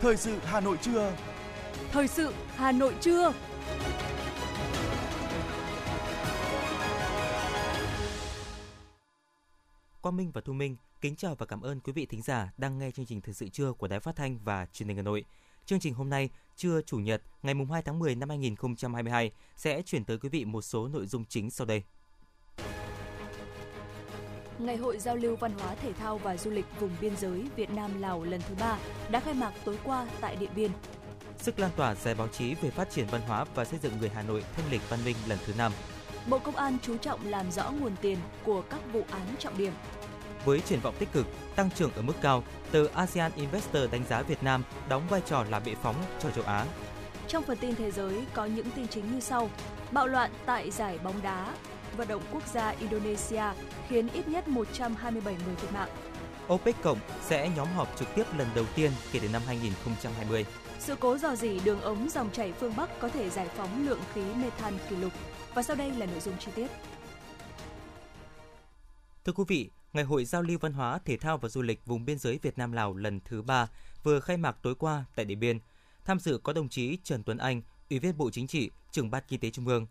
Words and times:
Thời 0.00 0.16
sự 0.16 0.38
Hà 0.44 0.60
Nội 0.60 0.78
trưa. 0.82 1.16
Thời 1.90 2.08
sự 2.08 2.32
Hà 2.56 2.72
Nội 2.72 2.94
trưa. 3.00 3.32
Quang 10.00 10.16
Minh 10.16 10.30
và 10.34 10.40
Thu 10.40 10.52
Minh 10.52 10.76
kính 11.00 11.16
chào 11.16 11.34
và 11.34 11.46
cảm 11.46 11.60
ơn 11.60 11.80
quý 11.80 11.92
vị 11.92 12.06
thính 12.06 12.22
giả 12.22 12.52
đang 12.56 12.78
nghe 12.78 12.90
chương 12.90 13.06
trình 13.06 13.20
Thời 13.20 13.34
sự 13.34 13.48
trưa 13.48 13.72
của 13.72 13.88
Đài 13.88 14.00
Phát 14.00 14.16
thanh 14.16 14.38
và 14.44 14.66
Truyền 14.72 14.88
hình 14.88 14.96
Hà 14.96 15.02
Nội. 15.02 15.24
Chương 15.66 15.80
trình 15.80 15.94
hôm 15.94 16.10
nay, 16.10 16.30
trưa 16.56 16.80
chủ 16.82 16.96
nhật, 16.96 17.22
ngày 17.42 17.54
2 17.70 17.82
tháng 17.82 17.98
10 17.98 18.14
năm 18.14 18.28
2022 18.28 19.32
sẽ 19.56 19.82
chuyển 19.82 20.04
tới 20.04 20.18
quý 20.18 20.28
vị 20.28 20.44
một 20.44 20.62
số 20.62 20.88
nội 20.88 21.06
dung 21.06 21.24
chính 21.24 21.50
sau 21.50 21.66
đây. 21.66 21.82
Ngày 24.58 24.76
hội 24.76 24.98
giao 24.98 25.16
lưu 25.16 25.36
văn 25.36 25.52
hóa 25.58 25.74
thể 25.74 25.92
thao 25.92 26.18
và 26.18 26.36
du 26.36 26.50
lịch 26.50 26.64
vùng 26.80 26.90
biên 27.00 27.16
giới 27.16 27.44
Việt 27.56 27.70
Nam 27.70 28.00
Lào 28.00 28.24
lần 28.24 28.40
thứ 28.48 28.54
ba 28.60 28.78
đã 29.10 29.20
khai 29.20 29.34
mạc 29.34 29.52
tối 29.64 29.78
qua 29.84 30.06
tại 30.20 30.36
Điện 30.36 30.50
Biên. 30.56 30.70
Sức 31.38 31.58
lan 31.58 31.70
tỏa 31.76 31.94
giải 31.94 32.14
báo 32.14 32.28
chí 32.28 32.54
về 32.54 32.70
phát 32.70 32.90
triển 32.90 33.06
văn 33.10 33.20
hóa 33.20 33.44
và 33.54 33.64
xây 33.64 33.78
dựng 33.82 33.92
người 34.00 34.10
Hà 34.14 34.22
Nội 34.22 34.44
thanh 34.56 34.70
lịch 34.70 34.90
văn 34.90 35.00
minh 35.04 35.16
lần 35.26 35.38
thứ 35.46 35.52
năm. 35.58 35.72
Bộ 36.28 36.38
Công 36.38 36.56
an 36.56 36.76
chú 36.82 36.96
trọng 36.96 37.26
làm 37.26 37.50
rõ 37.50 37.70
nguồn 37.70 37.96
tiền 38.00 38.18
của 38.44 38.62
các 38.62 38.80
vụ 38.92 39.02
án 39.10 39.26
trọng 39.38 39.58
điểm. 39.58 39.72
Với 40.44 40.60
triển 40.60 40.80
vọng 40.80 40.94
tích 40.98 41.12
cực, 41.12 41.26
tăng 41.56 41.70
trưởng 41.70 41.92
ở 41.92 42.02
mức 42.02 42.14
cao, 42.20 42.44
từ 42.70 42.86
ASEAN 42.86 43.32
Investor 43.36 43.90
đánh 43.90 44.04
giá 44.08 44.22
Việt 44.22 44.42
Nam 44.42 44.62
đóng 44.88 45.02
vai 45.08 45.20
trò 45.26 45.44
là 45.50 45.60
bệ 45.60 45.74
phóng 45.82 45.96
cho 46.20 46.30
châu 46.30 46.44
Á. 46.44 46.66
Trong 47.28 47.44
phần 47.44 47.58
tin 47.58 47.74
thế 47.74 47.90
giới 47.90 48.24
có 48.34 48.44
những 48.44 48.70
tin 48.70 48.88
chính 48.88 49.12
như 49.12 49.20
sau. 49.20 49.50
Bạo 49.92 50.06
loạn 50.06 50.30
tại 50.46 50.70
giải 50.70 50.98
bóng 51.04 51.22
đá 51.22 51.54
vận 51.96 52.08
động 52.08 52.22
quốc 52.32 52.46
gia 52.46 52.68
Indonesia 52.68 53.42
khiến 53.88 54.08
ít 54.12 54.28
nhất 54.28 54.48
127 54.48 55.36
người 55.46 55.56
thiệt 55.56 55.72
mạng. 55.72 55.88
OPEC 56.52 56.82
Cộng 56.82 56.98
sẽ 57.22 57.50
nhóm 57.56 57.68
họp 57.68 57.96
trực 57.98 58.08
tiếp 58.14 58.24
lần 58.38 58.48
đầu 58.54 58.64
tiên 58.74 58.90
kể 59.12 59.18
từ 59.22 59.28
năm 59.28 59.42
2020. 59.46 60.46
Sự 60.78 60.96
cố 61.00 61.18
dò 61.18 61.36
dỉ 61.36 61.60
đường 61.64 61.80
ống 61.80 62.08
dòng 62.10 62.30
chảy 62.32 62.52
phương 62.52 62.76
Bắc 62.76 63.00
có 63.00 63.08
thể 63.08 63.30
giải 63.30 63.48
phóng 63.56 63.86
lượng 63.88 64.00
khí 64.14 64.22
methan 64.42 64.74
kỷ 64.90 64.96
lục. 64.96 65.12
Và 65.54 65.62
sau 65.62 65.76
đây 65.76 65.90
là 65.90 66.06
nội 66.06 66.20
dung 66.20 66.34
chi 66.38 66.50
tiết. 66.54 66.66
Thưa 69.24 69.32
quý 69.32 69.44
vị, 69.48 69.70
Ngày 69.92 70.04
hội 70.04 70.24
giao 70.24 70.42
lưu 70.42 70.58
văn 70.58 70.72
hóa, 70.72 70.98
thể 71.04 71.16
thao 71.16 71.38
và 71.38 71.48
du 71.48 71.62
lịch 71.62 71.86
vùng 71.86 72.04
biên 72.04 72.18
giới 72.18 72.38
Việt 72.42 72.58
Nam 72.58 72.72
Lào 72.72 72.94
lần 72.94 73.20
thứ 73.20 73.42
3 73.42 73.68
vừa 74.02 74.20
khai 74.20 74.36
mạc 74.36 74.56
tối 74.62 74.74
qua 74.74 75.04
tại 75.14 75.24
Điện 75.24 75.40
Biên. 75.40 75.58
Tham 76.04 76.18
dự 76.18 76.38
có 76.42 76.52
đồng 76.52 76.68
chí 76.68 76.98
Trần 77.04 77.22
Tuấn 77.22 77.38
Anh, 77.38 77.62
Ủy 77.90 77.98
viên 77.98 78.18
Bộ 78.18 78.30
Chính 78.30 78.46
trị, 78.46 78.70
trưởng 78.90 79.10
ban 79.10 79.22
Kinh 79.28 79.40
tế 79.40 79.50
Trung 79.50 79.66
ương. 79.66 79.86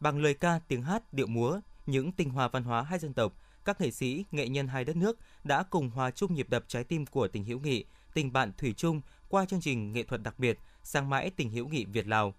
Bằng 0.00 0.18
lời 0.18 0.34
ca, 0.34 0.60
tiếng 0.68 0.82
hát, 0.82 1.12
điệu 1.12 1.26
múa, 1.26 1.60
những 1.86 2.12
tinh 2.12 2.30
hoa 2.30 2.48
văn 2.48 2.62
hóa 2.62 2.82
hai 2.82 2.98
dân 2.98 3.12
tộc, 3.14 3.32
các 3.64 3.80
nghệ 3.80 3.90
sĩ, 3.90 4.24
nghệ 4.32 4.48
nhân 4.48 4.68
hai 4.68 4.84
đất 4.84 4.96
nước 4.96 5.18
đã 5.44 5.62
cùng 5.62 5.90
hòa 5.90 6.10
chung 6.10 6.34
nhịp 6.34 6.48
đập 6.50 6.64
trái 6.68 6.84
tim 6.84 7.06
của 7.06 7.28
tình 7.28 7.44
hữu 7.44 7.60
nghị, 7.60 7.84
tình 8.14 8.32
bạn 8.32 8.52
thủy 8.58 8.74
chung 8.76 9.00
qua 9.28 9.44
chương 9.44 9.60
trình 9.60 9.92
nghệ 9.92 10.02
thuật 10.02 10.22
đặc 10.22 10.38
biệt 10.38 10.58
Sang 10.82 11.10
mãi 11.10 11.30
tình 11.36 11.50
hữu 11.50 11.68
nghị 11.68 11.84
Việt 11.84 12.06
Lào. 12.06 12.34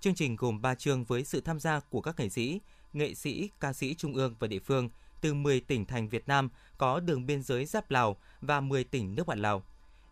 Chương 0.00 0.14
trình 0.14 0.36
gồm 0.36 0.62
3 0.62 0.74
chương 0.74 1.04
với 1.04 1.24
sự 1.24 1.40
tham 1.40 1.60
gia 1.60 1.80
của 1.80 2.00
các 2.00 2.20
nghệ 2.20 2.28
sĩ, 2.28 2.60
nghệ 2.92 3.14
sĩ, 3.14 3.50
ca 3.60 3.72
sĩ 3.72 3.94
trung 3.94 4.14
ương 4.14 4.34
và 4.38 4.46
địa 4.46 4.58
phương 4.58 4.88
từ 5.20 5.34
10 5.34 5.60
tỉnh 5.60 5.84
thành 5.84 6.08
Việt 6.08 6.28
Nam 6.28 6.48
có 6.78 7.00
đường 7.00 7.26
biên 7.26 7.42
giới 7.42 7.64
giáp 7.64 7.90
Lào 7.90 8.16
và 8.40 8.60
10 8.60 8.84
tỉnh 8.84 9.14
nước 9.14 9.26
bạn 9.26 9.38
Lào. 9.38 9.62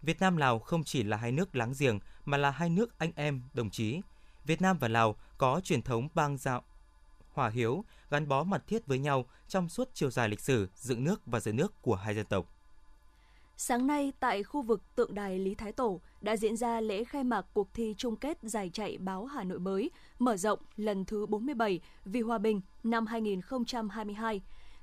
Việt 0.03 0.21
Nam 0.21 0.37
Lào 0.37 0.59
không 0.59 0.85
chỉ 0.85 1.03
là 1.03 1.17
hai 1.17 1.33
nước 1.33 1.57
láng 1.57 1.73
giềng 1.79 1.99
mà 2.25 2.37
là 2.37 2.51
hai 2.51 2.71
nước 2.71 2.99
anh 2.99 3.13
em, 3.15 3.43
đồng 3.55 3.71
chí. 3.71 4.01
Việt 4.45 4.63
Nam 4.63 4.79
và 4.79 4.89
Lào 4.89 5.17
có 5.39 5.61
truyền 5.65 5.83
thống 5.83 6.09
bang 6.15 6.37
giao 6.37 6.63
hòa 7.33 7.49
hiếu, 7.49 7.85
gắn 8.11 8.29
bó 8.29 8.45
mật 8.45 8.67
thiết 8.67 8.87
với 8.87 8.99
nhau 8.99 9.27
trong 9.49 9.69
suốt 9.69 9.89
chiều 9.95 10.11
dài 10.11 10.29
lịch 10.29 10.41
sử 10.41 10.69
dựng 10.75 11.05
nước 11.05 11.21
và 11.27 11.41
giữ 11.41 11.53
nước 11.53 11.83
của 11.83 11.95
hai 11.95 12.15
dân 12.15 12.27
tộc. 12.27 12.47
Sáng 13.57 13.87
nay, 13.87 14.13
tại 14.21 14.43
khu 14.43 14.63
vực 14.63 14.83
tượng 14.95 15.15
đài 15.15 15.39
Lý 15.39 15.55
Thái 15.55 15.73
Tổ 15.73 16.01
đã 16.21 16.37
diễn 16.37 16.57
ra 16.57 16.81
lễ 16.81 17.05
khai 17.05 17.25
mạc 17.25 17.47
cuộc 17.53 17.75
thi 17.75 17.95
chung 17.99 18.17
kết 18.17 18.39
giải 18.43 18.71
chạy 18.73 18.99
báo 18.99 19.27
Hà 19.27 19.45
Nội 19.45 19.59
mới, 19.59 19.91
mở 20.19 20.37
rộng 20.37 20.59
lần 20.77 21.05
thứ 21.05 21.27
47 21.27 21.81
vì 22.05 22.21
hòa 22.21 22.39
bình 22.39 22.61
năm 22.85 23.07
2022. 23.07 24.41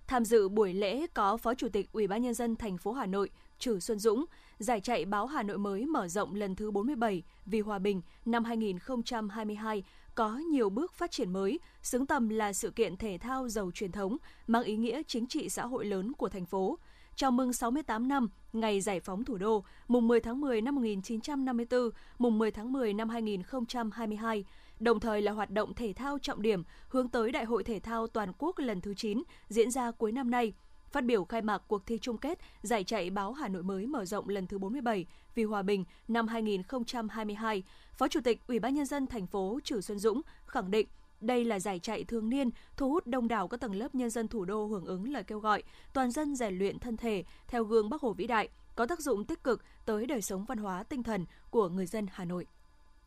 Tham 0.07 0.25
dự 0.25 0.49
buổi 0.49 0.73
lễ 0.73 1.07
có 1.13 1.37
Phó 1.37 1.53
Chủ 1.53 1.69
tịch 1.69 1.89
Ủy 1.91 2.07
ban 2.07 2.21
nhân 2.21 2.33
dân 2.33 2.55
thành 2.55 2.77
phố 2.77 2.91
Hà 2.91 3.05
Nội 3.05 3.29
Trử 3.59 3.79
Xuân 3.79 3.99
Dũng, 3.99 4.25
giải 4.59 4.81
chạy 4.81 5.05
báo 5.05 5.27
Hà 5.27 5.43
Nội 5.43 5.57
mới 5.57 5.85
mở 5.85 6.07
rộng 6.07 6.35
lần 6.35 6.55
thứ 6.55 6.71
47 6.71 7.23
vì 7.45 7.59
hòa 7.59 7.79
bình 7.79 8.01
năm 8.25 8.43
2022 8.43 9.83
có 10.19 10.37
nhiều 10.37 10.69
bước 10.69 10.93
phát 10.93 11.11
triển 11.11 11.33
mới, 11.33 11.59
xứng 11.81 12.05
tầm 12.05 12.29
là 12.29 12.53
sự 12.53 12.71
kiện 12.71 12.97
thể 12.97 13.17
thao 13.21 13.49
giàu 13.49 13.71
truyền 13.73 13.91
thống, 13.91 14.17
mang 14.47 14.63
ý 14.63 14.75
nghĩa 14.75 15.01
chính 15.07 15.27
trị 15.27 15.49
xã 15.49 15.65
hội 15.65 15.85
lớn 15.85 16.13
của 16.13 16.29
thành 16.29 16.45
phố. 16.45 16.77
Chào 17.15 17.31
mừng 17.31 17.53
68 17.53 18.07
năm 18.07 18.29
ngày 18.53 18.81
giải 18.81 18.99
phóng 18.99 19.23
thủ 19.23 19.37
đô, 19.37 19.63
mùng 19.87 20.07
10 20.07 20.19
tháng 20.19 20.41
10 20.41 20.61
năm 20.61 20.75
1954, 20.75 21.89
mùng 22.17 22.37
10 22.37 22.51
tháng 22.51 22.71
10 22.71 22.93
năm 22.93 23.09
2022, 23.09 24.45
đồng 24.79 24.99
thời 24.99 25.21
là 25.21 25.31
hoạt 25.31 25.51
động 25.51 25.73
thể 25.73 25.93
thao 25.93 26.19
trọng 26.21 26.41
điểm 26.41 26.63
hướng 26.87 27.09
tới 27.09 27.31
Đại 27.31 27.45
hội 27.45 27.63
Thể 27.63 27.79
thao 27.79 28.07
Toàn 28.07 28.31
quốc 28.37 28.59
lần 28.59 28.81
thứ 28.81 28.93
9 28.93 29.23
diễn 29.49 29.71
ra 29.71 29.91
cuối 29.91 30.11
năm 30.11 30.31
nay. 30.31 30.53
Phát 30.91 31.05
biểu 31.05 31.25
khai 31.25 31.41
mạc 31.41 31.61
cuộc 31.67 31.85
thi 31.85 31.97
chung 32.01 32.17
kết 32.17 32.39
giải 32.61 32.83
chạy 32.83 33.09
báo 33.09 33.33
Hà 33.33 33.47
Nội 33.47 33.63
mới 33.63 33.87
mở 33.87 34.05
rộng 34.05 34.29
lần 34.29 34.47
thứ 34.47 34.57
47 34.57 35.05
vì 35.35 35.43
hòa 35.43 35.61
bình 35.61 35.85
năm 36.07 36.27
2022, 36.27 37.63
Phó 37.93 38.07
Chủ 38.07 38.19
tịch 38.23 38.41
Ủy 38.47 38.59
ban 38.59 38.73
nhân 38.73 38.85
dân 38.85 39.07
thành 39.07 39.27
phố 39.27 39.59
Trử 39.63 39.81
Xuân 39.81 39.99
Dũng 39.99 40.21
khẳng 40.45 40.71
định 40.71 40.87
đây 41.21 41.45
là 41.45 41.59
giải 41.59 41.79
chạy 41.79 42.03
thường 42.03 42.29
niên, 42.29 42.49
thu 42.77 42.89
hút 42.89 43.07
đông 43.07 43.27
đảo 43.27 43.47
các 43.47 43.59
tầng 43.59 43.75
lớp 43.75 43.95
nhân 43.95 44.09
dân 44.09 44.27
thủ 44.27 44.45
đô 44.45 44.65
hưởng 44.65 44.85
ứng 44.85 45.11
lời 45.13 45.23
kêu 45.23 45.39
gọi 45.39 45.63
toàn 45.93 46.11
dân 46.11 46.35
rèn 46.35 46.57
luyện 46.57 46.79
thân 46.79 46.97
thể 46.97 47.23
theo 47.47 47.63
gương 47.63 47.89
Bắc 47.89 48.01
Hồ 48.01 48.13
vĩ 48.13 48.27
đại, 48.27 48.49
có 48.75 48.85
tác 48.85 48.99
dụng 48.99 49.25
tích 49.25 49.43
cực 49.43 49.63
tới 49.85 50.05
đời 50.05 50.21
sống 50.21 50.45
văn 50.45 50.57
hóa 50.57 50.83
tinh 50.83 51.03
thần 51.03 51.25
của 51.49 51.69
người 51.69 51.85
dân 51.85 52.07
Hà 52.11 52.25
Nội. 52.25 52.45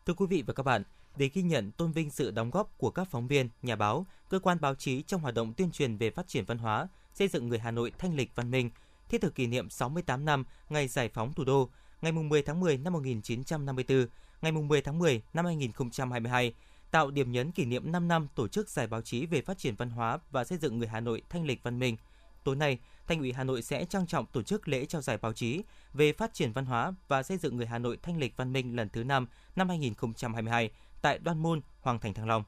Thưa 0.06 0.15
quý 0.15 0.26
vị 0.26 0.42
và 0.47 0.53
các 0.53 0.62
bạn, 0.62 0.82
để 1.16 1.31
ghi 1.32 1.42
nhận 1.42 1.71
tôn 1.72 1.92
vinh 1.92 2.10
sự 2.10 2.31
đóng 2.31 2.50
góp 2.50 2.78
của 2.78 2.91
các 2.91 3.09
phóng 3.10 3.26
viên, 3.26 3.48
nhà 3.62 3.76
báo, 3.76 4.06
cơ 4.28 4.38
quan 4.38 4.59
báo 4.60 4.75
chí 4.75 5.03
trong 5.03 5.21
hoạt 5.21 5.34
động 5.34 5.53
tuyên 5.53 5.71
truyền 5.71 5.97
về 5.97 6.10
phát 6.10 6.28
triển 6.28 6.44
văn 6.44 6.59
hóa, 6.59 6.88
xây 7.15 7.28
dựng 7.28 7.49
người 7.49 7.59
Hà 7.59 7.71
Nội 7.71 7.93
thanh 7.99 8.15
lịch 8.15 8.37
văn 8.37 8.50
minh, 8.50 8.71
thiết 9.09 9.21
thực 9.21 9.34
kỷ 9.34 9.47
niệm 9.47 9.71
68 9.71 10.25
năm 10.25 10.45
ngày 10.69 10.89
giải 10.89 11.09
phóng 11.09 11.33
thủ 11.33 11.45
đô, 11.45 11.71
ngày 12.03 12.12
10 12.12 12.43
tháng 12.43 12.61
10 12.61 12.78
năm 12.78 12.93
1954, 12.93 14.06
ngày 14.43 14.53
10 14.53 14.81
tháng 14.83 14.99
10 14.99 15.22
năm 15.34 15.45
2022, 15.45 16.55
tạo 16.91 17.11
điểm 17.11 17.33
nhấn 17.33 17.53
kỷ 17.53 17.65
niệm 17.65 17.93
5 17.93 18.09
năm 18.09 18.28
tổ 18.34 18.49
chức 18.49 18.69
giải 18.69 18.87
báo 18.87 19.03
chí 19.03 19.27
về 19.27 19.43
phát 19.43 19.59
triển 19.59 19.75
văn 19.77 19.91
hóa 19.91 20.19
và 20.31 20.45
xây 20.45 20.59
dựng 20.59 20.78
người 20.78 20.89
Hà 20.89 21.01
Nội 21.01 21.22
thanh 21.28 21.45
lịch 21.45 21.62
văn 21.62 21.78
minh. 21.78 21.97
Tối 22.45 22.56
nay, 22.56 22.78
Thành 23.06 23.19
ủy 23.19 23.33
Hà 23.33 23.45
Nội 23.45 23.62
sẽ 23.62 23.84
trang 23.84 24.06
trọng 24.06 24.27
tổ 24.27 24.43
chức 24.43 24.69
lễ 24.69 24.84
trao 24.84 25.03
giải 25.03 25.19
báo 25.19 25.33
chí 25.33 25.62
về 25.93 26.12
phát 26.12 26.34
triển 26.34 26.53
văn 26.53 26.67
hóa 26.67 26.93
và 27.09 27.22
xây 27.22 27.39
dựng 27.39 27.56
người 27.56 27.67
Hà 27.67 27.78
Nội 27.78 27.99
thanh 28.03 28.19
lịch 28.19 28.37
văn 28.37 28.53
minh 28.53 28.77
lần 28.77 28.89
thứ 28.89 29.05
5 29.05 29.27
năm 29.56 29.69
2022 29.69 30.71
tại 31.03 31.19
Đoan 31.19 31.39
Môn, 31.39 31.61
Hoàng 31.81 31.99
Thành 31.99 32.15
Thăng 32.15 32.27
Long. 32.27 32.45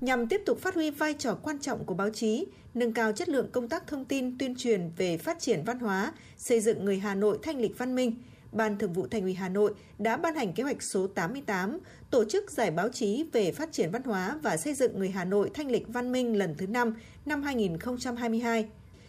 Nhằm 0.00 0.26
tiếp 0.26 0.42
tục 0.46 0.58
phát 0.58 0.74
huy 0.74 0.90
vai 0.90 1.14
trò 1.14 1.34
quan 1.42 1.58
trọng 1.58 1.84
của 1.84 1.94
báo 1.94 2.10
chí, 2.10 2.46
nâng 2.74 2.92
cao 2.92 3.12
chất 3.12 3.28
lượng 3.28 3.48
công 3.52 3.68
tác 3.68 3.86
thông 3.86 4.04
tin 4.04 4.38
tuyên 4.38 4.54
truyền 4.56 4.90
về 4.96 5.18
phát 5.18 5.40
triển 5.40 5.62
văn 5.66 5.78
hóa, 5.78 6.12
xây 6.36 6.60
dựng 6.60 6.84
người 6.84 6.98
Hà 6.98 7.14
Nội 7.14 7.38
thanh 7.42 7.60
lịch 7.60 7.78
văn 7.78 7.94
minh, 7.94 8.14
Ban 8.52 8.78
Thường 8.78 8.92
vụ 8.92 9.06
Thành 9.06 9.22
ủy 9.22 9.34
Hà 9.34 9.48
Nội 9.48 9.74
đã 9.98 10.16
ban 10.16 10.34
hành 10.34 10.52
kế 10.52 10.62
hoạch 10.62 10.82
số 10.82 11.06
88 11.06 11.78
tổ 12.10 12.24
chức 12.24 12.50
giải 12.50 12.70
báo 12.70 12.88
chí 12.88 13.24
về 13.32 13.52
phát 13.52 13.72
triển 13.72 13.90
văn 13.90 14.02
hóa 14.02 14.38
và 14.42 14.56
xây 14.56 14.74
dựng 14.74 14.98
người 14.98 15.10
Hà 15.10 15.24
Nội 15.24 15.50
thanh 15.54 15.70
lịch 15.70 15.88
văn 15.88 16.12
minh 16.12 16.38
lần 16.38 16.54
thứ 16.58 16.66
5 16.66 16.94
năm 17.26 17.42
2022. 17.42 18.68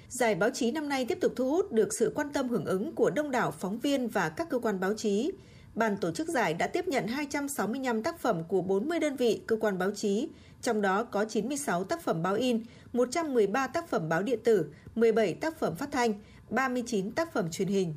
Giải 0.10 0.36
báo 0.36 0.50
chí 0.50 0.72
năm 0.72 0.90
nay 0.90 1.06
tiếp 1.06 1.18
tục 1.22 1.34
thu 1.36 1.50
hút 1.50 1.72
được 1.72 1.94
sự 1.94 2.12
quan 2.16 2.30
tâm 2.34 2.50
hưởng 2.50 2.66
ứng 2.66 2.96
của 2.96 3.10
đông 3.10 3.32
đảo 3.32 3.52
phóng 3.52 3.80
viên 3.80 4.08
và 4.08 4.30
các 4.30 4.50
cơ 4.50 4.60
quan 4.60 4.80
báo 4.80 4.94
chí. 4.94 5.32
Ban 5.76 5.98
tổ 5.98 6.12
chức 6.12 6.28
giải 6.30 6.54
đã 6.54 6.68
tiếp 6.68 6.88
nhận 6.88 7.08
265 7.08 8.04
tác 8.04 8.20
phẩm 8.20 8.44
của 8.48 8.62
40 8.62 9.00
đơn 9.00 9.16
vị 9.16 9.42
cơ 9.48 9.56
quan 9.56 9.78
báo 9.78 9.92
chí, 9.92 10.28
trong 10.62 10.82
đó 10.82 11.04
có 11.04 11.26
96 11.26 11.84
tác 11.84 12.02
phẩm 12.02 12.24
báo 12.24 12.34
in, 12.34 12.64
113 12.94 13.68
tác 13.68 13.90
phẩm 13.90 14.10
báo 14.10 14.24
điện 14.24 14.40
tử, 14.44 14.66
17 14.96 15.34
tác 15.34 15.60
phẩm 15.60 15.76
phát 15.76 15.92
thanh, 15.92 16.14
39 16.50 17.12
tác 17.12 17.34
phẩm 17.34 17.52
truyền 17.52 17.68
hình. 17.68 17.96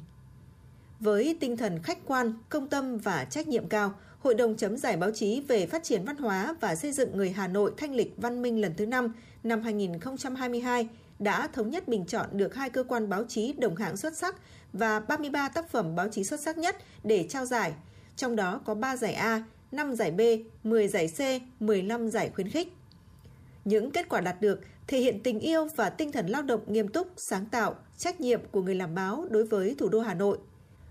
Với 1.01 1.37
tinh 1.41 1.57
thần 1.57 1.83
khách 1.83 1.99
quan, 2.07 2.35
công 2.49 2.69
tâm 2.69 2.99
và 2.99 3.25
trách 3.25 3.49
nhiệm 3.49 3.69
cao, 3.69 3.95
Hội 4.23 4.35
đồng 4.35 4.57
chấm 4.57 4.77
giải 4.77 4.97
báo 4.97 5.11
chí 5.11 5.41
về 5.41 5.67
phát 5.67 5.85
triển 5.85 6.05
văn 6.05 6.17
hóa 6.17 6.55
và 6.61 6.75
xây 6.75 6.93
dựng 6.93 7.17
người 7.17 7.31
Hà 7.31 7.49
Nội 7.49 7.73
thanh 7.77 7.95
lịch 7.95 8.15
văn 8.17 8.43
minh 8.43 8.61
lần 8.61 8.75
thứ 8.77 8.87
5 8.87 9.13
năm 9.43 9.63
2022 9.63 10.89
đã 11.19 11.49
thống 11.49 11.71
nhất 11.71 11.89
bình 11.89 12.07
chọn 12.07 12.27
được 12.33 12.55
hai 12.55 12.71
cơ 12.71 12.85
quan 12.85 13.09
báo 13.09 13.25
chí 13.29 13.53
đồng 13.53 13.77
hạng 13.77 13.97
xuất 13.97 14.17
sắc 14.17 14.37
và 14.73 15.01
33 15.01 15.49
tác 15.49 15.71
phẩm 15.71 15.95
báo 15.97 16.09
chí 16.09 16.25
xuất 16.25 16.41
sắc 16.41 16.59
nhất 16.59 16.77
để 17.05 17.27
trao 17.29 17.47
giải, 17.47 17.73
trong 18.17 18.37
đó 18.37 18.61
có 18.65 18.75
3 18.75 18.97
giải 18.97 19.15
A, 19.15 19.45
5 19.73 19.95
giải 19.95 20.11
B, 20.11 20.21
10 20.65 20.89
giải 20.89 21.09
C, 21.09 21.21
15 21.63 22.09
giải 22.09 22.31
khuyến 22.35 22.49
khích. 22.49 22.73
Những 23.65 23.91
kết 23.91 24.09
quả 24.09 24.21
đạt 24.21 24.41
được 24.41 24.61
thể 24.87 24.99
hiện 24.99 25.21
tình 25.23 25.41
yêu 25.41 25.69
và 25.77 25.91
tinh 25.91 26.13
thần 26.13 26.27
lao 26.27 26.43
động 26.43 26.61
nghiêm 26.67 26.89
túc, 26.89 27.09
sáng 27.17 27.47
tạo, 27.47 27.75
trách 27.97 28.21
nhiệm 28.21 28.41
của 28.51 28.63
người 28.63 28.75
làm 28.75 28.95
báo 28.95 29.27
đối 29.31 29.45
với 29.45 29.75
thủ 29.79 29.89
đô 29.89 30.01
Hà 30.01 30.15
Nội. 30.15 30.39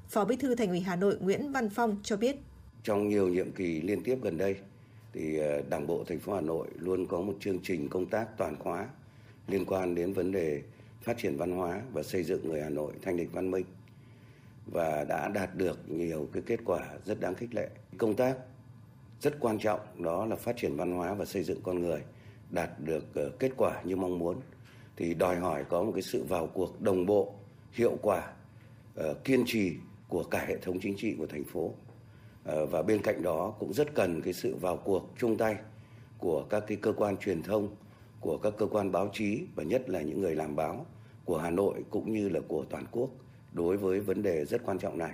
Phó 0.09 0.25
Bí 0.25 0.35
thư 0.35 0.55
Thành 0.55 0.69
ủy 0.69 0.79
Hà 0.79 0.95
Nội 0.95 1.17
Nguyễn 1.19 1.51
Văn 1.51 1.69
Phong 1.69 1.97
cho 2.03 2.17
biết. 2.17 2.35
Trong 2.83 3.09
nhiều 3.09 3.27
nhiệm 3.27 3.51
kỳ 3.51 3.81
liên 3.81 4.03
tiếp 4.03 4.17
gần 4.21 4.37
đây, 4.37 4.55
thì 5.13 5.37
ờ, 5.37 5.61
Đảng 5.69 5.87
bộ 5.87 6.03
thành 6.07 6.19
phố 6.19 6.33
Hà 6.33 6.41
Nội 6.41 6.67
luôn 6.79 7.05
có 7.05 7.21
một 7.21 7.33
chương 7.39 7.59
trình 7.63 7.89
công 7.89 8.05
tác 8.05 8.37
toàn 8.37 8.55
khóa 8.59 8.87
liên 9.47 9.65
quan 9.65 9.95
đến 9.95 10.13
vấn 10.13 10.31
đề 10.31 10.61
phát 11.01 11.17
triển 11.17 11.37
văn 11.37 11.51
hóa 11.51 11.81
và 11.93 12.03
xây 12.03 12.23
dựng 12.23 12.49
người 12.49 12.61
Hà 12.61 12.69
Nội 12.69 12.93
thanh 13.01 13.17
lịch 13.17 13.33
văn 13.33 13.51
minh. 13.51 13.65
và 14.65 15.03
đã 15.03 15.29
đạt 15.29 15.55
được 15.55 15.91
nhiều 15.91 16.29
cái 16.33 16.43
kết 16.45 16.59
quả 16.65 16.79
rất 17.05 17.19
đáng 17.19 17.35
khích 17.35 17.53
lệ. 17.55 17.69
Công 17.97 18.15
tác 18.15 18.35
rất 19.21 19.39
quan 19.39 19.59
trọng 19.59 19.79
đó 19.99 20.25
là 20.25 20.35
phát 20.35 20.57
triển 20.57 20.75
văn 20.75 20.91
hóa 20.91 21.13
và 21.13 21.25
xây 21.25 21.43
dựng 21.43 21.61
con 21.63 21.79
người 21.79 22.01
đạt 22.49 22.69
được 22.79 23.15
ờ, 23.15 23.29
kết 23.39 23.51
quả 23.57 23.81
như 23.83 23.95
mong 23.95 24.19
muốn 24.19 24.39
thì 24.97 25.13
đòi 25.13 25.35
hỏi 25.35 25.63
có 25.69 25.83
một 25.83 25.91
cái 25.95 26.01
sự 26.01 26.23
vào 26.23 26.47
cuộc 26.47 26.81
đồng 26.81 27.05
bộ, 27.05 27.33
hiệu 27.71 27.97
quả, 28.01 28.33
ờ, 28.95 29.13
kiên 29.13 29.43
trì 29.45 29.73
của 30.07 30.23
cả 30.23 30.45
hệ 30.47 30.57
thống 30.57 30.79
chính 30.79 30.97
trị 30.97 31.15
của 31.17 31.27
thành 31.27 31.43
phố. 31.43 31.71
Ờ, 32.43 32.65
và 32.65 32.81
bên 32.81 33.01
cạnh 33.01 33.23
đó 33.23 33.53
cũng 33.59 33.73
rất 33.73 33.93
cần 33.95 34.21
cái 34.21 34.33
sự 34.33 34.55
vào 34.55 34.77
cuộc 34.77 35.13
chung 35.17 35.37
tay 35.37 35.55
của 36.17 36.43
các 36.49 36.63
cái 36.67 36.77
cơ 36.81 36.93
quan 36.93 37.17
truyền 37.17 37.43
thông, 37.43 37.75
của 38.19 38.37
các 38.37 38.53
cơ 38.57 38.65
quan 38.65 38.91
báo 38.91 39.09
chí 39.13 39.41
và 39.55 39.63
nhất 39.63 39.89
là 39.89 40.01
những 40.01 40.21
người 40.21 40.35
làm 40.35 40.55
báo 40.55 40.85
của 41.25 41.37
Hà 41.37 41.49
Nội 41.49 41.83
cũng 41.89 42.13
như 42.13 42.29
là 42.29 42.39
của 42.47 42.65
toàn 42.69 42.85
quốc 42.91 43.09
đối 43.53 43.77
với 43.77 43.99
vấn 43.99 44.21
đề 44.21 44.45
rất 44.45 44.61
quan 44.65 44.79
trọng 44.79 44.97
này. 44.97 45.11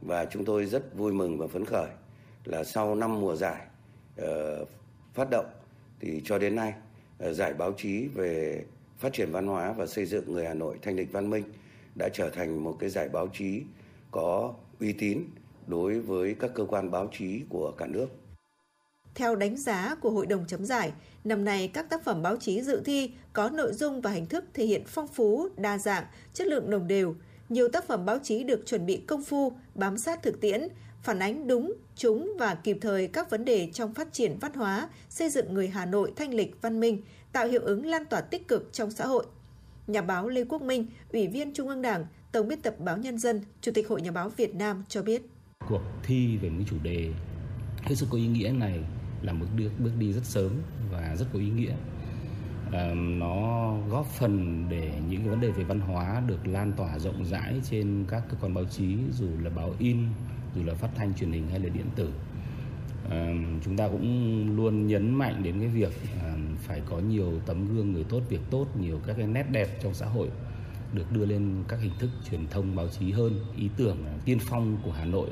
Và 0.00 0.24
chúng 0.24 0.44
tôi 0.44 0.66
rất 0.66 0.96
vui 0.96 1.12
mừng 1.12 1.38
và 1.38 1.46
phấn 1.46 1.64
khởi 1.64 1.88
là 2.44 2.64
sau 2.64 2.94
năm 2.94 3.20
mùa 3.20 3.36
giải 3.36 3.66
uh, 4.22 4.68
phát 5.14 5.30
động 5.30 5.46
thì 6.00 6.22
cho 6.24 6.38
đến 6.38 6.56
nay 6.56 6.74
uh, 7.28 7.36
giải 7.36 7.54
báo 7.54 7.72
chí 7.76 8.08
về 8.14 8.64
phát 8.98 9.12
triển 9.12 9.32
văn 9.32 9.46
hóa 9.46 9.72
và 9.72 9.86
xây 9.86 10.06
dựng 10.06 10.32
người 10.32 10.46
Hà 10.46 10.54
Nội 10.54 10.78
thanh 10.82 10.96
lịch 10.96 11.12
văn 11.12 11.30
minh 11.30 11.44
đã 11.94 12.08
trở 12.12 12.30
thành 12.30 12.64
một 12.64 12.76
cái 12.80 12.90
giải 12.90 13.08
báo 13.08 13.28
chí 13.32 13.62
có 14.10 14.54
uy 14.80 14.92
tín 14.92 15.24
đối 15.66 16.00
với 16.00 16.36
các 16.40 16.50
cơ 16.54 16.64
quan 16.64 16.90
báo 16.90 17.08
chí 17.18 17.42
của 17.48 17.72
cả 17.78 17.86
nước. 17.86 18.06
Theo 19.14 19.36
đánh 19.36 19.56
giá 19.56 19.94
của 20.00 20.10
Hội 20.10 20.26
đồng 20.26 20.46
chấm 20.46 20.64
giải, 20.64 20.92
năm 21.24 21.44
nay 21.44 21.70
các 21.74 21.90
tác 21.90 22.04
phẩm 22.04 22.22
báo 22.22 22.36
chí 22.36 22.62
dự 22.62 22.82
thi 22.84 23.12
có 23.32 23.50
nội 23.50 23.72
dung 23.72 24.00
và 24.00 24.10
hình 24.10 24.26
thức 24.26 24.44
thể 24.54 24.66
hiện 24.66 24.82
phong 24.86 25.08
phú, 25.08 25.48
đa 25.56 25.78
dạng, 25.78 26.04
chất 26.32 26.46
lượng 26.46 26.70
đồng 26.70 26.88
đều. 26.88 27.14
Nhiều 27.52 27.68
tác 27.68 27.86
phẩm 27.86 28.04
báo 28.04 28.18
chí 28.22 28.44
được 28.44 28.66
chuẩn 28.66 28.86
bị 28.86 29.02
công 29.06 29.24
phu, 29.24 29.52
bám 29.74 29.98
sát 29.98 30.22
thực 30.22 30.40
tiễn, 30.40 30.68
phản 31.02 31.18
ánh 31.18 31.46
đúng, 31.46 31.72
trúng 31.96 32.32
và 32.38 32.54
kịp 32.54 32.78
thời 32.80 33.06
các 33.06 33.30
vấn 33.30 33.44
đề 33.44 33.68
trong 33.72 33.94
phát 33.94 34.12
triển 34.12 34.38
văn 34.40 34.52
hóa, 34.52 34.88
xây 35.08 35.30
dựng 35.30 35.54
người 35.54 35.68
Hà 35.68 35.86
Nội 35.86 36.12
thanh 36.16 36.34
lịch 36.34 36.62
văn 36.62 36.80
minh, 36.80 37.02
tạo 37.32 37.46
hiệu 37.46 37.60
ứng 37.60 37.86
lan 37.86 38.04
tỏa 38.04 38.20
tích 38.20 38.48
cực 38.48 38.72
trong 38.72 38.90
xã 38.90 39.06
hội. 39.06 39.26
Nhà 39.86 40.02
báo 40.02 40.28
Lê 40.28 40.44
Quốc 40.44 40.62
Minh, 40.62 40.86
Ủy 41.12 41.26
viên 41.26 41.54
Trung 41.54 41.68
ương 41.68 41.82
Đảng, 41.82 42.06
Tổng 42.32 42.48
biên 42.48 42.60
tập 42.60 42.74
báo 42.78 42.98
Nhân 42.98 43.18
dân, 43.18 43.40
Chủ 43.60 43.72
tịch 43.74 43.88
Hội 43.88 44.02
Nhà 44.02 44.10
báo 44.10 44.28
Việt 44.28 44.54
Nam 44.54 44.84
cho 44.88 45.02
biết. 45.02 45.22
Cuộc 45.68 45.82
thi 46.02 46.36
về 46.36 46.48
những 46.48 46.64
chủ 46.70 46.76
đề 46.82 47.12
hết 47.82 47.94
sức 47.94 48.06
có 48.10 48.18
ý 48.18 48.26
nghĩa 48.26 48.50
này 48.50 48.80
là 49.22 49.32
một 49.32 49.46
bước, 49.58 49.70
bước 49.78 49.92
đi 49.98 50.12
rất 50.12 50.24
sớm 50.24 50.52
và 50.92 51.16
rất 51.18 51.26
có 51.32 51.38
ý 51.38 51.50
nghĩa. 51.50 51.72
Nó 53.18 53.74
góp 53.90 54.06
phần 54.06 54.64
để 54.68 54.92
những 55.08 55.20
cái 55.20 55.28
vấn 55.28 55.40
đề 55.40 55.50
về 55.50 55.64
văn 55.64 55.80
hóa 55.80 56.22
được 56.26 56.46
lan 56.46 56.72
tỏa 56.72 56.98
rộng 56.98 57.24
rãi 57.24 57.60
trên 57.70 58.04
các 58.08 58.22
cơ 58.30 58.36
quan 58.40 58.54
báo 58.54 58.64
chí 58.64 58.96
dù 59.12 59.28
là 59.42 59.50
báo 59.50 59.74
in 59.78 59.98
dù 60.54 60.62
là 60.64 60.74
phát 60.74 60.88
thanh 60.94 61.14
truyền 61.14 61.32
hình 61.32 61.48
hay 61.50 61.60
là 61.60 61.68
điện 61.68 61.86
tử. 61.96 62.12
À, 63.10 63.34
chúng 63.64 63.76
ta 63.76 63.88
cũng 63.88 64.56
luôn 64.56 64.86
nhấn 64.86 65.14
mạnh 65.14 65.42
đến 65.42 65.60
cái 65.60 65.68
việc 65.68 65.92
à, 66.22 66.34
phải 66.58 66.82
có 66.90 66.98
nhiều 66.98 67.32
tấm 67.46 67.74
gương 67.74 67.92
người 67.92 68.04
tốt 68.04 68.20
việc 68.28 68.40
tốt 68.50 68.66
nhiều 68.80 69.00
các 69.06 69.16
cái 69.16 69.26
nét 69.26 69.46
đẹp 69.50 69.68
trong 69.82 69.94
xã 69.94 70.06
hội 70.06 70.28
được 70.92 71.12
đưa 71.12 71.26
lên 71.26 71.64
các 71.68 71.80
hình 71.80 71.92
thức 71.98 72.10
truyền 72.30 72.46
thông 72.50 72.76
báo 72.76 72.88
chí 72.88 73.12
hơn. 73.12 73.44
Ý 73.56 73.68
tưởng 73.76 73.96
à, 74.06 74.12
tiên 74.24 74.38
phong 74.40 74.76
của 74.82 74.92
Hà 74.92 75.04
Nội 75.04 75.28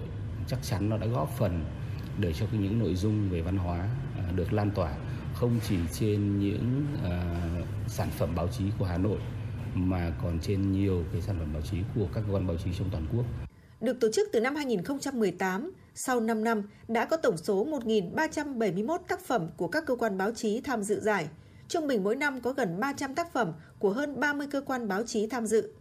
chắc 0.46 0.62
chắn 0.62 0.88
nó 0.88 0.96
đã 0.96 1.06
góp 1.06 1.30
phần 1.38 1.64
để 2.18 2.32
cho 2.32 2.46
những 2.52 2.78
nội 2.78 2.94
dung 2.94 3.30
về 3.30 3.42
văn 3.42 3.56
hóa 3.56 3.88
à, 4.18 4.32
được 4.36 4.52
lan 4.52 4.70
tỏa 4.70 4.94
không 5.40 5.60
chỉ 5.68 5.76
trên 5.92 6.38
những 6.38 6.86
à, 7.04 7.34
sản 7.88 8.08
phẩm 8.18 8.34
báo 8.34 8.48
chí 8.58 8.64
của 8.78 8.84
Hà 8.84 8.98
Nội 8.98 9.18
mà 9.74 10.12
còn 10.22 10.38
trên 10.40 10.72
nhiều 10.72 11.04
cái 11.12 11.22
sản 11.22 11.36
phẩm 11.38 11.52
báo 11.52 11.62
chí 11.70 11.76
của 11.94 12.08
các 12.14 12.24
cơ 12.26 12.34
quan 12.34 12.46
báo 12.46 12.56
chí 12.64 12.70
trong 12.78 12.88
toàn 12.92 13.06
quốc. 13.16 13.24
Được 13.80 14.00
tổ 14.00 14.08
chức 14.12 14.28
từ 14.32 14.40
năm 14.40 14.56
2018, 14.56 15.72
sau 15.94 16.20
5 16.20 16.44
năm 16.44 16.62
đã 16.88 17.04
có 17.04 17.16
tổng 17.16 17.36
số 17.36 17.66
1.371 17.66 18.98
tác 19.08 19.20
phẩm 19.20 19.48
của 19.56 19.68
các 19.68 19.86
cơ 19.86 19.96
quan 19.96 20.18
báo 20.18 20.30
chí 20.30 20.60
tham 20.60 20.82
dự 20.82 21.00
giải. 21.00 21.28
Trung 21.68 21.86
bình 21.86 22.04
mỗi 22.04 22.16
năm 22.16 22.40
có 22.40 22.52
gần 22.52 22.80
300 22.80 23.14
tác 23.14 23.32
phẩm 23.32 23.52
của 23.78 23.90
hơn 23.90 24.20
30 24.20 24.46
cơ 24.50 24.60
quan 24.60 24.88
báo 24.88 25.02
chí 25.02 25.26
tham 25.26 25.46
dự. 25.46 25.72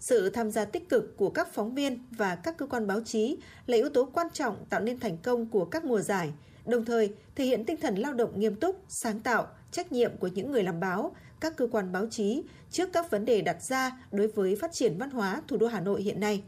Sự 0.00 0.30
tham 0.30 0.50
gia 0.50 0.64
tích 0.64 0.88
cực 0.88 1.16
của 1.16 1.30
các 1.30 1.48
phóng 1.54 1.74
viên 1.74 1.98
và 2.10 2.34
các 2.34 2.56
cơ 2.58 2.66
quan 2.66 2.86
báo 2.86 3.00
chí 3.00 3.36
là 3.66 3.76
yếu 3.76 3.88
tố 3.88 4.04
quan 4.04 4.26
trọng 4.32 4.64
tạo 4.70 4.80
nên 4.80 5.00
thành 5.00 5.18
công 5.18 5.46
của 5.46 5.64
các 5.64 5.84
mùa 5.84 6.00
giải, 6.00 6.32
đồng 6.68 6.84
thời 6.84 7.12
thể 7.36 7.44
hiện 7.44 7.64
tinh 7.64 7.76
thần 7.80 7.94
lao 7.94 8.12
động 8.12 8.40
nghiêm 8.40 8.56
túc, 8.56 8.82
sáng 8.88 9.20
tạo, 9.20 9.46
trách 9.70 9.92
nhiệm 9.92 10.16
của 10.16 10.26
những 10.26 10.52
người 10.52 10.62
làm 10.62 10.80
báo, 10.80 11.16
các 11.40 11.56
cơ 11.56 11.66
quan 11.72 11.92
báo 11.92 12.06
chí 12.10 12.42
trước 12.70 12.92
các 12.92 13.10
vấn 13.10 13.24
đề 13.24 13.40
đặt 13.40 13.62
ra 13.62 13.92
đối 14.12 14.28
với 14.28 14.56
phát 14.56 14.72
triển 14.72 14.98
văn 14.98 15.10
hóa 15.10 15.42
thủ 15.48 15.56
đô 15.56 15.66
Hà 15.66 15.80
Nội 15.80 16.02
hiện 16.02 16.20
nay. 16.20 16.42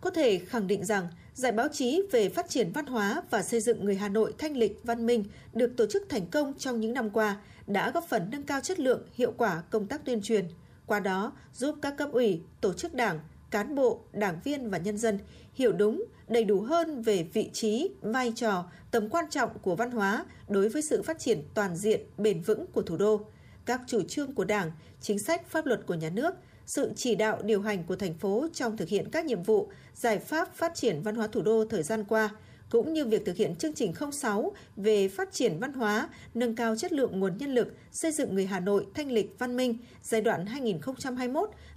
Có 0.00 0.10
thể 0.10 0.38
khẳng 0.38 0.66
định 0.66 0.84
rằng, 0.84 1.08
Giải 1.34 1.52
báo 1.52 1.68
chí 1.72 2.02
về 2.12 2.28
phát 2.28 2.48
triển 2.48 2.72
văn 2.72 2.86
hóa 2.86 3.22
và 3.30 3.42
xây 3.42 3.60
dựng 3.60 3.84
người 3.84 3.96
Hà 3.96 4.08
Nội 4.08 4.34
thanh 4.38 4.56
lịch 4.56 4.80
văn 4.84 5.06
minh 5.06 5.24
được 5.52 5.76
tổ 5.76 5.86
chức 5.86 6.02
thành 6.08 6.26
công 6.26 6.54
trong 6.58 6.80
những 6.80 6.92
năm 6.92 7.10
qua 7.10 7.40
đã 7.66 7.90
góp 7.90 8.08
phần 8.08 8.28
nâng 8.30 8.42
cao 8.42 8.60
chất 8.60 8.80
lượng, 8.80 9.02
hiệu 9.14 9.32
quả 9.36 9.62
công 9.70 9.86
tác 9.86 10.04
tuyên 10.04 10.22
truyền. 10.22 10.48
Qua 10.86 11.00
đó, 11.00 11.32
giúp 11.52 11.74
các 11.82 11.96
cấp 11.96 12.08
ủy, 12.12 12.40
tổ 12.60 12.72
chức 12.72 12.94
đảng, 12.94 13.20
cán 13.54 13.74
bộ, 13.74 14.00
đảng 14.12 14.40
viên 14.44 14.70
và 14.70 14.78
nhân 14.78 14.98
dân 14.98 15.18
hiểu 15.54 15.72
đúng, 15.72 16.04
đầy 16.28 16.44
đủ 16.44 16.60
hơn 16.60 17.02
về 17.02 17.22
vị 17.32 17.50
trí, 17.52 17.90
vai 18.00 18.32
trò, 18.36 18.64
tầm 18.90 19.08
quan 19.08 19.24
trọng 19.30 19.58
của 19.62 19.76
văn 19.76 19.90
hóa 19.90 20.24
đối 20.48 20.68
với 20.68 20.82
sự 20.82 21.02
phát 21.02 21.18
triển 21.18 21.42
toàn 21.54 21.76
diện, 21.76 22.00
bền 22.18 22.40
vững 22.40 22.66
của 22.66 22.82
thủ 22.82 22.96
đô, 22.96 23.20
các 23.66 23.80
chủ 23.86 24.02
trương 24.02 24.34
của 24.34 24.44
Đảng, 24.44 24.72
chính 25.00 25.18
sách 25.18 25.48
pháp 25.48 25.66
luật 25.66 25.86
của 25.86 25.94
nhà 25.94 26.10
nước, 26.10 26.34
sự 26.66 26.92
chỉ 26.96 27.14
đạo 27.14 27.38
điều 27.42 27.62
hành 27.62 27.84
của 27.84 27.96
thành 27.96 28.14
phố 28.14 28.46
trong 28.52 28.76
thực 28.76 28.88
hiện 28.88 29.10
các 29.10 29.24
nhiệm 29.24 29.42
vụ, 29.42 29.70
giải 29.94 30.18
pháp 30.18 30.54
phát 30.54 30.74
triển 30.74 31.02
văn 31.02 31.14
hóa 31.14 31.26
thủ 31.26 31.42
đô 31.42 31.64
thời 31.64 31.82
gian 31.82 32.04
qua, 32.04 32.30
cũng 32.70 32.92
như 32.92 33.04
việc 33.04 33.26
thực 33.26 33.36
hiện 33.36 33.56
chương 33.56 33.74
trình 33.74 33.92
06 34.12 34.52
về 34.76 35.08
phát 35.08 35.32
triển 35.32 35.58
văn 35.58 35.72
hóa, 35.72 36.08
nâng 36.34 36.56
cao 36.56 36.76
chất 36.76 36.92
lượng 36.92 37.20
nguồn 37.20 37.38
nhân 37.38 37.54
lực, 37.54 37.74
xây 37.92 38.12
dựng 38.12 38.34
người 38.34 38.46
Hà 38.46 38.60
Nội 38.60 38.86
thanh 38.94 39.10
lịch 39.10 39.38
văn 39.38 39.56
minh 39.56 39.78
giai 40.02 40.20
đoạn 40.20 40.44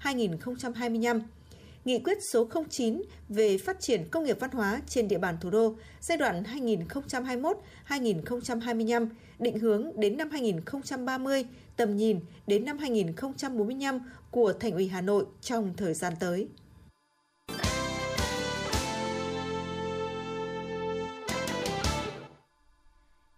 2021-2025 0.03 1.21
Nghị 1.87 1.99
quyết 1.99 2.17
số 2.31 2.47
09 2.69 3.01
về 3.29 3.57
phát 3.57 3.79
triển 3.79 4.09
công 4.11 4.23
nghiệp 4.23 4.37
văn 4.39 4.51
hóa 4.51 4.81
trên 4.87 5.07
địa 5.07 5.17
bàn 5.17 5.37
thủ 5.41 5.49
đô 5.49 5.75
giai 5.99 6.17
đoạn 6.17 6.43
2021-2025, 7.87 9.07
định 9.39 9.59
hướng 9.59 9.91
đến 9.99 10.17
năm 10.17 10.29
2030, 10.29 11.45
tầm 11.75 11.95
nhìn 11.95 12.19
đến 12.47 12.65
năm 12.65 12.77
2045 12.77 13.99
của 14.31 14.53
Thành 14.53 14.71
ủy 14.71 14.87
Hà 14.87 15.01
Nội 15.01 15.25
trong 15.41 15.73
thời 15.77 15.93
gian 15.93 16.13
tới. 16.19 16.47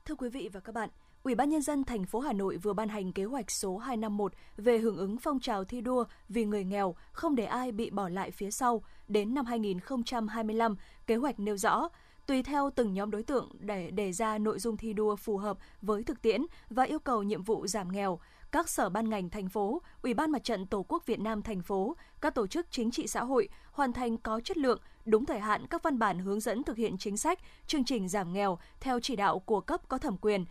Thưa 0.06 0.16
quý 0.16 0.30
vị 0.30 0.50
và 0.54 0.60
các 0.60 0.76
bạn, 0.76 0.90
Ủy 1.24 1.36
ban 1.36 1.50
nhân 1.50 1.62
dân 1.62 1.84
thành 1.84 2.06
phố 2.06 2.20
Hà 2.20 2.34
Nội 2.34 2.58
vừa 2.58 2.74
ban 2.74 2.90
hành 2.90 3.12
kế 3.12 3.24
hoạch 3.24 3.52
số 3.52 3.78
251 3.78 4.34
về 4.58 4.78
hưởng 4.78 4.98
ứng 4.98 5.18
phong 5.18 5.40
trào 5.40 5.64
thi 5.64 5.82
đua 5.82 6.04
vì 6.30 6.46
người 6.46 6.64
nghèo, 6.64 6.96
không 7.12 7.36
để 7.36 7.46
ai 7.46 7.72
bị 7.72 7.90
bỏ 7.90 8.10
lại 8.10 8.32
phía 8.32 8.52
sau 8.52 8.84
đến 9.08 9.34
năm 9.34 9.46
2025. 9.46 10.76
Kế 11.08 11.16
hoạch 11.16 11.40
nêu 11.40 11.58
rõ 11.58 11.90
tùy 12.26 12.44
theo 12.44 12.70
từng 12.76 12.94
nhóm 12.94 13.12
đối 13.12 13.24
tượng 13.24 13.50
để 13.60 13.92
đề 13.92 14.12
ra 14.12 14.38
nội 14.38 14.60
dung 14.60 14.78
thi 14.78 14.94
đua 14.94 15.16
phù 15.16 15.38
hợp 15.38 15.58
với 15.82 16.04
thực 16.04 16.22
tiễn 16.22 16.42
và 16.70 16.84
yêu 16.84 17.00
cầu 17.00 17.24
nhiệm 17.24 17.44
vụ 17.44 17.68
giảm 17.68 17.92
nghèo, 17.92 18.20
các 18.52 18.70
sở 18.70 18.90
ban 18.90 19.10
ngành 19.10 19.30
thành 19.30 19.50
phố, 19.50 19.82
Ủy 20.02 20.14
ban 20.14 20.32
Mặt 20.32 20.44
trận 20.44 20.66
Tổ 20.68 20.86
quốc 20.88 21.06
Việt 21.06 21.20
Nam 21.20 21.42
thành 21.42 21.62
phố, 21.62 21.96
các 22.22 22.36
tổ 22.36 22.48
chức 22.48 22.68
chính 22.72 22.92
trị 22.92 23.08
xã 23.08 23.24
hội 23.24 23.50
hoàn 23.72 23.94
thành 23.94 24.18
có 24.18 24.42
chất 24.44 24.58
lượng, 24.58 24.80
đúng 25.06 25.26
thời 25.26 25.40
hạn 25.40 25.68
các 25.68 25.84
văn 25.84 26.00
bản 26.00 26.20
hướng 26.20 26.40
dẫn 26.40 26.64
thực 26.64 26.78
hiện 26.78 26.98
chính 26.98 27.18
sách, 27.18 27.40
chương 27.68 27.84
trình 27.84 28.08
giảm 28.08 28.34
nghèo 28.34 28.60
theo 28.80 29.00
chỉ 29.00 29.16
đạo 29.16 29.40
của 29.40 29.62
cấp 29.62 29.82
có 29.88 29.98
thẩm 29.98 30.18
quyền, 30.18 30.46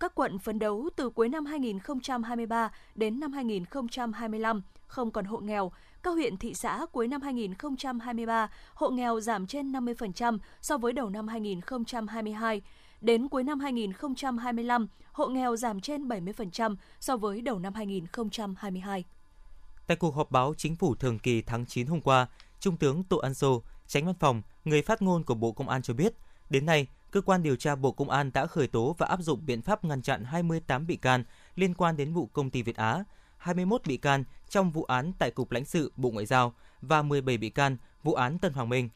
các 0.00 0.14
quận 0.14 0.38
phấn 0.38 0.58
đấu 0.58 0.88
từ 0.96 1.10
cuối 1.10 1.28
năm 1.28 1.46
2023 1.46 2.70
đến 2.94 3.20
năm 3.20 3.32
2025 3.32 4.62
không 4.86 5.10
còn 5.10 5.24
hộ 5.24 5.38
nghèo. 5.38 5.72
Các 6.02 6.10
huyện 6.10 6.36
thị 6.36 6.54
xã 6.54 6.86
cuối 6.92 7.08
năm 7.08 7.22
2023 7.22 8.50
hộ 8.74 8.90
nghèo 8.90 9.20
giảm 9.20 9.46
trên 9.46 9.72
50% 9.72 10.38
so 10.60 10.78
với 10.78 10.92
đầu 10.92 11.10
năm 11.10 11.28
2022. 11.28 12.62
Đến 13.00 13.28
cuối 13.28 13.42
năm 13.42 13.60
2025, 13.60 14.88
hộ 15.12 15.28
nghèo 15.28 15.56
giảm 15.56 15.80
trên 15.80 16.08
70% 16.08 16.76
so 17.00 17.16
với 17.16 17.40
đầu 17.40 17.58
năm 17.58 17.74
2022. 17.74 19.04
Tại 19.86 19.96
cuộc 19.96 20.14
họp 20.14 20.30
báo 20.30 20.54
chính 20.56 20.76
phủ 20.76 20.94
thường 20.94 21.18
kỳ 21.18 21.42
tháng 21.42 21.66
9 21.66 21.86
hôm 21.86 22.00
qua, 22.00 22.26
Trung 22.60 22.76
tướng 22.76 23.04
Tô 23.04 23.16
An 23.16 23.34
Sô, 23.34 23.62
tránh 23.86 24.06
văn 24.06 24.14
phòng, 24.14 24.42
người 24.64 24.82
phát 24.82 25.02
ngôn 25.02 25.24
của 25.24 25.34
Bộ 25.34 25.52
Công 25.52 25.68
an 25.68 25.82
cho 25.82 25.94
biết, 25.94 26.14
đến 26.50 26.66
nay, 26.66 26.86
cơ 27.12 27.20
quan 27.20 27.42
điều 27.42 27.56
tra 27.56 27.74
Bộ 27.74 27.92
Công 27.92 28.10
an 28.10 28.30
đã 28.34 28.46
khởi 28.46 28.66
tố 28.66 28.94
và 28.98 29.06
áp 29.06 29.20
dụng 29.20 29.46
biện 29.46 29.62
pháp 29.62 29.84
ngăn 29.84 30.02
chặn 30.02 30.24
28 30.24 30.86
bị 30.86 30.96
can 30.96 31.24
liên 31.54 31.74
quan 31.74 31.96
đến 31.96 32.12
vụ 32.12 32.26
công 32.26 32.50
ty 32.50 32.62
Việt 32.62 32.76
Á, 32.76 33.04
21 33.36 33.86
bị 33.86 33.96
can 33.96 34.24
trong 34.48 34.70
vụ 34.70 34.84
án 34.84 35.12
tại 35.18 35.30
Cục 35.30 35.50
lãnh 35.50 35.64
sự 35.64 35.92
Bộ 35.96 36.10
Ngoại 36.10 36.26
giao 36.26 36.54
và 36.82 37.02
17 37.02 37.38
bị 37.38 37.50
can 37.50 37.76
vụ 38.02 38.14
án 38.14 38.38
Tân 38.38 38.52
Hoàng 38.52 38.68
Minh. 38.68 38.88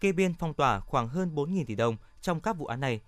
Kê 0.00 0.12
biên 0.12 0.34
phong 0.34 0.54
tỏa 0.54 0.80
khoảng 0.80 1.08
hơn 1.08 1.34
4.000 1.34 1.64
tỷ 1.64 1.74
đồng 1.74 1.96
trong 2.20 2.40
các 2.40 2.56
vụ 2.56 2.66
án 2.66 2.80
này. 2.80 3.00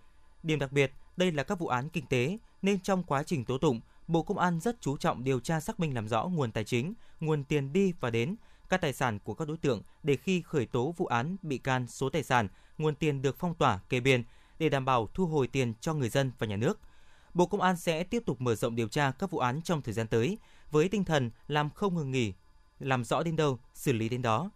Điểm 0.42 0.59
đặc 0.59 0.73
biệt, 0.73 0.92
đây 1.16 1.33
là 1.33 1.42
các 1.42 1.59
vụ 1.59 1.66
án 1.66 1.88
kinh 1.88 2.07
tế 2.07 2.38
nên 2.62 2.81
trong 2.81 3.02
quá 3.02 3.23
trình 3.23 3.45
tố 3.45 3.59
tụng, 3.59 3.81
Bộ 4.09 4.23
Công 4.23 4.38
an 4.38 4.61
rất 4.61 4.81
chú 4.81 4.97
trọng 4.97 5.25
điều 5.25 5.40
tra 5.40 5.61
xác 5.61 5.81
minh 5.81 5.95
làm 5.95 6.09
rõ 6.09 6.25
nguồn 6.25 6.52
tài 6.52 6.64
chính, 6.64 6.95
nguồn 7.21 7.45
tiền 7.45 7.73
đi 7.73 7.92
và 8.00 8.11
đến, 8.11 8.37
các 8.69 8.81
tài 8.81 8.92
sản 8.92 9.19
của 9.19 9.35
các 9.35 9.49
đối 9.49 9.57
tượng 9.57 9.83
để 10.02 10.16
khi 10.16 10.42
khởi 10.42 10.66
tố 10.66 10.95
vụ 10.97 11.07
án 11.07 11.37
bị 11.42 11.59
can 11.59 11.87
số 11.87 12.09
tài 12.09 12.23
sản, 12.23 12.49
nguồn 12.78 12.95
tiền 12.95 13.23
được 13.23 13.37
phong 13.38 13.54
tỏa, 13.54 13.81
kê 13.88 14.00
biên 14.00 14.25
để 14.62 14.69
đảm 14.69 14.85
bảo 14.85 15.09
thu 15.14 15.26
hồi 15.26 15.47
tiền 15.47 15.75
cho 15.81 15.95
người 15.95 16.09
dân 16.09 16.33
và 16.38 16.47
nhà 16.47 16.57
nước. 16.57 16.81
Bộ 17.35 17.47
Công 17.47 17.61
an 17.61 17.76
sẽ 17.76 18.04
tiếp 18.04 18.23
tục 18.26 18.40
mở 18.40 18.54
rộng 18.54 18.76
điều 18.76 18.88
tra 18.88 19.11
các 19.19 19.31
vụ 19.31 19.38
án 19.38 19.62
trong 19.62 19.83
thời 19.83 19.95
gian 19.95 20.07
tới 20.07 20.38
với 20.71 20.88
tinh 20.88 21.04
thần 21.04 21.31
làm 21.49 21.71
không 21.71 21.95
ngừng 21.95 22.11
nghỉ, 22.11 22.33
làm 22.78 23.04
rõ 23.04 23.23
đến 23.23 23.37
đâu, 23.37 23.59
xử 23.75 23.92
lý 23.92 24.09
đến 24.09 24.23
đó. 24.23 24.50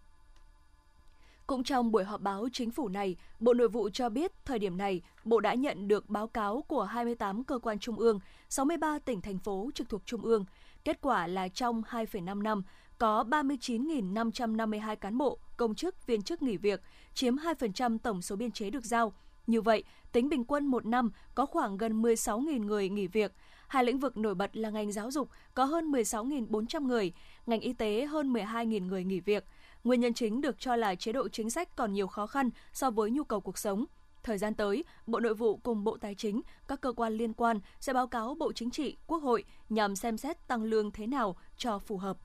Cũng 1.47 1.63
trong 1.63 1.91
buổi 1.91 2.03
họp 2.03 2.21
báo 2.21 2.47
chính 2.53 2.71
phủ 2.71 2.87
này, 2.87 3.15
Bộ 3.39 3.53
Nội 3.53 3.67
vụ 3.67 3.89
cho 3.89 4.09
biết 4.09 4.31
thời 4.45 4.59
điểm 4.59 4.77
này, 4.77 5.01
Bộ 5.23 5.39
đã 5.39 5.53
nhận 5.53 5.87
được 5.87 6.09
báo 6.09 6.27
cáo 6.27 6.63
của 6.67 6.83
28 6.83 7.43
cơ 7.43 7.59
quan 7.59 7.79
trung 7.79 7.99
ương, 7.99 8.19
63 8.49 8.99
tỉnh 8.99 9.21
thành 9.21 9.39
phố 9.39 9.69
trực 9.73 9.89
thuộc 9.89 10.01
trung 10.05 10.21
ương. 10.21 10.45
Kết 10.85 11.01
quả 11.01 11.27
là 11.27 11.47
trong 11.47 11.81
2,5 11.89 12.41
năm, 12.41 12.63
có 12.97 13.23
39.552 13.23 14.95
cán 14.95 15.17
bộ, 15.17 15.39
công 15.57 15.75
chức, 15.75 16.07
viên 16.07 16.21
chức 16.21 16.41
nghỉ 16.41 16.57
việc, 16.57 16.81
chiếm 17.13 17.35
2% 17.35 17.97
tổng 17.97 18.21
số 18.21 18.35
biên 18.35 18.51
chế 18.51 18.69
được 18.69 18.85
giao. 18.85 19.13
Như 19.47 19.61
vậy, 19.61 19.83
tính 20.11 20.29
bình 20.29 20.43
quân 20.43 20.65
một 20.65 20.85
năm 20.85 21.11
có 21.35 21.45
khoảng 21.45 21.77
gần 21.77 22.01
16.000 22.01 22.65
người 22.65 22.89
nghỉ 22.89 23.07
việc. 23.07 23.33
Hai 23.67 23.83
lĩnh 23.83 23.99
vực 23.99 24.17
nổi 24.17 24.35
bật 24.35 24.57
là 24.57 24.69
ngành 24.69 24.91
giáo 24.91 25.11
dục 25.11 25.29
có 25.53 25.65
hơn 25.65 25.91
16.400 25.91 26.87
người, 26.87 27.13
ngành 27.45 27.59
y 27.59 27.73
tế 27.73 28.05
hơn 28.05 28.33
12.000 28.33 28.87
người 28.87 29.03
nghỉ 29.03 29.19
việc. 29.19 29.45
Nguyên 29.83 30.01
nhân 30.01 30.13
chính 30.13 30.41
được 30.41 30.59
cho 30.59 30.75
là 30.75 30.95
chế 30.95 31.11
độ 31.11 31.29
chính 31.29 31.49
sách 31.49 31.75
còn 31.75 31.93
nhiều 31.93 32.07
khó 32.07 32.27
khăn 32.27 32.49
so 32.73 32.91
với 32.91 33.11
nhu 33.11 33.23
cầu 33.23 33.41
cuộc 33.41 33.57
sống. 33.57 33.85
Thời 34.23 34.37
gian 34.37 34.55
tới, 34.55 34.83
Bộ 35.07 35.19
Nội 35.19 35.33
vụ 35.33 35.57
cùng 35.57 35.83
Bộ 35.83 35.97
Tài 35.97 36.15
chính, 36.15 36.41
các 36.67 36.81
cơ 36.81 36.91
quan 36.91 37.13
liên 37.13 37.33
quan 37.33 37.59
sẽ 37.79 37.93
báo 37.93 38.07
cáo 38.07 38.35
Bộ 38.35 38.53
Chính 38.53 38.71
trị, 38.71 38.95
Quốc 39.07 39.23
hội 39.23 39.43
nhằm 39.69 39.95
xem 39.95 40.17
xét 40.17 40.47
tăng 40.47 40.63
lương 40.63 40.91
thế 40.91 41.07
nào 41.07 41.35
cho 41.57 41.79
phù 41.79 41.97
hợp. 41.97 42.17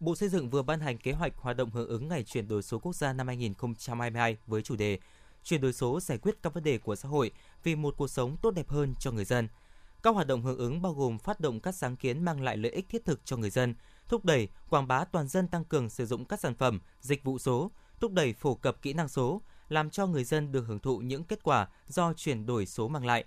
Bộ 0.00 0.14
Xây 0.14 0.28
dựng 0.28 0.50
vừa 0.50 0.62
ban 0.62 0.80
hành 0.80 0.98
kế 0.98 1.12
hoạch 1.12 1.36
hoạt 1.36 1.56
động 1.56 1.70
hưởng 1.70 1.88
ứng 1.88 2.08
ngày 2.08 2.24
chuyển 2.24 2.48
đổi 2.48 2.62
số 2.62 2.78
quốc 2.78 2.94
gia 2.94 3.12
năm 3.12 3.26
2022 3.26 4.36
với 4.46 4.62
chủ 4.62 4.76
đề 4.76 4.98
chuyển 5.44 5.60
đổi 5.60 5.72
số 5.72 6.00
giải 6.00 6.18
quyết 6.18 6.42
các 6.42 6.54
vấn 6.54 6.64
đề 6.64 6.78
của 6.78 6.96
xã 6.96 7.08
hội 7.08 7.30
vì 7.62 7.74
một 7.74 7.94
cuộc 7.96 8.08
sống 8.08 8.36
tốt 8.42 8.50
đẹp 8.50 8.68
hơn 8.68 8.94
cho 9.00 9.10
người 9.10 9.24
dân. 9.24 9.48
Các 10.02 10.14
hoạt 10.14 10.26
động 10.26 10.42
hưởng 10.42 10.58
ứng 10.58 10.82
bao 10.82 10.94
gồm 10.94 11.18
phát 11.18 11.40
động 11.40 11.60
các 11.60 11.74
sáng 11.74 11.96
kiến 11.96 12.24
mang 12.24 12.40
lại 12.40 12.56
lợi 12.56 12.72
ích 12.72 12.88
thiết 12.88 13.04
thực 13.04 13.20
cho 13.24 13.36
người 13.36 13.50
dân, 13.50 13.74
thúc 14.08 14.24
đẩy 14.24 14.48
quảng 14.70 14.88
bá 14.88 15.04
toàn 15.04 15.28
dân 15.28 15.48
tăng 15.48 15.64
cường 15.64 15.90
sử 15.90 16.06
dụng 16.06 16.24
các 16.24 16.40
sản 16.40 16.54
phẩm, 16.54 16.80
dịch 17.00 17.24
vụ 17.24 17.38
số, 17.38 17.70
thúc 18.00 18.12
đẩy 18.12 18.32
phổ 18.32 18.54
cập 18.54 18.82
kỹ 18.82 18.92
năng 18.92 19.08
số, 19.08 19.42
làm 19.68 19.90
cho 19.90 20.06
người 20.06 20.24
dân 20.24 20.52
được 20.52 20.64
hưởng 20.66 20.78
thụ 20.78 20.98
những 20.98 21.24
kết 21.24 21.42
quả 21.42 21.68
do 21.88 22.12
chuyển 22.12 22.46
đổi 22.46 22.66
số 22.66 22.88
mang 22.88 23.06
lại. 23.06 23.24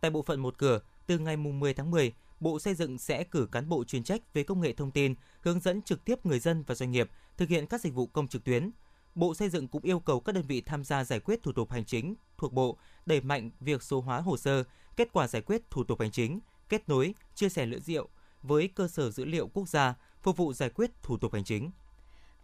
Tại 0.00 0.10
bộ 0.10 0.22
phận 0.22 0.40
một 0.40 0.58
cửa, 0.58 0.80
từ 1.06 1.18
ngày 1.18 1.36
10 1.36 1.74
tháng 1.74 1.90
10, 1.90 2.12
Bộ 2.40 2.58
Xây 2.58 2.74
dựng 2.74 2.98
sẽ 2.98 3.24
cử 3.24 3.48
cán 3.52 3.68
bộ 3.68 3.84
chuyên 3.84 4.04
trách 4.04 4.34
về 4.34 4.42
công 4.42 4.60
nghệ 4.60 4.72
thông 4.72 4.90
tin, 4.90 5.14
hướng 5.40 5.60
dẫn 5.60 5.82
trực 5.82 6.04
tiếp 6.04 6.26
người 6.26 6.38
dân 6.38 6.64
và 6.66 6.74
doanh 6.74 6.90
nghiệp 6.90 7.10
thực 7.36 7.48
hiện 7.48 7.66
các 7.66 7.80
dịch 7.80 7.94
vụ 7.94 8.06
công 8.06 8.28
trực 8.28 8.44
tuyến. 8.44 8.70
Bộ 9.14 9.34
Xây 9.34 9.48
dựng 9.48 9.68
cũng 9.68 9.82
yêu 9.82 10.00
cầu 10.00 10.20
các 10.20 10.34
đơn 10.34 10.44
vị 10.48 10.60
tham 10.60 10.84
gia 10.84 11.04
giải 11.04 11.20
quyết 11.20 11.42
thủ 11.42 11.52
tục 11.52 11.70
hành 11.70 11.84
chính 11.84 12.14
thuộc 12.38 12.52
Bộ 12.52 12.78
đẩy 13.06 13.20
mạnh 13.20 13.50
việc 13.60 13.82
số 13.82 14.00
hóa 14.00 14.20
hồ 14.20 14.36
sơ, 14.36 14.64
kết 14.96 15.08
quả 15.12 15.28
giải 15.28 15.42
quyết 15.42 15.70
thủ 15.70 15.84
tục 15.84 16.00
hành 16.00 16.10
chính, 16.10 16.40
kết 16.68 16.88
nối, 16.88 17.14
chia 17.34 17.48
sẻ 17.48 17.66
dữ 17.66 17.80
liệu 17.86 18.08
với 18.42 18.68
cơ 18.68 18.88
sở 18.88 19.10
dữ 19.10 19.24
liệu 19.24 19.48
quốc 19.48 19.68
gia 19.68 19.94
phục 20.22 20.36
vụ 20.36 20.52
giải 20.52 20.70
quyết 20.70 20.90
thủ 21.02 21.16
tục 21.16 21.32
hành 21.32 21.44
chính. 21.44 21.70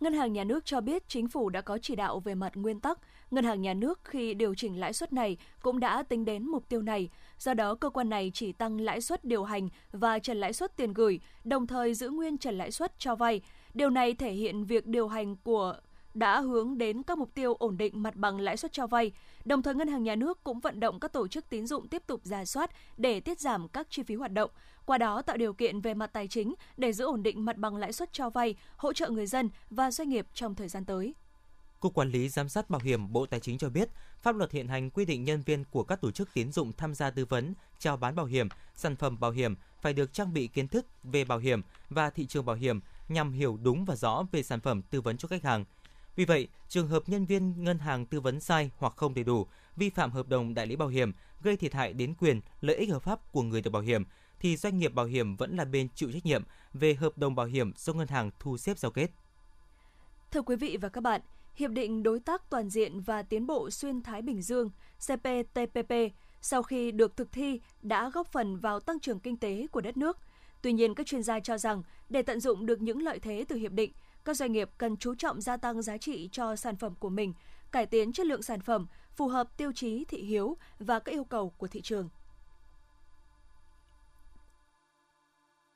Ngân 0.01 0.15
hàng 0.15 0.33
Nhà 0.33 0.45
nước 0.45 0.65
cho 0.65 0.81
biết 0.81 1.09
chính 1.09 1.29
phủ 1.29 1.49
đã 1.49 1.61
có 1.61 1.79
chỉ 1.79 1.97
đạo 1.97 2.21
về 2.21 2.35
mặt 2.35 2.53
nguyên 2.55 2.81
tắc. 2.81 2.99
Ngân 3.31 3.45
hàng 3.45 3.63
Nhà 3.63 3.75
nước 3.75 4.01
khi 4.05 4.35
điều 4.35 4.55
chỉnh 4.55 4.81
lãi 4.81 4.93
suất 4.93 5.13
này 5.13 5.37
cũng 5.63 5.81
đã 5.81 6.03
tính 6.03 6.25
đến 6.25 6.47
mục 6.47 6.69
tiêu 6.69 6.83
này. 6.83 7.09
Do 7.39 7.55
đó, 7.55 7.75
cơ 7.75 7.91
quan 7.91 8.09
này 8.09 8.31
chỉ 8.35 8.53
tăng 8.53 8.81
lãi 8.81 9.01
suất 9.01 9.25
điều 9.25 9.45
hành 9.45 9.69
và 9.93 10.19
trần 10.19 10.41
lãi 10.41 10.53
suất 10.53 10.77
tiền 10.77 10.93
gửi, 10.93 11.21
đồng 11.45 11.67
thời 11.67 11.95
giữ 11.95 12.11
nguyên 12.11 12.39
trần 12.39 12.59
lãi 12.59 12.71
suất 12.71 12.99
cho 12.99 13.15
vay. 13.15 13.41
Điều 13.75 13.91
này 13.91 14.15
thể 14.15 14.33
hiện 14.33 14.65
việc 14.65 14.87
điều 14.87 15.09
hành 15.09 15.37
của 15.37 15.77
đã 16.15 16.41
hướng 16.41 16.79
đến 16.79 17.03
các 17.03 17.19
mục 17.19 17.35
tiêu 17.35 17.55
ổn 17.55 17.77
định 17.77 18.03
mặt 18.03 18.17
bằng 18.17 18.41
lãi 18.41 18.57
suất 18.57 18.73
cho 18.73 18.87
vay. 18.87 19.13
Đồng 19.45 19.63
thời 19.63 19.75
Ngân 19.75 19.89
hàng 19.89 20.03
Nhà 20.03 20.17
nước 20.17 20.45
cũng 20.45 20.61
vận 20.61 20.81
động 20.81 21.01
các 21.01 21.13
tổ 21.13 21.29
chức 21.29 21.51
tín 21.51 21.67
dụng 21.67 21.89
tiếp 21.89 22.03
tục 22.07 22.21
giả 22.25 22.45
soát 22.45 22.71
để 22.97 23.21
tiết 23.21 23.41
giảm 23.41 23.69
các 23.69 23.87
chi 23.91 24.03
phí 24.03 24.15
hoạt 24.15 24.33
động, 24.33 24.51
qua 24.85 24.99
đó 24.99 25.23
tạo 25.23 25.37
điều 25.37 25.53
kiện 25.53 25.81
về 25.81 25.95
mặt 25.95 26.11
tài 26.13 26.29
chính 26.29 26.55
để 26.77 26.93
giữ 26.93 27.05
ổn 27.05 27.23
định 27.23 27.45
mặt 27.45 27.57
bằng 27.57 27.77
lãi 27.77 27.93
suất 27.93 28.13
cho 28.13 28.31
vay, 28.31 28.55
hỗ 28.77 28.93
trợ 28.93 29.11
người 29.11 29.27
dân 29.27 29.51
và 29.71 29.91
doanh 29.91 30.09
nghiệp 30.09 30.27
trong 30.35 30.55
thời 30.55 30.69
gian 30.69 30.85
tới. 30.85 31.15
Cục 31.81 31.95
Quản 31.95 32.11
lý 32.11 32.29
Giám 32.29 32.49
sát 32.49 32.71
Bảo 32.71 32.81
hiểm 32.85 33.13
Bộ 33.13 33.27
Tài 33.27 33.41
chính 33.41 33.59
cho 33.59 33.69
biết, 33.71 33.89
pháp 34.23 34.37
luật 34.37 34.53
hiện 34.53 34.69
hành 34.69 34.91
quy 34.91 35.05
định 35.05 35.25
nhân 35.25 35.43
viên 35.43 35.65
của 35.65 35.83
các 35.85 36.01
tổ 36.01 36.11
chức 36.11 36.29
tín 36.35 36.53
dụng 36.53 36.73
tham 36.73 36.95
gia 36.95 37.11
tư 37.11 37.25
vấn, 37.25 37.55
chào 37.79 37.97
bán 37.97 38.17
bảo 38.17 38.27
hiểm, 38.27 38.49
sản 38.75 38.97
phẩm 38.97 39.21
bảo 39.21 39.31
hiểm 39.31 39.55
phải 39.81 39.93
được 39.93 40.13
trang 40.13 40.33
bị 40.33 40.47
kiến 40.47 40.69
thức 40.69 40.87
về 41.03 41.25
bảo 41.25 41.39
hiểm 41.39 41.63
và 41.91 42.11
thị 42.11 42.27
trường 42.27 42.45
bảo 42.45 42.57
hiểm 42.57 42.81
nhằm 43.09 43.33
hiểu 43.33 43.59
đúng 43.63 43.85
và 43.85 43.97
rõ 43.97 44.25
về 44.33 44.43
sản 44.43 44.61
phẩm 44.61 44.83
tư 44.83 45.01
vấn 45.01 45.17
cho 45.17 45.29
khách 45.29 45.43
hàng– 45.43 45.65
vì 46.21 46.25
vậy, 46.25 46.49
trường 46.69 46.89
hợp 46.89 47.03
nhân 47.07 47.27
viên 47.27 47.65
ngân 47.65 47.79
hàng 47.79 48.07
tư 48.07 48.21
vấn 48.21 48.41
sai 48.41 48.71
hoặc 48.77 48.93
không 48.97 49.15
đầy 49.15 49.25
đủ, 49.25 49.47
vi 49.77 49.91
phạm 49.91 50.11
hợp 50.11 50.29
đồng 50.29 50.55
đại 50.55 50.67
lý 50.67 50.77
bảo 50.77 50.89
hiểm, 50.89 51.13
gây 51.43 51.57
thiệt 51.57 51.75
hại 51.75 51.93
đến 51.93 52.15
quyền, 52.15 52.41
lợi 52.61 52.77
ích 52.77 52.91
hợp 52.91 53.03
pháp 53.03 53.33
của 53.33 53.43
người 53.43 53.63
được 53.63 53.71
bảo 53.71 53.83
hiểm, 53.83 54.05
thì 54.41 54.57
doanh 54.57 54.79
nghiệp 54.79 54.95
bảo 54.95 55.07
hiểm 55.07 55.37
vẫn 55.37 55.57
là 55.57 55.65
bên 55.65 55.89
chịu 55.95 56.13
trách 56.13 56.27
nhiệm 56.27 56.43
về 56.73 56.95
hợp 56.95 57.19
đồng 57.19 57.35
bảo 57.35 57.47
hiểm 57.47 57.73
do 57.77 57.93
ngân 57.93 58.09
hàng 58.09 58.31
thu 58.39 58.57
xếp 58.57 58.79
giao 58.79 58.91
kết. 58.91 59.11
Thưa 60.31 60.43
quý 60.43 60.57
vị 60.57 60.77
và 60.81 60.89
các 60.89 61.01
bạn, 61.01 61.21
Hiệp 61.55 61.71
định 61.71 62.03
Đối 62.03 62.21
tác 62.21 62.51
Toàn 62.51 62.71
diện 62.71 63.01
và 63.01 63.23
Tiến 63.23 63.47
bộ 63.47 63.71
Xuyên 63.71 64.03
Thái 64.03 64.23
Bình 64.23 64.43
Dương 64.43 64.71
CPTPP 65.07 65.93
sau 66.41 66.63
khi 66.63 66.91
được 66.91 67.17
thực 67.17 67.33
thi 67.33 67.61
đã 67.83 68.11
góp 68.11 68.33
phần 68.33 68.57
vào 68.57 68.81
tăng 68.81 69.01
trưởng 69.01 69.21
kinh 69.21 69.37
tế 69.37 69.67
của 69.73 69.81
đất 69.81 69.97
nước. 69.97 70.19
Tuy 70.63 70.73
nhiên, 70.73 70.95
các 70.95 71.07
chuyên 71.07 71.23
gia 71.23 71.41
cho 71.41 71.59
rằng 71.59 71.83
để 72.09 72.23
tận 72.23 72.41
dụng 72.41 72.67
được 72.67 72.83
những 72.83 73.03
lợi 73.03 73.19
thế 73.19 73.45
từ 73.49 73.57
hiệp 73.57 73.73
định, 73.73 73.93
các 74.25 74.37
doanh 74.37 74.53
nghiệp 74.53 74.71
cần 74.79 74.97
chú 74.97 75.15
trọng 75.15 75.41
gia 75.41 75.57
tăng 75.57 75.83
giá 75.83 75.97
trị 75.97 76.29
cho 76.33 76.57
sản 76.57 76.77
phẩm 76.77 76.95
của 76.95 77.09
mình, 77.09 77.35
cải 77.73 77.87
tiến 77.87 78.13
chất 78.13 78.27
lượng 78.27 78.43
sản 78.43 78.61
phẩm 78.61 78.87
phù 79.17 79.29
hợp 79.29 79.57
tiêu 79.57 79.73
chí 79.73 80.05
thị 80.05 80.19
hiếu 80.19 80.57
và 80.79 80.99
các 80.99 81.13
yêu 81.13 81.25
cầu 81.25 81.51
của 81.51 81.67
thị 81.67 81.81
trường. 81.81 82.09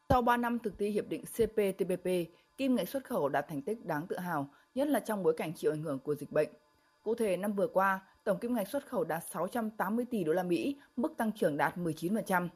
Sau 0.09 0.23
3 0.23 0.37
năm 0.37 0.59
thực 0.59 0.79
thi 0.79 0.91
hiệp 0.91 1.09
định 1.09 1.25
CPTPP, 1.25 2.07
kim 2.57 2.75
ngạch 2.75 2.89
xuất 2.89 3.05
khẩu 3.05 3.29
đạt 3.29 3.49
thành 3.49 3.63
tích 3.63 3.85
đáng 3.85 4.07
tự 4.07 4.19
hào, 4.19 4.51
nhất 4.75 4.89
là 4.89 5.01
trong 5.01 5.23
bối 5.23 5.35
cảnh 5.37 5.53
chịu 5.55 5.73
ảnh 5.73 5.83
hưởng 5.83 5.99
của 5.99 6.15
dịch 6.15 6.33
bệnh. 6.33 6.49
Cụ 7.03 7.15
thể, 7.15 7.37
năm 7.37 7.53
vừa 7.53 7.67
qua, 7.67 8.01
tổng 8.25 8.39
kim 8.39 8.55
ngạch 8.55 8.69
xuất 8.69 8.87
khẩu 8.87 9.05
đạt 9.05 9.23
680 9.31 10.05
tỷ 10.11 10.25
đô 10.25 10.33
la 10.33 10.43
Mỹ, 10.43 10.77
mức 10.97 11.15
tăng 11.17 11.33
trưởng 11.33 11.57
đạt 11.57 11.77
19%. 11.77 12.49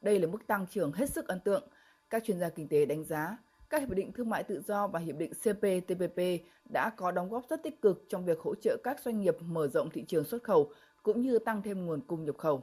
Đây 0.00 0.18
là 0.18 0.26
mức 0.26 0.46
tăng 0.46 0.66
trưởng 0.66 0.92
hết 0.92 1.10
sức 1.10 1.28
ấn 1.28 1.40
tượng. 1.40 1.68
Các 2.10 2.24
chuyên 2.24 2.38
gia 2.38 2.48
kinh 2.48 2.68
tế 2.68 2.86
đánh 2.86 3.04
giá, 3.04 3.36
các 3.72 3.80
hiệp 3.80 3.90
định 3.90 4.12
thương 4.12 4.30
mại 4.30 4.42
tự 4.42 4.62
do 4.66 4.86
và 4.86 5.00
hiệp 5.00 5.16
định 5.16 5.30
CPTPP 5.30 6.20
đã 6.72 6.90
có 6.90 7.10
đóng 7.10 7.30
góp 7.30 7.44
rất 7.50 7.62
tích 7.62 7.82
cực 7.82 8.04
trong 8.08 8.24
việc 8.24 8.40
hỗ 8.40 8.54
trợ 8.54 8.76
các 8.84 9.00
doanh 9.00 9.20
nghiệp 9.20 9.36
mở 9.40 9.68
rộng 9.68 9.90
thị 9.90 10.04
trường 10.08 10.24
xuất 10.24 10.42
khẩu 10.42 10.70
cũng 11.02 11.20
như 11.20 11.38
tăng 11.38 11.62
thêm 11.62 11.86
nguồn 11.86 12.00
cung 12.00 12.24
nhập 12.24 12.38
khẩu. 12.38 12.62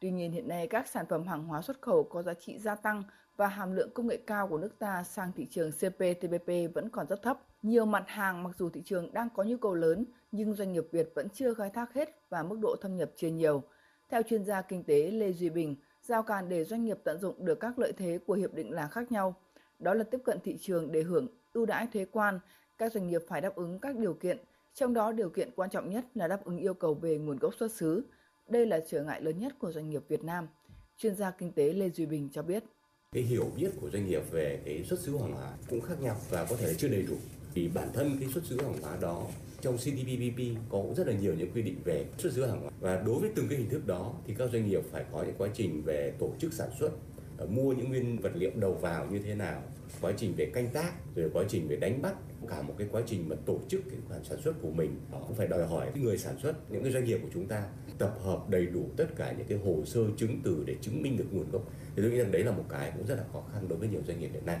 Tuy 0.00 0.10
nhiên 0.10 0.32
hiện 0.32 0.48
nay 0.48 0.66
các 0.66 0.88
sản 0.88 1.06
phẩm 1.08 1.26
hàng 1.26 1.44
hóa 1.44 1.62
xuất 1.62 1.82
khẩu 1.82 2.04
có 2.04 2.22
giá 2.22 2.34
trị 2.34 2.58
gia 2.58 2.74
tăng 2.74 3.02
và 3.36 3.46
hàm 3.46 3.76
lượng 3.76 3.90
công 3.94 4.06
nghệ 4.06 4.16
cao 4.26 4.48
của 4.48 4.58
nước 4.58 4.78
ta 4.78 5.02
sang 5.02 5.32
thị 5.36 5.46
trường 5.50 5.72
CPTPP 5.72 6.74
vẫn 6.74 6.90
còn 6.90 7.06
rất 7.06 7.22
thấp. 7.22 7.38
Nhiều 7.62 7.86
mặt 7.86 8.04
hàng 8.06 8.42
mặc 8.42 8.56
dù 8.58 8.70
thị 8.70 8.82
trường 8.84 9.12
đang 9.12 9.28
có 9.34 9.42
nhu 9.42 9.56
cầu 9.56 9.74
lớn 9.74 10.04
nhưng 10.32 10.54
doanh 10.54 10.72
nghiệp 10.72 10.84
Việt 10.92 11.12
vẫn 11.14 11.28
chưa 11.34 11.54
khai 11.54 11.70
thác 11.70 11.94
hết 11.94 12.20
và 12.28 12.42
mức 12.42 12.58
độ 12.62 12.76
thâm 12.80 12.96
nhập 12.96 13.10
chưa 13.16 13.28
nhiều. 13.28 13.62
Theo 14.08 14.22
chuyên 14.22 14.44
gia 14.44 14.62
kinh 14.62 14.84
tế 14.84 15.10
Lê 15.10 15.32
Duy 15.32 15.50
Bình, 15.50 15.76
giao 16.02 16.22
cản 16.22 16.48
để 16.48 16.64
doanh 16.64 16.84
nghiệp 16.84 16.98
tận 17.04 17.20
dụng 17.20 17.44
được 17.44 17.60
các 17.60 17.78
lợi 17.78 17.92
thế 17.92 18.18
của 18.26 18.34
hiệp 18.34 18.54
định 18.54 18.72
là 18.72 18.88
khác 18.88 19.12
nhau– 19.12 19.34
đó 19.78 19.94
là 19.94 20.04
tiếp 20.04 20.18
cận 20.24 20.38
thị 20.44 20.58
trường 20.60 20.92
để 20.92 21.02
hưởng 21.02 21.28
ưu 21.52 21.66
đãi 21.66 21.86
thuế 21.92 22.04
quan, 22.04 22.38
các 22.78 22.92
doanh 22.92 23.06
nghiệp 23.06 23.22
phải 23.28 23.40
đáp 23.40 23.54
ứng 23.54 23.78
các 23.78 23.96
điều 23.96 24.14
kiện, 24.14 24.38
trong 24.74 24.94
đó 24.94 25.12
điều 25.12 25.30
kiện 25.30 25.50
quan 25.56 25.70
trọng 25.70 25.90
nhất 25.90 26.04
là 26.14 26.28
đáp 26.28 26.44
ứng 26.44 26.58
yêu 26.58 26.74
cầu 26.74 26.94
về 26.94 27.18
nguồn 27.18 27.38
gốc 27.38 27.54
xuất 27.54 27.72
xứ. 27.72 28.04
Đây 28.48 28.66
là 28.66 28.80
trở 28.88 29.04
ngại 29.04 29.22
lớn 29.22 29.38
nhất 29.38 29.54
của 29.58 29.72
doanh 29.72 29.90
nghiệp 29.90 30.02
Việt 30.08 30.24
Nam. 30.24 30.48
Chuyên 30.96 31.14
gia 31.14 31.30
kinh 31.30 31.52
tế 31.52 31.72
Lê 31.72 31.90
Duy 31.90 32.06
Bình 32.06 32.28
cho 32.32 32.42
biết. 32.42 32.64
Cái 33.12 33.22
hiểu 33.22 33.50
biết 33.56 33.70
của 33.80 33.90
doanh 33.90 34.06
nghiệp 34.06 34.22
về 34.30 34.60
cái 34.64 34.84
xuất 34.84 35.00
xứ 35.00 35.18
hàng 35.18 35.32
hóa 35.32 35.52
cũng 35.70 35.80
khác 35.80 35.94
nhau 36.00 36.16
và 36.30 36.46
có 36.50 36.56
thể 36.56 36.66
là 36.66 36.72
chưa 36.78 36.88
đầy 36.88 37.02
đủ. 37.02 37.16
Vì 37.54 37.68
bản 37.68 37.88
thân 37.94 38.16
cái 38.20 38.28
xuất 38.28 38.44
xứ 38.44 38.62
hàng 38.62 38.82
hóa 38.82 38.96
đó 39.00 39.26
trong 39.60 39.76
CPTPP 39.76 40.40
có 40.70 40.84
rất 40.96 41.06
là 41.06 41.12
nhiều 41.12 41.34
những 41.34 41.52
quy 41.54 41.62
định 41.62 41.76
về 41.84 42.06
xuất 42.18 42.32
xứ 42.32 42.44
hàng 42.46 42.60
hóa 42.60 42.70
và 42.80 43.02
đối 43.06 43.20
với 43.20 43.30
từng 43.36 43.46
cái 43.48 43.58
hình 43.58 43.68
thức 43.68 43.86
đó 43.86 44.14
thì 44.26 44.34
các 44.38 44.50
doanh 44.52 44.68
nghiệp 44.68 44.82
phải 44.90 45.04
có 45.12 45.22
những 45.22 45.34
quá 45.38 45.48
trình 45.54 45.82
về 45.84 46.12
tổ 46.18 46.30
chức 46.38 46.52
sản 46.52 46.68
xuất 46.78 46.90
Ờ, 47.38 47.46
mua 47.46 47.72
những 47.72 47.88
nguyên 47.88 48.18
vật 48.18 48.32
liệu 48.34 48.50
đầu 48.54 48.72
vào 48.72 49.06
như 49.06 49.18
thế 49.18 49.34
nào 49.34 49.62
quá 50.00 50.12
trình 50.16 50.34
về 50.36 50.50
canh 50.54 50.68
tác 50.70 50.92
rồi 51.14 51.30
quá 51.32 51.44
trình 51.48 51.68
về 51.68 51.76
đánh 51.76 52.02
bắt 52.02 52.14
cả 52.48 52.62
một 52.62 52.74
cái 52.78 52.88
quá 52.92 53.02
trình 53.06 53.28
mà 53.28 53.36
tổ 53.46 53.58
chức 53.68 53.80
cái 53.90 53.98
khoản 54.08 54.24
sản 54.24 54.38
xuất 54.44 54.52
của 54.62 54.70
mình 54.70 55.00
cũng 55.10 55.34
phải 55.34 55.46
đòi 55.46 55.66
hỏi 55.66 55.90
cái 55.94 56.04
người 56.04 56.18
sản 56.18 56.38
xuất 56.38 56.70
những 56.70 56.82
cái 56.82 56.92
doanh 56.92 57.04
nghiệp 57.04 57.18
của 57.22 57.28
chúng 57.34 57.48
ta 57.48 57.62
tập 57.98 58.14
hợp 58.22 58.48
đầy 58.48 58.66
đủ 58.66 58.82
tất 58.96 59.06
cả 59.16 59.34
những 59.38 59.46
cái 59.46 59.58
hồ 59.58 59.84
sơ 59.84 60.00
chứng 60.16 60.40
từ 60.44 60.64
để 60.66 60.76
chứng 60.80 61.02
minh 61.02 61.16
được 61.16 61.26
nguồn 61.32 61.50
gốc 61.50 61.62
thì 61.96 62.02
tôi 62.02 62.10
nghĩ 62.10 62.18
rằng 62.18 62.32
đấy 62.32 62.44
là 62.44 62.52
một 62.52 62.64
cái 62.68 62.92
cũng 62.96 63.06
rất 63.06 63.14
là 63.14 63.24
khó 63.32 63.42
khăn 63.52 63.68
đối 63.68 63.78
với 63.78 63.88
nhiều 63.88 64.00
doanh 64.06 64.20
nghiệp 64.20 64.30
hiện 64.32 64.46
nay 64.46 64.58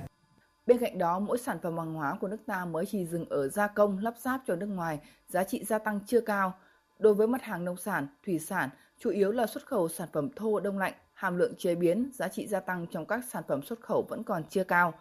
Bên 0.66 0.78
cạnh 0.78 0.98
đó, 0.98 1.18
mỗi 1.18 1.38
sản 1.38 1.58
phẩm 1.62 1.78
hàng 1.78 1.94
hóa 1.94 2.16
của 2.20 2.28
nước 2.28 2.40
ta 2.46 2.64
mới 2.64 2.86
chỉ 2.86 3.06
dừng 3.06 3.28
ở 3.28 3.48
gia 3.48 3.66
công, 3.66 3.98
lắp 3.98 4.14
ráp 4.18 4.40
cho 4.46 4.56
nước 4.56 4.66
ngoài, 4.66 4.98
giá 5.28 5.44
trị 5.44 5.64
gia 5.64 5.78
tăng 5.78 6.00
chưa 6.06 6.20
cao. 6.20 6.58
Đối 6.98 7.14
với 7.14 7.26
mặt 7.26 7.42
hàng 7.42 7.64
nông 7.64 7.76
sản, 7.76 8.06
thủy 8.26 8.38
sản, 8.38 8.70
chủ 8.98 9.10
yếu 9.10 9.32
là 9.32 9.46
xuất 9.46 9.66
khẩu 9.66 9.88
sản 9.88 10.08
phẩm 10.12 10.28
thô 10.36 10.60
đông 10.60 10.78
lạnh, 10.78 10.92
hàm 11.16 11.36
lượng 11.36 11.54
chế 11.58 11.74
biến, 11.74 12.10
giá 12.12 12.28
trị 12.28 12.46
gia 12.46 12.60
tăng 12.60 12.86
trong 12.86 13.06
các 13.06 13.24
sản 13.24 13.42
phẩm 13.48 13.62
xuất 13.62 13.80
khẩu 13.80 14.06
vẫn 14.08 14.24
còn 14.24 14.42
chưa 14.50 14.64
cao. 14.64 14.94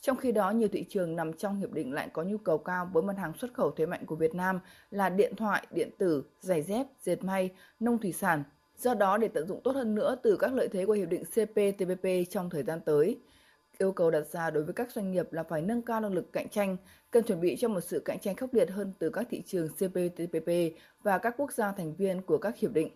Trong 0.00 0.16
khi 0.16 0.32
đó, 0.32 0.50
nhiều 0.50 0.68
thị 0.72 0.84
trường 0.88 1.16
nằm 1.16 1.32
trong 1.32 1.56
hiệp 1.56 1.72
định 1.72 1.92
lại 1.92 2.08
có 2.12 2.22
nhu 2.22 2.38
cầu 2.38 2.58
cao 2.58 2.90
với 2.92 3.02
mặt 3.02 3.18
hàng 3.18 3.32
xuất 3.38 3.54
khẩu 3.54 3.70
thế 3.70 3.86
mạnh 3.86 4.06
của 4.06 4.16
Việt 4.16 4.34
Nam 4.34 4.60
là 4.90 5.08
điện 5.08 5.36
thoại, 5.36 5.66
điện 5.70 5.90
tử, 5.98 6.24
giày 6.40 6.62
dép, 6.62 6.86
dệt 7.00 7.24
may, 7.24 7.50
nông 7.80 7.98
thủy 7.98 8.12
sản. 8.12 8.44
Do 8.78 8.94
đó, 8.94 9.18
để 9.18 9.28
tận 9.28 9.46
dụng 9.46 9.60
tốt 9.64 9.74
hơn 9.74 9.94
nữa 9.94 10.16
từ 10.22 10.36
các 10.36 10.54
lợi 10.54 10.68
thế 10.68 10.86
của 10.86 10.92
hiệp 10.92 11.08
định 11.08 11.24
CPTPP 11.24 12.30
trong 12.30 12.50
thời 12.50 12.62
gian 12.62 12.80
tới, 12.80 13.18
yêu 13.78 13.92
cầu 13.92 14.10
đặt 14.10 14.26
ra 14.26 14.50
đối 14.50 14.64
với 14.64 14.74
các 14.74 14.92
doanh 14.92 15.12
nghiệp 15.12 15.32
là 15.32 15.42
phải 15.42 15.62
nâng 15.62 15.82
cao 15.82 16.00
năng 16.00 16.12
lực 16.12 16.32
cạnh 16.32 16.48
tranh, 16.48 16.76
cần 17.10 17.24
chuẩn 17.24 17.40
bị 17.40 17.56
cho 17.56 17.68
một 17.68 17.80
sự 17.80 18.02
cạnh 18.04 18.18
tranh 18.18 18.36
khốc 18.36 18.54
liệt 18.54 18.70
hơn 18.70 18.92
từ 18.98 19.10
các 19.10 19.26
thị 19.30 19.42
trường 19.46 19.68
CPTPP 19.68 20.50
và 21.02 21.18
các 21.18 21.34
quốc 21.36 21.52
gia 21.52 21.72
thành 21.72 21.94
viên 21.94 22.22
của 22.22 22.38
các 22.38 22.58
hiệp 22.58 22.72
định. 22.72 22.88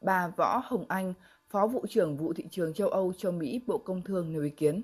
Bà 0.00 0.28
Võ 0.36 0.62
Hồng 0.64 0.84
Anh, 0.88 1.14
Phó 1.52 1.66
vụ 1.66 1.86
trưởng 1.88 2.16
vụ 2.16 2.32
thị 2.32 2.44
trường 2.50 2.74
châu 2.74 2.88
Âu 2.88 3.12
châu 3.12 3.32
Mỹ, 3.32 3.60
Bộ 3.66 3.78
Công 3.78 4.02
Thương 4.02 4.32
nêu 4.32 4.42
ý 4.42 4.50
kiến. 4.50 4.82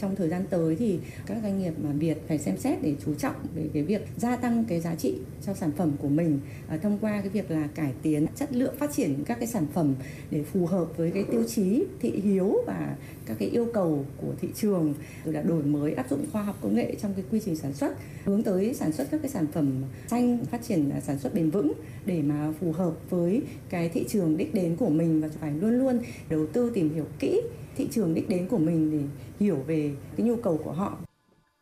Trong 0.00 0.16
thời 0.16 0.28
gian 0.28 0.44
tới 0.50 0.76
thì 0.76 0.98
các 1.26 1.38
doanh 1.42 1.58
nghiệp 1.58 1.72
mà 1.82 1.90
Việt 1.92 2.18
phải 2.28 2.38
xem 2.38 2.56
xét 2.58 2.82
để 2.82 2.94
chú 3.06 3.14
trọng 3.14 3.34
về 3.54 3.68
cái 3.74 3.82
việc 3.82 4.06
gia 4.16 4.36
tăng 4.36 4.64
cái 4.68 4.80
giá 4.80 4.94
trị 4.94 5.18
cho 5.46 5.54
sản 5.54 5.70
phẩm 5.76 5.92
của 5.98 6.08
mình 6.08 6.40
à, 6.68 6.76
thông 6.76 6.98
qua 6.98 7.20
cái 7.20 7.28
việc 7.28 7.50
là 7.50 7.68
cải 7.74 7.92
tiến 8.02 8.26
chất 8.36 8.52
lượng 8.52 8.74
phát 8.78 8.92
triển 8.92 9.24
các 9.24 9.38
cái 9.38 9.46
sản 9.46 9.66
phẩm 9.74 9.94
để 10.30 10.42
phù 10.42 10.66
hợp 10.66 10.96
với 10.96 11.10
cái 11.10 11.24
tiêu 11.30 11.44
chí 11.48 11.84
thị 12.00 12.10
hiếu 12.10 12.56
và 12.66 12.96
các 13.26 13.36
cái 13.38 13.48
yêu 13.48 13.66
cầu 13.74 14.04
của 14.16 14.34
thị 14.40 14.48
trường. 14.54 14.94
Rồi 15.24 15.34
là 15.34 15.42
đổi 15.42 15.62
mới 15.62 15.92
áp 15.92 16.10
dụng 16.10 16.26
khoa 16.32 16.42
học 16.42 16.58
công 16.60 16.74
nghệ 16.74 16.94
trong 17.02 17.14
cái 17.14 17.24
quy 17.30 17.40
trình 17.44 17.56
sản 17.56 17.72
xuất, 17.72 17.92
hướng 18.24 18.42
tới 18.42 18.74
sản 18.74 18.92
xuất 18.92 19.10
các 19.10 19.18
cái 19.22 19.30
sản 19.30 19.46
phẩm 19.52 19.82
xanh, 20.06 20.44
phát 20.44 20.62
triển 20.62 20.90
à, 20.90 21.00
sản 21.00 21.18
xuất 21.18 21.34
bền 21.34 21.50
vững 21.50 21.72
để 22.06 22.22
mà 22.22 22.52
phù 22.60 22.72
hợp 22.72 22.92
với 23.10 23.42
cái 23.68 23.88
thị 23.88 24.04
trường 24.08 24.36
đích 24.36 24.54
đến 24.54 24.76
của 24.76 24.88
mình 24.88 25.20
và 25.20 25.28
phải 25.40 25.52
luôn 25.52 25.78
luôn 25.78 26.00
đầu 26.28 26.46
tư 26.46 26.70
tìm 26.74 26.94
hiểu 26.94 27.04
kỹ 27.18 27.40
thị 27.78 27.88
trường 27.90 28.14
đích 28.14 28.28
đến 28.28 28.48
của 28.48 28.58
mình 28.58 28.90
để 28.90 29.24
hiểu 29.40 29.56
về 29.66 29.90
cái 30.16 30.26
nhu 30.26 30.36
cầu 30.36 30.60
của 30.64 30.72
họ. 30.72 30.98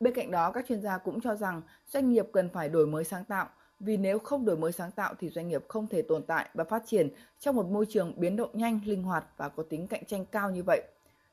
Bên 0.00 0.14
cạnh 0.14 0.30
đó, 0.30 0.50
các 0.50 0.66
chuyên 0.68 0.80
gia 0.80 0.98
cũng 0.98 1.20
cho 1.20 1.34
rằng 1.34 1.62
doanh 1.88 2.10
nghiệp 2.10 2.26
cần 2.32 2.48
phải 2.48 2.68
đổi 2.68 2.86
mới 2.86 3.04
sáng 3.04 3.24
tạo, 3.24 3.48
vì 3.80 3.96
nếu 3.96 4.18
không 4.18 4.44
đổi 4.44 4.56
mới 4.56 4.72
sáng 4.72 4.90
tạo 4.90 5.14
thì 5.20 5.28
doanh 5.28 5.48
nghiệp 5.48 5.64
không 5.68 5.86
thể 5.86 6.02
tồn 6.02 6.22
tại 6.22 6.48
và 6.54 6.64
phát 6.64 6.82
triển 6.86 7.08
trong 7.40 7.56
một 7.56 7.66
môi 7.66 7.86
trường 7.86 8.12
biến 8.16 8.36
động 8.36 8.50
nhanh, 8.52 8.80
linh 8.86 9.02
hoạt 9.02 9.24
và 9.36 9.48
có 9.48 9.62
tính 9.62 9.86
cạnh 9.86 10.04
tranh 10.04 10.24
cao 10.26 10.50
như 10.50 10.62
vậy. 10.62 10.82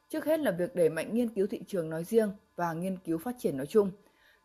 Trước 0.09 0.25
hết 0.25 0.39
là 0.39 0.51
việc 0.51 0.75
đẩy 0.75 0.89
mạnh 0.89 1.13
nghiên 1.13 1.29
cứu 1.29 1.47
thị 1.47 1.61
trường 1.67 1.89
nói 1.89 2.03
riêng 2.03 2.31
và 2.55 2.73
nghiên 2.73 2.97
cứu 2.97 3.17
phát 3.17 3.35
triển 3.39 3.57
nói 3.57 3.65
chung. 3.65 3.91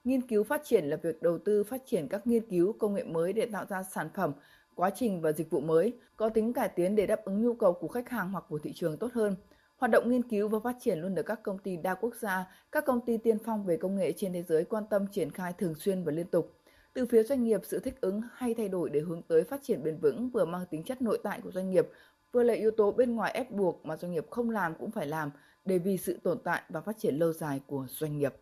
Nghiên 0.05 0.21
cứu 0.21 0.45
phát 0.45 0.61
triển 0.65 0.85
là 0.85 0.97
việc 0.97 1.23
đầu 1.23 1.39
tư 1.39 1.65
phát 1.65 1.83
triển 1.87 2.09
các 2.09 2.27
nghiên 2.27 2.47
cứu 2.51 2.73
công 2.73 2.95
nghệ 2.95 3.05
mới 3.05 3.33
để 3.33 3.47
tạo 3.53 3.65
ra 3.69 3.83
sản 3.83 4.09
phẩm, 4.15 4.33
quá 4.75 4.91
trình 4.91 5.21
và 5.21 5.33
dịch 5.33 5.51
vụ 5.51 5.61
mới 5.61 5.93
có 6.17 6.29
tính 6.29 6.53
cải 6.53 6.69
tiến 6.69 6.97
để 6.97 7.07
đáp 7.07 7.25
ứng 7.25 7.43
nhu 7.43 7.55
cầu 7.55 7.73
của 7.73 7.89
khách 7.89 8.09
hàng 8.09 8.33
hoặc 8.33 8.45
của 8.49 8.59
thị 8.59 8.73
trường 8.75 8.97
tốt 8.97 9.13
hơn– 9.13 9.37
Hoạt 9.79 9.91
động 9.91 10.11
nghiên 10.11 10.23
cứu 10.23 10.49
và 10.49 10.59
phát 10.65 10.77
triển 10.81 10.99
luôn 10.99 11.15
được 11.15 11.23
các 11.23 11.43
công 11.43 11.59
ty 11.59 11.77
đa 11.77 11.95
quốc 11.95 12.15
gia, 12.15 12.47
các 12.73 12.85
công 12.87 13.01
ty 13.01 13.17
tiên 13.17 13.39
phong 13.45 13.65
về 13.65 13.77
công 13.77 13.97
nghệ 13.97 14.13
trên 14.17 14.33
thế 14.33 14.43
giới 14.43 14.65
quan 14.65 14.85
tâm 14.91 15.07
triển 15.13 15.31
khai 15.31 15.53
thường 15.53 15.75
xuyên 15.75 16.05
và 16.05 16.13
liên 16.13 16.27
tục. 16.27 16.55
Từ 16.95 17.07
phía 17.07 17.23
doanh 17.23 17.45
nghiệp, 17.45 17.61
sự 17.65 17.79
thích 17.79 18.01
ứng 18.01 18.21
hay 18.33 18.55
thay 18.55 18.69
đổi 18.69 18.91
để 18.91 19.01
hướng 19.01 19.23
tới 19.23 19.45
phát 19.45 19.61
triển 19.63 19.83
bền 19.83 19.99
vững 19.99 20.31
vừa 20.31 20.45
mang 20.45 20.67
tính 20.71 20.85
chất 20.85 21.03
nội 21.03 21.19
tại 21.23 21.41
của 21.41 21.51
doanh 21.51 21.71
nghiệp, 21.71 21.89
vừa 22.33 22.43
là 22.43 22.55
yếu 22.55 22.71
tố 22.71 22.93
bên 22.93 23.15
ngoài 23.15 23.33
ép 23.33 23.51
buộc 23.51 23.87
mà 23.87 23.97
doanh 23.97 24.13
nghiệp 24.13 24.27
không 24.31 24.51
làm 24.51 24.75
cũng 24.75 24.91
phải 24.91 25.07
làm 25.07 25.31
để 25.65 25.79
vì 25.79 25.97
sự 25.97 26.19
tồn 26.23 26.39
tại 26.45 26.63
và 26.69 26.81
phát 26.81 26.99
triển 26.99 27.19
lâu 27.19 27.33
dài 27.33 27.61
của 27.67 27.87
doanh 27.89 28.19
nghiệp. 28.19 28.35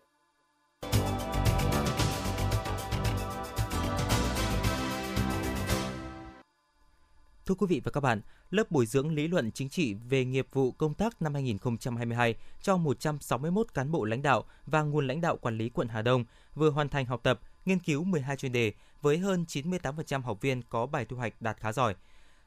Thưa 7.46 7.54
quý 7.54 7.66
vị 7.68 7.80
và 7.84 7.90
các 7.90 8.00
bạn, 8.00 8.20
lớp 8.50 8.70
bồi 8.70 8.86
dưỡng 8.86 9.14
lý 9.14 9.28
luận 9.28 9.50
chính 9.52 9.68
trị 9.68 9.94
về 9.94 10.24
nghiệp 10.24 10.46
vụ 10.52 10.72
công 10.72 10.94
tác 10.94 11.22
năm 11.22 11.34
2022 11.34 12.34
cho 12.62 12.76
161 12.76 13.74
cán 13.74 13.90
bộ 13.90 14.04
lãnh 14.04 14.22
đạo 14.22 14.44
và 14.66 14.82
nguồn 14.82 15.06
lãnh 15.06 15.20
đạo 15.20 15.36
quản 15.36 15.58
lý 15.58 15.68
quận 15.68 15.88
Hà 15.88 16.02
Đông 16.02 16.24
vừa 16.54 16.70
hoàn 16.70 16.88
thành 16.88 17.06
học 17.06 17.20
tập, 17.22 17.40
nghiên 17.64 17.78
cứu 17.78 18.04
12 18.04 18.36
chuyên 18.36 18.52
đề 18.52 18.72
với 19.02 19.18
hơn 19.18 19.44
98% 19.48 20.22
học 20.22 20.40
viên 20.40 20.62
có 20.62 20.86
bài 20.86 21.04
thu 21.04 21.16
hoạch 21.16 21.42
đạt 21.42 21.56
khá 21.60 21.72
giỏi. 21.72 21.94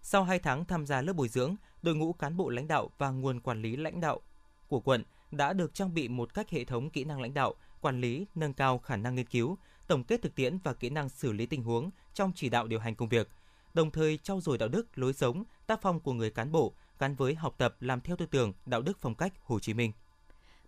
Sau 0.01 0.23
2 0.23 0.39
tháng 0.39 0.65
tham 0.65 0.85
gia 0.85 1.01
lớp 1.01 1.13
bồi 1.13 1.27
dưỡng, 1.27 1.55
đội 1.81 1.95
ngũ 1.95 2.13
cán 2.13 2.37
bộ 2.37 2.49
lãnh 2.49 2.67
đạo 2.67 2.89
và 2.97 3.09
nguồn 3.09 3.39
quản 3.39 3.61
lý 3.61 3.75
lãnh 3.75 4.01
đạo 4.01 4.21
của 4.67 4.79
quận 4.79 5.03
đã 5.31 5.53
được 5.53 5.73
trang 5.73 5.93
bị 5.93 6.07
một 6.07 6.33
cách 6.33 6.49
hệ 6.49 6.63
thống 6.63 6.89
kỹ 6.89 7.03
năng 7.03 7.21
lãnh 7.21 7.33
đạo, 7.33 7.55
quản 7.81 8.01
lý, 8.01 8.25
nâng 8.35 8.53
cao 8.53 8.77
khả 8.77 8.95
năng 8.95 9.15
nghiên 9.15 9.27
cứu, 9.27 9.57
tổng 9.87 10.03
kết 10.03 10.21
thực 10.21 10.35
tiễn 10.35 10.57
và 10.63 10.73
kỹ 10.73 10.89
năng 10.89 11.09
xử 11.09 11.31
lý 11.31 11.45
tình 11.45 11.63
huống 11.63 11.89
trong 12.13 12.31
chỉ 12.35 12.49
đạo 12.49 12.67
điều 12.67 12.79
hành 12.79 12.95
công 12.95 13.09
việc– 13.09 13.29
đồng 13.73 13.91
thời 13.91 14.17
trau 14.17 14.41
dồi 14.41 14.57
đạo 14.57 14.69
đức, 14.69 14.97
lối 14.97 15.13
sống, 15.13 15.43
tác 15.67 15.81
phong 15.81 15.99
của 15.99 16.13
người 16.13 16.29
cán 16.29 16.51
bộ 16.51 16.73
gắn 16.99 17.15
với 17.15 17.35
học 17.35 17.55
tập 17.57 17.75
làm 17.79 18.01
theo 18.01 18.15
tư 18.15 18.25
tưởng, 18.25 18.53
đạo 18.65 18.81
đức 18.81 18.97
phong 18.99 19.15
cách 19.15 19.33
Hồ 19.43 19.59
Chí 19.59 19.73
Minh. 19.73 19.91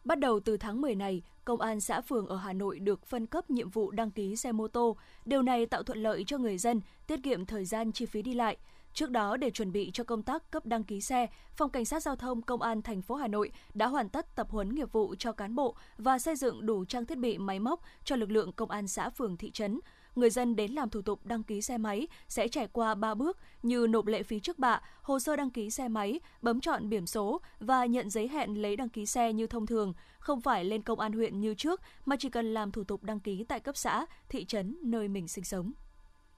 Bắt 0.04 0.20
đầu 0.20 0.40
từ 0.40 0.58
tháng 0.58 0.82
10 0.82 0.96
này, 0.96 1.22
công 1.46 1.62
an 1.62 1.82
xã 1.82 2.02
phường 2.02 2.28
ở 2.28 2.36
Hà 2.36 2.54
Nội 2.54 2.80
được 2.80 3.06
phân 3.06 3.26
cấp 3.26 3.50
nhiệm 3.50 3.70
vụ 3.70 3.92
đăng 3.92 4.12
ký 4.12 4.36
xe 4.36 4.52
mô 4.52 4.68
tô. 4.68 4.98
Điều 5.26 5.42
này 5.42 5.66
tạo 5.66 5.84
thuận 5.84 6.04
lợi 6.04 6.24
cho 6.28 6.38
người 6.38 6.58
dân, 6.58 6.82
tiết 7.08 7.20
kiệm 7.24 7.46
thời 7.46 7.66
gian 7.66 7.92
chi 7.92 8.06
phí 8.06 8.22
đi 8.22 8.34
lại. 8.34 8.58
Trước 8.94 9.10
đó 9.10 9.38
để 9.38 9.50
chuẩn 9.50 9.72
bị 9.72 9.92
cho 9.94 10.04
công 10.04 10.24
tác 10.24 10.52
cấp 10.52 10.66
đăng 10.66 10.84
ký 10.84 11.02
xe, 11.02 11.28
Phòng 11.56 11.70
Cảnh 11.70 11.86
sát 11.86 12.04
giao 12.04 12.16
thông 12.16 12.42
Công 12.42 12.62
an 12.62 12.82
thành 12.82 13.02
phố 13.02 13.16
Hà 13.16 13.28
Nội 13.28 13.52
đã 13.74 13.88
hoàn 13.88 14.10
tất 14.10 14.36
tập 14.36 14.48
huấn 14.50 14.76
nghiệp 14.76 14.92
vụ 14.92 15.16
cho 15.20 15.32
cán 15.32 15.56
bộ 15.56 15.76
và 15.98 16.20
xây 16.20 16.36
dựng 16.36 16.66
đủ 16.66 16.86
trang 16.86 17.06
thiết 17.06 17.18
bị 17.18 17.38
máy 17.38 17.60
móc 17.60 17.82
cho 18.04 18.16
lực 18.16 18.32
lượng 18.32 18.52
công 18.52 18.72
an 18.72 18.88
xã 18.88 19.10
phường 19.10 19.38
thị 19.38 19.52
trấn 19.52 19.80
người 20.15 20.30
dân 20.30 20.56
đến 20.56 20.71
làm 20.71 20.89
thủ 20.89 21.02
tục 21.02 21.26
đăng 21.26 21.43
ký 21.43 21.62
xe 21.62 21.78
máy 21.78 22.08
sẽ 22.28 22.47
trải 22.47 22.67
qua 22.67 22.95
3 22.95 23.13
bước 23.13 23.38
như 23.63 23.88
nộp 23.89 24.06
lệ 24.06 24.24
phí 24.24 24.39
trước 24.39 24.60
bạ, 24.60 24.82
hồ 25.02 25.19
sơ 25.19 25.36
đăng 25.36 25.50
ký 25.50 25.69
xe 25.69 25.88
máy, 25.88 26.19
bấm 26.41 26.60
chọn 26.60 26.89
biển 26.89 27.08
số 27.08 27.41
và 27.60 27.86
nhận 27.86 28.10
giấy 28.10 28.28
hẹn 28.28 28.62
lấy 28.62 28.76
đăng 28.76 28.89
ký 28.89 29.06
xe 29.06 29.34
như 29.34 29.47
thông 29.47 29.67
thường, 29.67 29.93
không 30.19 30.41
phải 30.41 30.65
lên 30.65 30.82
công 30.82 31.00
an 31.00 31.13
huyện 31.13 31.41
như 31.41 31.54
trước 31.54 31.82
mà 32.06 32.15
chỉ 32.19 32.30
cần 32.30 32.54
làm 32.54 32.71
thủ 32.71 32.84
tục 32.84 33.04
đăng 33.04 33.19
ký 33.19 33.43
tại 33.43 33.60
cấp 33.60 33.78
xã, 33.78 34.06
thị 34.30 34.45
trấn 34.45 34.78
nơi 34.84 35.08
mình 35.08 35.28
sinh 35.28 35.43
sống. 35.43 35.71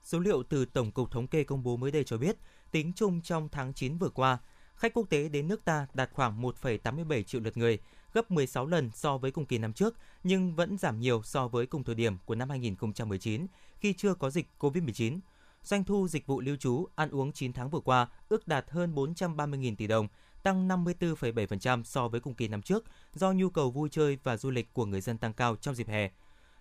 Số 0.02 0.18
liệu 0.18 0.42
từ 0.42 0.64
Tổng 0.64 0.90
cục 0.90 1.10
Thống 1.10 1.26
kê 1.26 1.44
công 1.44 1.62
bố 1.62 1.76
mới 1.76 1.90
đây 1.90 2.04
cho 2.04 2.18
biết, 2.18 2.36
tính 2.70 2.92
chung 2.96 3.20
trong 3.20 3.48
tháng 3.48 3.74
9 3.74 3.98
vừa 3.98 4.08
qua, 4.08 4.38
khách 4.74 4.94
quốc 4.94 5.10
tế 5.10 5.28
đến 5.28 5.48
nước 5.48 5.64
ta 5.64 5.86
đạt 5.94 6.10
khoảng 6.12 6.42
1,87 6.42 7.22
triệu 7.22 7.40
lượt 7.40 7.56
người, 7.56 7.78
gấp 8.14 8.30
16 8.30 8.66
lần 8.66 8.90
so 8.94 9.18
với 9.18 9.30
cùng 9.30 9.46
kỳ 9.46 9.58
năm 9.58 9.72
trước, 9.72 9.94
nhưng 10.24 10.54
vẫn 10.54 10.78
giảm 10.78 11.00
nhiều 11.00 11.22
so 11.22 11.48
với 11.48 11.66
cùng 11.66 11.84
thời 11.84 11.94
điểm 11.94 12.16
của 12.24 12.34
năm 12.34 12.50
2019 12.50 13.46
khi 13.78 13.92
chưa 13.92 14.14
có 14.14 14.30
dịch 14.30 14.46
COVID-19. 14.58 15.18
Doanh 15.62 15.84
thu 15.84 16.08
dịch 16.08 16.26
vụ 16.26 16.40
lưu 16.40 16.56
trú, 16.56 16.86
ăn 16.94 17.10
uống 17.10 17.32
9 17.32 17.52
tháng 17.52 17.70
vừa 17.70 17.80
qua 17.80 18.08
ước 18.28 18.48
đạt 18.48 18.70
hơn 18.70 18.94
430.000 18.94 19.76
tỷ 19.76 19.86
đồng, 19.86 20.08
tăng 20.42 20.68
54,7% 20.68 21.82
so 21.82 22.08
với 22.08 22.20
cùng 22.20 22.34
kỳ 22.34 22.48
năm 22.48 22.62
trước 22.62 22.84
do 23.14 23.32
nhu 23.32 23.50
cầu 23.50 23.70
vui 23.70 23.88
chơi 23.88 24.18
và 24.22 24.36
du 24.36 24.50
lịch 24.50 24.72
của 24.72 24.86
người 24.86 25.00
dân 25.00 25.18
tăng 25.18 25.32
cao 25.32 25.56
trong 25.56 25.74
dịp 25.74 25.88
hè. 25.88 26.10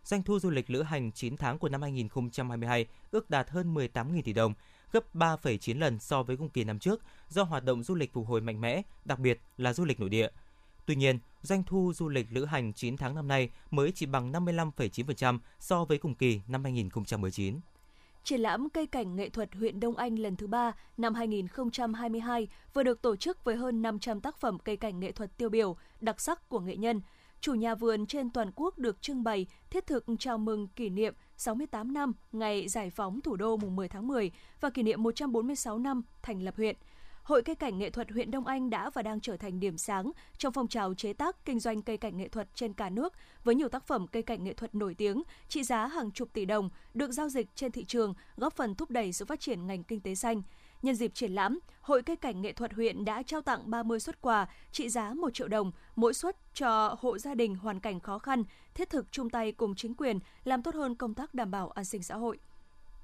Doanh 0.04 0.24
thu 0.24 0.40
du 0.40 0.50
lịch 0.50 0.70
lữ 0.70 0.82
hành 0.82 1.12
9 1.12 1.38
tháng 1.38 1.60
của 1.60 1.70
năm 1.70 1.82
2022 1.82 2.88
ước 3.12 3.30
đạt 3.30 3.50
hơn 3.50 3.74
18.000 3.74 4.22
tỷ 4.22 4.34
đồng, 4.34 4.54
gấp 4.92 5.16
3,9 5.16 5.80
lần 5.80 6.00
so 6.00 6.24
với 6.24 6.38
cùng 6.38 6.50
kỳ 6.50 6.64
năm 6.64 6.80
trước 6.80 7.02
do 7.30 7.44
hoạt 7.44 7.64
động 7.64 7.84
du 7.84 7.96
lịch 7.96 8.14
phục 8.14 8.28
hồi 8.28 8.42
mạnh 8.42 8.62
mẽ, 8.62 8.82
đặc 9.06 9.20
biệt 9.20 9.42
là 9.58 9.74
du 9.74 9.86
lịch 9.86 10.00
nội 10.00 10.10
địa. 10.10 10.28
Tuy 10.86 10.96
nhiên, 10.96 11.20
doanh 11.42 11.64
thu 11.64 11.94
du 11.96 12.10
lịch 12.10 12.28
lữ 12.32 12.46
hành 12.46 12.74
9 12.74 12.98
tháng 12.98 13.16
năm 13.16 13.28
nay 13.28 13.50
mới 13.72 13.92
chỉ 13.92 14.06
bằng 14.06 14.32
55,9% 14.32 15.40
so 15.60 15.86
với 15.86 15.98
cùng 15.98 16.16
kỳ 16.16 16.42
năm 16.48 16.64
2019. 16.64 17.60
Triển 18.24 18.42
lãm 18.42 18.70
cây 18.70 18.88
cảnh 18.88 19.16
nghệ 19.16 19.30
thuật 19.30 19.56
huyện 19.56 19.80
Đông 19.80 19.98
Anh 19.98 20.20
lần 20.20 20.36
thứ 20.36 20.48
3 20.48 20.72
năm 20.98 21.14
2022 21.14 22.48
vừa 22.74 22.84
được 22.84 23.02
tổ 23.02 23.16
chức 23.16 23.44
với 23.44 23.56
hơn 23.56 23.82
500 23.82 24.22
tác 24.22 24.38
phẩm 24.38 24.60
cây 24.60 24.78
cảnh 24.78 25.00
nghệ 25.00 25.12
thuật 25.12 25.38
tiêu 25.38 25.50
biểu, 25.50 25.76
đặc 26.02 26.22
sắc 26.22 26.50
của 26.50 26.60
nghệ 26.60 26.76
nhân. 26.76 27.02
Chủ 27.42 27.54
nhà 27.54 27.76
vườn 27.76 28.06
trên 28.06 28.30
toàn 28.30 28.52
quốc 28.56 28.78
được 28.78 29.02
trưng 29.02 29.24
bày 29.24 29.46
thiết 29.70 29.88
thực 29.88 30.06
chào 30.20 30.38
mừng 30.38 30.68
kỷ 30.68 30.90
niệm 30.90 31.14
68 31.38 31.94
năm 31.94 32.14
ngày 32.32 32.68
giải 32.68 32.90
phóng 32.90 33.22
thủ 33.22 33.36
đô 33.36 33.58
mùng 33.58 33.76
10 33.76 33.88
tháng 33.88 34.08
10 34.08 34.32
và 34.62 34.70
kỷ 34.70 34.84
niệm 34.84 35.04
146 35.04 35.80
năm 35.80 36.02
thành 36.22 36.42
lập 36.42 36.54
huyện– 36.58 36.76
Hội 37.24 37.42
Cây 37.42 37.56
cảnh 37.56 37.78
nghệ 37.78 37.90
thuật 37.90 38.12
huyện 38.12 38.32
Đông 38.32 38.48
Anh 38.48 38.70
đã 38.70 38.90
và 38.90 39.02
đang 39.02 39.20
trở 39.20 39.38
thành 39.38 39.60
điểm 39.60 39.78
sáng 39.78 40.12
trong 40.38 40.54
phong 40.54 40.68
trào 40.68 40.94
chế 40.94 41.14
tác 41.14 41.46
kinh 41.46 41.60
doanh 41.60 41.82
cây 41.82 41.98
cảnh 41.98 42.18
nghệ 42.18 42.28
thuật 42.28 42.48
trên 42.56 42.74
cả 42.74 42.90
nước 42.90 43.14
với 43.44 43.56
nhiều 43.56 43.70
tác 43.70 43.88
phẩm 43.88 44.08
cây 44.08 44.24
cảnh 44.24 44.44
nghệ 44.44 44.54
thuật 44.54 44.76
nổi 44.76 44.96
tiếng, 44.96 45.24
trị 45.48 45.64
giá 45.64 45.88
hàng 45.88 46.12
chục 46.12 46.34
tỷ 46.34 46.46
đồng 46.46 46.70
được 46.94 47.12
giao 47.12 47.30
dịch 47.30 47.48
trên 47.56 47.72
thị 47.72 47.86
trường, 47.86 48.14
góp 48.38 48.54
phần 48.54 48.76
thúc 48.76 48.90
đẩy 48.90 49.14
sự 49.14 49.26
phát 49.26 49.40
triển 49.40 49.68
ngành 49.68 49.84
kinh 49.84 50.00
tế 50.00 50.16
xanh. 50.16 50.42
Nhân 50.82 50.96
dịp 50.96 51.12
triển 51.14 51.32
lãm, 51.32 51.60
Hội 51.82 52.02
Cây 52.02 52.16
cảnh 52.16 52.42
nghệ 52.42 52.54
thuật 52.54 52.74
huyện 52.74 53.06
đã 53.06 53.24
trao 53.24 53.42
tặng 53.42 53.70
30 53.72 54.00
xuất 54.00 54.22
quà 54.22 54.48
trị 54.72 54.90
giá 54.90 55.14
1 55.14 55.34
triệu 55.34 55.48
đồng 55.48 55.72
mỗi 55.96 56.14
suất 56.14 56.38
cho 56.54 56.96
hộ 57.00 57.18
gia 57.18 57.36
đình 57.36 57.56
hoàn 57.56 57.80
cảnh 57.80 58.00
khó 58.00 58.20
khăn, 58.20 58.44
thiết 58.74 58.90
thực 58.90 59.12
chung 59.12 59.30
tay 59.30 59.52
cùng 59.52 59.76
chính 59.76 59.96
quyền 59.96 60.20
làm 60.44 60.64
tốt 60.64 60.76
hơn 60.76 60.96
công 60.96 61.14
tác 61.14 61.34
đảm 61.34 61.52
bảo 61.52 61.70
an 61.70 61.86
sinh 61.86 62.04
xã 62.04 62.16
hội. 62.16 62.38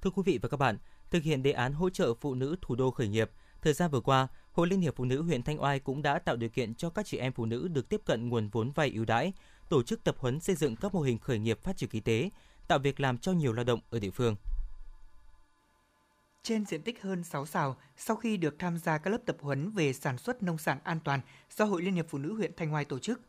Thưa 0.01 0.09
quý 0.09 0.23
vị 0.25 0.39
và 0.41 0.49
các 0.49 0.57
bạn, 0.57 0.77
thực 1.11 1.23
hiện 1.23 1.43
đề 1.43 1.51
án 1.51 1.73
hỗ 1.73 1.89
trợ 1.89 2.13
phụ 2.13 2.35
nữ 2.35 2.55
thủ 2.61 2.75
đô 2.75 2.91
khởi 2.91 3.07
nghiệp, 3.07 3.31
Thời 3.61 3.73
gian 3.73 3.91
vừa 3.91 4.01
qua, 4.01 4.27
Hội 4.51 4.67
Liên 4.67 4.81
hiệp 4.81 4.95
Phụ 4.95 5.05
nữ 5.05 5.21
huyện 5.21 5.43
Thanh 5.43 5.61
Oai 5.61 5.79
cũng 5.79 6.01
đã 6.01 6.19
tạo 6.19 6.35
điều 6.35 6.49
kiện 6.49 6.75
cho 6.75 6.89
các 6.89 7.05
chị 7.05 7.17
em 7.17 7.33
phụ 7.33 7.45
nữ 7.45 7.67
được 7.67 7.89
tiếp 7.89 8.01
cận 8.05 8.29
nguồn 8.29 8.49
vốn 8.49 8.71
vay 8.71 8.91
ưu 8.91 9.05
đãi, 9.05 9.33
tổ 9.69 9.83
chức 9.83 10.03
tập 10.03 10.15
huấn 10.19 10.39
xây 10.39 10.55
dựng 10.55 10.75
các 10.75 10.93
mô 10.93 11.01
hình 11.01 11.19
khởi 11.19 11.39
nghiệp 11.39 11.63
phát 11.63 11.77
triển 11.77 11.89
kinh 11.89 12.03
tế, 12.03 12.29
tạo 12.67 12.79
việc 12.79 12.99
làm 12.99 13.17
cho 13.17 13.31
nhiều 13.31 13.53
lao 13.53 13.63
động 13.63 13.79
ở 13.89 13.99
địa 13.99 14.11
phương. 14.11 14.35
Trên 16.43 16.65
diện 16.65 16.81
tích 16.81 17.01
hơn 17.01 17.23
6 17.23 17.45
xào, 17.45 17.77
sau 17.97 18.15
khi 18.15 18.37
được 18.37 18.55
tham 18.59 18.77
gia 18.77 18.97
các 18.97 19.09
lớp 19.11 19.21
tập 19.25 19.37
huấn 19.41 19.71
về 19.71 19.93
sản 19.93 20.17
xuất 20.17 20.43
nông 20.43 20.57
sản 20.57 20.79
an 20.83 20.99
toàn 21.03 21.21
do 21.57 21.65
Hội 21.65 21.81
Liên 21.81 21.93
hiệp 21.93 22.05
Phụ 22.09 22.17
nữ 22.17 22.33
huyện 22.33 22.51
Thanh 22.57 22.73
Oai 22.73 22.85
tổ 22.85 22.99
chức, 22.99 23.21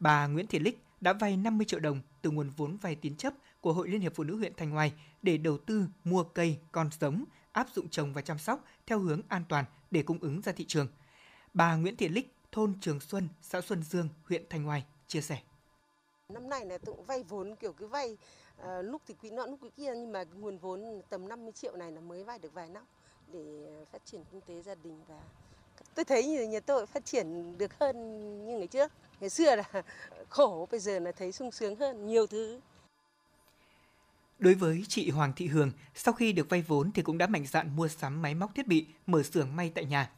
bà 0.00 0.26
Nguyễn 0.26 0.46
Thị 0.46 0.58
Lích, 0.58 0.82
đã 1.00 1.12
vay 1.12 1.36
50 1.36 1.64
triệu 1.64 1.80
đồng 1.80 2.00
từ 2.22 2.30
nguồn 2.30 2.50
vốn 2.50 2.76
vay 2.76 2.94
tín 2.94 3.16
chấp 3.16 3.32
của 3.60 3.72
Hội 3.72 3.88
Liên 3.88 4.00
hiệp 4.00 4.14
Phụ 4.14 4.24
nữ 4.24 4.36
huyện 4.36 4.52
Thanh 4.56 4.76
Oai 4.76 4.92
để 5.22 5.38
đầu 5.38 5.58
tư 5.58 5.86
mua 6.04 6.22
cây, 6.22 6.58
con 6.72 6.90
giống, 7.00 7.24
áp 7.58 7.68
dụng 7.74 7.88
trồng 7.88 8.12
và 8.12 8.22
chăm 8.22 8.38
sóc 8.38 8.64
theo 8.86 8.98
hướng 8.98 9.20
an 9.28 9.44
toàn 9.48 9.64
để 9.90 10.02
cung 10.02 10.18
ứng 10.20 10.42
ra 10.42 10.52
thị 10.52 10.64
trường. 10.68 10.88
Bà 11.54 11.76
Nguyễn 11.76 11.96
Thị 11.96 12.08
Lích, 12.08 12.34
thôn 12.52 12.74
Trường 12.80 13.00
Xuân, 13.00 13.28
xã 13.42 13.60
Xuân 13.60 13.82
Dương, 13.82 14.08
huyện 14.24 14.44
Thanh 14.50 14.68
Oai 14.68 14.84
chia 15.08 15.20
sẻ. 15.20 15.38
Năm 16.28 16.48
nay 16.48 16.66
là 16.66 16.78
tôi 16.78 16.94
cũng 16.94 17.04
vay 17.04 17.22
vốn 17.22 17.56
kiểu 17.56 17.72
cứ 17.72 17.86
vay 17.86 18.16
à, 18.62 18.82
lúc 18.82 19.02
thì 19.06 19.14
quỹ 19.14 19.30
nọ 19.30 19.46
lúc 19.46 19.60
quỹ 19.60 19.70
kia 19.76 19.92
nhưng 19.96 20.12
mà 20.12 20.24
nguồn 20.34 20.58
vốn 20.58 21.02
tầm 21.08 21.28
50 21.28 21.52
triệu 21.52 21.76
này 21.76 21.92
là 21.92 22.00
mới 22.00 22.24
vay 22.24 22.38
được 22.38 22.54
vài 22.54 22.68
năm 22.68 22.84
để 23.32 23.68
phát 23.92 24.02
triển 24.04 24.24
kinh 24.32 24.40
tế 24.40 24.62
gia 24.62 24.74
đình 24.74 25.00
và 25.08 25.20
tôi 25.94 26.04
thấy 26.04 26.24
như 26.24 26.42
nhà 26.42 26.60
tôi 26.60 26.86
phát 26.86 27.04
triển 27.04 27.58
được 27.58 27.78
hơn 27.78 27.96
như 28.46 28.58
ngày 28.58 28.66
trước. 28.66 28.92
Ngày 29.20 29.30
xưa 29.30 29.56
là 29.56 29.64
khổ, 30.28 30.68
bây 30.70 30.80
giờ 30.80 30.98
là 30.98 31.12
thấy 31.12 31.32
sung 31.32 31.50
sướng 31.50 31.76
hơn 31.76 32.06
nhiều 32.06 32.26
thứ. 32.26 32.60
Đối 34.38 34.54
với 34.54 34.84
chị 34.88 35.10
Hoàng 35.10 35.32
Thị 35.36 35.46
Hường, 35.46 35.70
sau 35.94 36.14
khi 36.14 36.32
được 36.32 36.48
vay 36.48 36.62
vốn 36.62 36.92
thì 36.92 37.02
cũng 37.02 37.18
đã 37.18 37.26
mạnh 37.26 37.46
dạn 37.46 37.76
mua 37.76 37.88
sắm 37.88 38.22
máy 38.22 38.34
móc 38.34 38.54
thiết 38.54 38.66
bị, 38.66 38.86
mở 39.06 39.22
xưởng 39.22 39.56
may 39.56 39.72
tại 39.74 39.84
nhà. 39.84 40.10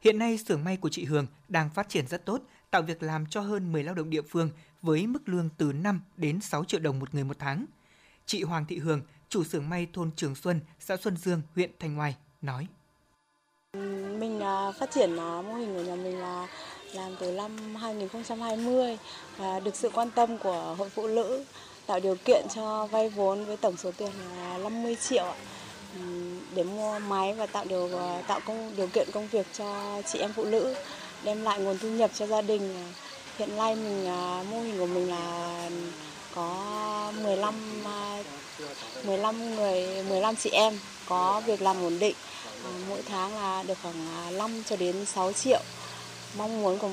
Hiện 0.00 0.18
nay 0.18 0.38
xưởng 0.38 0.64
may 0.64 0.76
của 0.76 0.88
chị 0.88 1.04
Hường 1.04 1.26
đang 1.48 1.70
phát 1.70 1.88
triển 1.88 2.06
rất 2.06 2.24
tốt, 2.24 2.42
tạo 2.70 2.82
việc 2.82 3.02
làm 3.02 3.26
cho 3.26 3.40
hơn 3.40 3.72
10 3.72 3.84
lao 3.84 3.94
động 3.94 4.10
địa 4.10 4.22
phương 4.22 4.50
với 4.82 5.06
mức 5.06 5.28
lương 5.28 5.48
từ 5.58 5.72
5 5.72 6.00
đến 6.16 6.40
6 6.40 6.64
triệu 6.64 6.80
đồng 6.80 6.98
một 6.98 7.14
người 7.14 7.24
một 7.24 7.36
tháng. 7.38 7.64
Chị 8.26 8.42
Hoàng 8.42 8.64
Thị 8.68 8.78
Hường, 8.78 9.02
chủ 9.28 9.44
xưởng 9.44 9.68
may 9.68 9.86
thôn 9.92 10.10
Trường 10.16 10.34
Xuân, 10.34 10.60
xã 10.80 10.96
Xuân 10.96 11.16
Dương, 11.16 11.42
huyện 11.54 11.70
Thanh 11.80 11.94
Ngoai, 11.94 12.16
nói. 12.42 12.66
Mình 14.18 14.40
à, 14.40 14.72
phát 14.80 14.90
triển 14.90 15.16
à, 15.16 15.42
mô 15.42 15.54
hình 15.54 15.74
của 15.74 15.82
nhà 15.82 15.94
mình 15.94 16.18
là 16.18 16.46
làm 16.94 17.12
từ 17.20 17.32
năm 17.32 17.74
2020 17.74 18.98
và 19.36 19.60
được 19.60 19.76
sự 19.76 19.90
quan 19.94 20.10
tâm 20.10 20.38
của 20.38 20.74
Hội 20.78 20.88
Phụ 20.88 21.08
Nữ 21.08 21.44
tạo 21.88 22.00
điều 22.00 22.14
kiện 22.24 22.46
cho 22.54 22.86
vay 22.90 23.08
vốn 23.08 23.44
với 23.44 23.56
tổng 23.56 23.76
số 23.76 23.90
tiền 23.90 24.10
là 24.36 24.58
50 24.58 24.96
triệu 25.08 25.34
để 26.54 26.62
mua 26.62 26.98
máy 26.98 27.34
và 27.34 27.46
tạo 27.46 27.64
điều 27.64 27.88
ờ, 27.96 28.22
tạo 28.26 28.40
công, 28.46 28.76
điều 28.76 28.86
kiện 28.86 29.08
công 29.12 29.28
việc 29.28 29.46
cho 29.58 30.02
chị 30.12 30.18
em 30.18 30.32
phụ 30.32 30.44
nữ, 30.44 30.74
đem 31.24 31.42
lại 31.42 31.60
nguồn 31.60 31.78
thu 31.78 31.88
nhập 31.88 32.10
cho 32.14 32.26
gia 32.26 32.42
đình. 32.42 32.92
Hiện 33.38 33.56
nay 33.56 33.76
mình 33.76 34.06
ờ, 34.06 34.44
mô 34.50 34.60
hình 34.60 34.78
của 34.78 34.86
mình 34.86 35.10
là 35.10 35.70
có 36.34 37.12
15 37.22 37.54
15 39.04 39.40
ờ, 39.40 39.46
người 39.56 40.04
15 40.08 40.36
chị 40.36 40.50
em 40.50 40.78
có 41.06 41.42
việc 41.46 41.62
làm 41.62 41.82
ổn 41.82 41.98
định. 41.98 42.14
Mỗi 42.88 43.02
tháng 43.08 43.34
là 43.34 43.62
được 43.62 43.78
khoảng 43.82 44.38
5 44.38 44.62
cho 44.68 44.76
đến 44.76 45.06
6 45.06 45.32
triệu. 45.32 45.60
Mong 46.36 46.62
muốn 46.62 46.78
của 46.78 46.90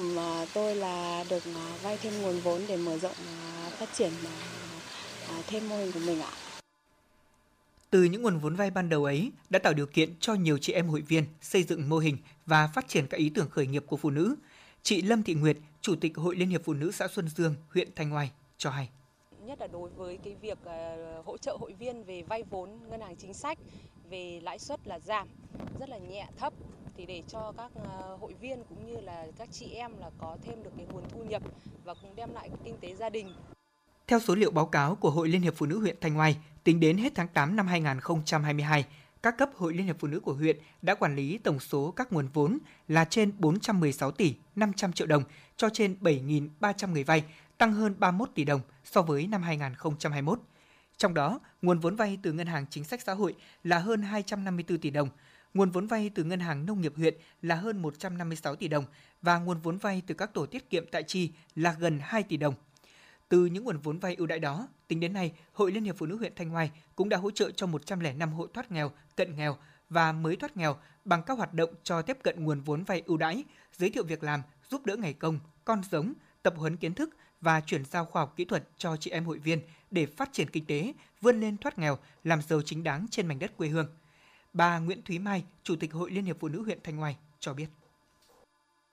tôi 0.53 0.75
là 0.75 1.23
được 1.29 1.43
vay 1.83 1.97
thêm 1.97 2.21
nguồn 2.21 2.39
vốn 2.39 2.61
để 2.67 2.77
mở 2.77 2.97
rộng 2.97 3.15
phát 3.79 3.89
triển 3.97 4.11
thêm 5.47 5.69
mô 5.69 5.77
hình 5.77 5.91
của 5.91 5.99
mình 6.05 6.21
ạ. 6.21 6.31
Từ 7.89 8.03
những 8.03 8.21
nguồn 8.21 8.39
vốn 8.39 8.55
vay 8.55 8.71
ban 8.71 8.89
đầu 8.89 9.05
ấy 9.05 9.31
đã 9.49 9.59
tạo 9.59 9.73
điều 9.73 9.85
kiện 9.85 10.13
cho 10.19 10.33
nhiều 10.33 10.57
chị 10.57 10.73
em 10.73 10.87
hội 10.87 11.01
viên 11.01 11.25
xây 11.41 11.63
dựng 11.63 11.89
mô 11.89 11.97
hình 11.97 12.17
và 12.45 12.67
phát 12.67 12.87
triển 12.87 13.07
các 13.07 13.17
ý 13.17 13.29
tưởng 13.29 13.49
khởi 13.49 13.67
nghiệp 13.67 13.83
của 13.87 13.97
phụ 13.97 14.09
nữ. 14.09 14.35
Chị 14.83 15.01
Lâm 15.01 15.23
Thị 15.23 15.33
Nguyệt, 15.33 15.57
Chủ 15.81 15.95
tịch 15.95 16.17
Hội 16.17 16.35
Liên 16.35 16.49
hiệp 16.49 16.61
Phụ 16.65 16.73
nữ 16.73 16.91
xã 16.91 17.07
Xuân 17.07 17.27
Dương, 17.27 17.55
huyện 17.73 17.89
Thanh 17.95 18.13
Oai 18.13 18.31
cho 18.57 18.69
hay 18.69 18.89
nhất 19.45 19.61
là 19.61 19.67
đối 19.67 19.89
với 19.89 20.17
cái 20.23 20.35
việc 20.41 20.57
uh, 20.65 21.25
hỗ 21.25 21.37
trợ 21.37 21.57
hội 21.59 21.73
viên 21.73 22.03
về 22.03 22.21
vay 22.21 22.43
vốn 22.43 22.69
ngân 22.89 23.01
hàng 23.01 23.15
chính 23.15 23.33
sách 23.33 23.57
về 24.09 24.39
lãi 24.43 24.59
suất 24.59 24.87
là 24.87 24.99
giảm 24.99 25.27
rất 25.79 25.89
là 25.89 25.97
nhẹ 25.97 26.27
thấp 26.37 26.53
thì 26.97 27.05
để 27.05 27.23
cho 27.27 27.53
các 27.57 27.71
uh, 27.75 28.21
hội 28.21 28.33
viên 28.33 28.63
cũng 28.69 28.85
như 28.87 28.99
là 28.99 29.27
các 29.37 29.49
chị 29.51 29.65
em 29.73 29.97
là 29.99 30.09
có 30.17 30.37
thêm 30.43 30.63
được 30.63 30.71
cái 30.77 30.85
nguồn 30.91 31.03
thu 31.09 31.23
nhập 31.23 31.41
và 31.83 31.93
cũng 31.93 32.15
đem 32.15 32.33
lại 32.33 32.49
cái 32.49 32.57
kinh 32.63 32.77
tế 32.81 32.95
gia 32.95 33.09
đình 33.09 33.33
theo 34.07 34.19
số 34.19 34.35
liệu 34.35 34.51
báo 34.51 34.65
cáo 34.65 34.95
của 34.95 35.09
Hội 35.09 35.29
Liên 35.29 35.41
hiệp 35.41 35.55
Phụ 35.55 35.65
nữ 35.65 35.79
huyện 35.79 35.95
Thanh 36.01 36.17
Oai, 36.17 36.37
tính 36.63 36.79
đến 36.79 36.97
hết 36.97 37.15
tháng 37.15 37.27
8 37.27 37.55
năm 37.55 37.67
2022, 37.67 38.85
các 39.23 39.37
cấp 39.37 39.49
Hội 39.55 39.73
Liên 39.73 39.85
hiệp 39.85 39.99
Phụ 39.99 40.07
nữ 40.07 40.19
của 40.19 40.33
huyện 40.33 40.57
đã 40.81 40.95
quản 40.95 41.15
lý 41.15 41.37
tổng 41.37 41.59
số 41.59 41.91
các 41.91 42.13
nguồn 42.13 42.27
vốn 42.27 42.57
là 42.87 43.05
trên 43.05 43.31
416 43.39 44.11
tỷ 44.11 44.35
500 44.55 44.93
triệu 44.93 45.07
đồng 45.07 45.23
cho 45.57 45.69
trên 45.69 45.95
7.300 46.01 46.91
người 46.91 47.03
vay, 47.03 47.23
tăng 47.57 47.73
hơn 47.73 47.95
31 47.99 48.29
tỷ 48.35 48.43
đồng 48.43 48.61
so 48.83 49.01
với 49.01 49.27
năm 49.27 49.43
2021. 49.43 50.39
Trong 50.97 51.13
đó, 51.13 51.39
nguồn 51.61 51.79
vốn 51.79 51.95
vay 51.95 52.17
từ 52.21 52.33
Ngân 52.33 52.47
hàng 52.47 52.65
Chính 52.69 52.83
sách 52.83 53.01
Xã 53.01 53.13
hội 53.13 53.35
là 53.63 53.79
hơn 53.79 54.01
254 54.01 54.77
tỷ 54.77 54.89
đồng, 54.89 55.09
nguồn 55.53 55.69
vốn 55.69 55.87
vay 55.87 56.09
từ 56.09 56.23
Ngân 56.23 56.39
hàng 56.39 56.65
Nông 56.65 56.81
nghiệp 56.81 56.93
huyện 56.95 57.13
là 57.41 57.55
hơn 57.55 57.81
156 57.81 58.55
tỷ 58.55 58.67
đồng 58.67 58.85
và 59.21 59.37
nguồn 59.37 59.59
vốn 59.59 59.77
vay 59.77 60.01
từ 60.07 60.15
các 60.15 60.33
tổ 60.33 60.45
tiết 60.45 60.69
kiệm 60.69 60.85
tại 60.91 61.03
chi 61.03 61.31
là 61.55 61.75
gần 61.79 61.99
2 62.03 62.23
tỷ 62.23 62.37
đồng. 62.37 62.53
Từ 63.29 63.45
những 63.45 63.63
nguồn 63.63 63.77
vốn 63.77 63.99
vay 63.99 64.15
ưu 64.15 64.27
đãi 64.27 64.39
đó, 64.39 64.67
tính 64.87 64.99
đến 64.99 65.13
nay, 65.13 65.33
Hội 65.53 65.71
Liên 65.71 65.83
hiệp 65.83 65.95
Phụ 65.97 66.05
nữ 66.05 66.17
huyện 66.17 66.33
Thanh 66.35 66.49
Hoài 66.49 66.71
cũng 66.95 67.09
đã 67.09 67.17
hỗ 67.17 67.31
trợ 67.31 67.51
cho 67.51 67.67
105 67.67 68.33
hộ 68.33 68.47
thoát 68.47 68.71
nghèo, 68.71 68.91
cận 69.15 69.35
nghèo 69.35 69.57
và 69.89 70.11
mới 70.11 70.35
thoát 70.35 70.57
nghèo 70.57 70.75
bằng 71.05 71.23
các 71.23 71.37
hoạt 71.37 71.53
động 71.53 71.69
cho 71.83 72.01
tiếp 72.01 72.17
cận 72.23 72.43
nguồn 72.43 72.61
vốn 72.61 72.83
vay 72.83 73.03
ưu 73.05 73.17
đãi, 73.17 73.43
giới 73.73 73.89
thiệu 73.89 74.03
việc 74.03 74.23
làm, 74.23 74.41
giúp 74.69 74.85
đỡ 74.85 74.95
ngày 74.95 75.13
công, 75.13 75.39
con 75.65 75.81
giống, 75.91 76.13
tập 76.43 76.53
huấn 76.57 76.77
kiến 76.77 76.93
thức 76.93 77.09
và 77.41 77.61
chuyển 77.61 77.85
giao 77.85 78.05
khoa 78.05 78.21
học 78.21 78.33
kỹ 78.35 78.45
thuật 78.45 78.63
cho 78.77 78.97
chị 78.97 79.11
em 79.11 79.25
hội 79.25 79.39
viên 79.39 79.59
để 79.91 80.05
phát 80.05 80.29
triển 80.33 80.49
kinh 80.49 80.65
tế, 80.65 80.93
vươn 81.21 81.39
lên 81.39 81.57
thoát 81.57 81.79
nghèo, 81.79 81.97
làm 82.23 82.41
giàu 82.41 82.61
chính 82.65 82.83
đáng 82.83 83.05
trên 83.11 83.27
mảnh 83.27 83.39
đất 83.39 83.57
quê 83.57 83.67
hương. 83.67 83.87
Bà 84.53 84.79
Nguyễn 84.79 85.01
Thúy 85.01 85.19
Mai, 85.19 85.43
Chủ 85.63 85.75
tịch 85.75 85.93
Hội 85.93 86.11
Liên 86.11 86.25
hiệp 86.25 86.37
Phụ 86.39 86.47
nữ 86.47 86.63
huyện 86.63 86.79
Thanh 86.83 86.97
Hoài 86.97 87.17
cho 87.39 87.53
biết. 87.53 87.67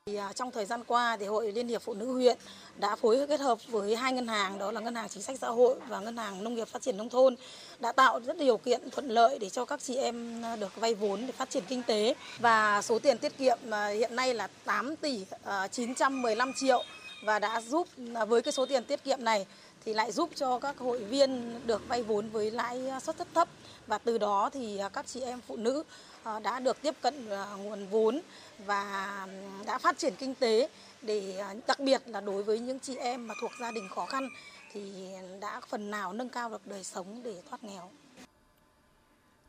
Thì 0.06 0.16
à, 0.16 0.32
trong 0.32 0.50
thời 0.50 0.64
gian 0.64 0.84
qua 0.86 1.16
thì 1.16 1.26
Hội 1.26 1.52
Liên 1.52 1.68
hiệp 1.68 1.82
Phụ 1.82 1.94
nữ 1.94 2.12
huyện 2.12 2.38
đã 2.78 2.96
phối 2.96 3.26
kết 3.28 3.40
hợp 3.40 3.58
với 3.68 3.96
hai 3.96 4.12
ngân 4.12 4.26
hàng, 4.26 4.58
đó 4.58 4.72
là 4.72 4.80
Ngân 4.80 4.94
hàng 4.94 5.08
Chính 5.08 5.22
sách 5.22 5.38
Xã 5.40 5.48
hội 5.48 5.74
và 5.88 6.00
Ngân 6.00 6.16
hàng 6.16 6.44
Nông 6.44 6.54
nghiệp 6.54 6.68
Phát 6.68 6.82
triển 6.82 6.96
Nông 6.96 7.08
thôn, 7.08 7.36
đã 7.80 7.92
tạo 7.92 8.20
rất 8.20 8.38
điều 8.38 8.56
kiện 8.56 8.90
thuận 8.90 9.08
lợi 9.08 9.38
để 9.38 9.50
cho 9.50 9.64
các 9.64 9.80
chị 9.82 9.96
em 9.96 10.42
à, 10.44 10.56
được 10.56 10.76
vay 10.76 10.94
vốn 10.94 11.26
để 11.26 11.32
phát 11.32 11.50
triển 11.50 11.62
kinh 11.68 11.82
tế. 11.82 12.14
Và 12.38 12.82
số 12.82 12.98
tiền 12.98 13.18
tiết 13.18 13.38
kiệm 13.38 13.58
à, 13.70 13.86
hiện 13.88 14.16
nay 14.16 14.34
là 14.34 14.48
8 14.64 14.96
tỷ 14.96 15.24
915 15.70 16.52
triệu 16.56 16.82
và 17.24 17.38
đã 17.38 17.60
giúp 17.60 17.88
với 18.28 18.42
cái 18.42 18.52
số 18.52 18.66
tiền 18.66 18.84
tiết 18.84 19.04
kiệm 19.04 19.24
này 19.24 19.46
thì 19.84 19.94
lại 19.94 20.12
giúp 20.12 20.30
cho 20.34 20.58
các 20.58 20.78
hội 20.78 20.98
viên 20.98 21.60
được 21.66 21.88
vay 21.88 22.02
vốn 22.02 22.30
với 22.30 22.50
lãi 22.50 22.80
suất 23.02 23.18
rất 23.18 23.28
thấp. 23.34 23.48
Và 23.86 23.98
từ 23.98 24.18
đó 24.18 24.50
thì 24.52 24.80
các 24.92 25.06
chị 25.06 25.20
em 25.20 25.40
phụ 25.48 25.56
nữ 25.56 25.82
Ờ, 26.24 26.40
đã 26.40 26.60
được 26.60 26.82
tiếp 26.82 26.94
cận 27.00 27.28
ờ, 27.28 27.56
nguồn 27.56 27.86
vốn 27.86 28.20
và 28.66 29.26
đã 29.66 29.78
phát 29.78 29.98
triển 29.98 30.14
kinh 30.18 30.34
tế 30.34 30.68
để 31.02 31.36
ờ, 31.36 31.54
đặc 31.66 31.80
biệt 31.80 32.02
là 32.06 32.20
đối 32.20 32.42
với 32.42 32.58
những 32.58 32.80
chị 32.80 32.96
em 32.96 33.28
mà 33.28 33.34
thuộc 33.40 33.50
gia 33.60 33.70
đình 33.70 33.88
khó 33.88 34.06
khăn 34.06 34.28
thì 34.72 35.10
đã 35.40 35.60
phần 35.68 35.90
nào 35.90 36.12
nâng 36.12 36.28
cao 36.28 36.50
được 36.50 36.66
đời 36.66 36.84
sống 36.84 37.22
để 37.24 37.42
thoát 37.48 37.64
nghèo. 37.64 37.90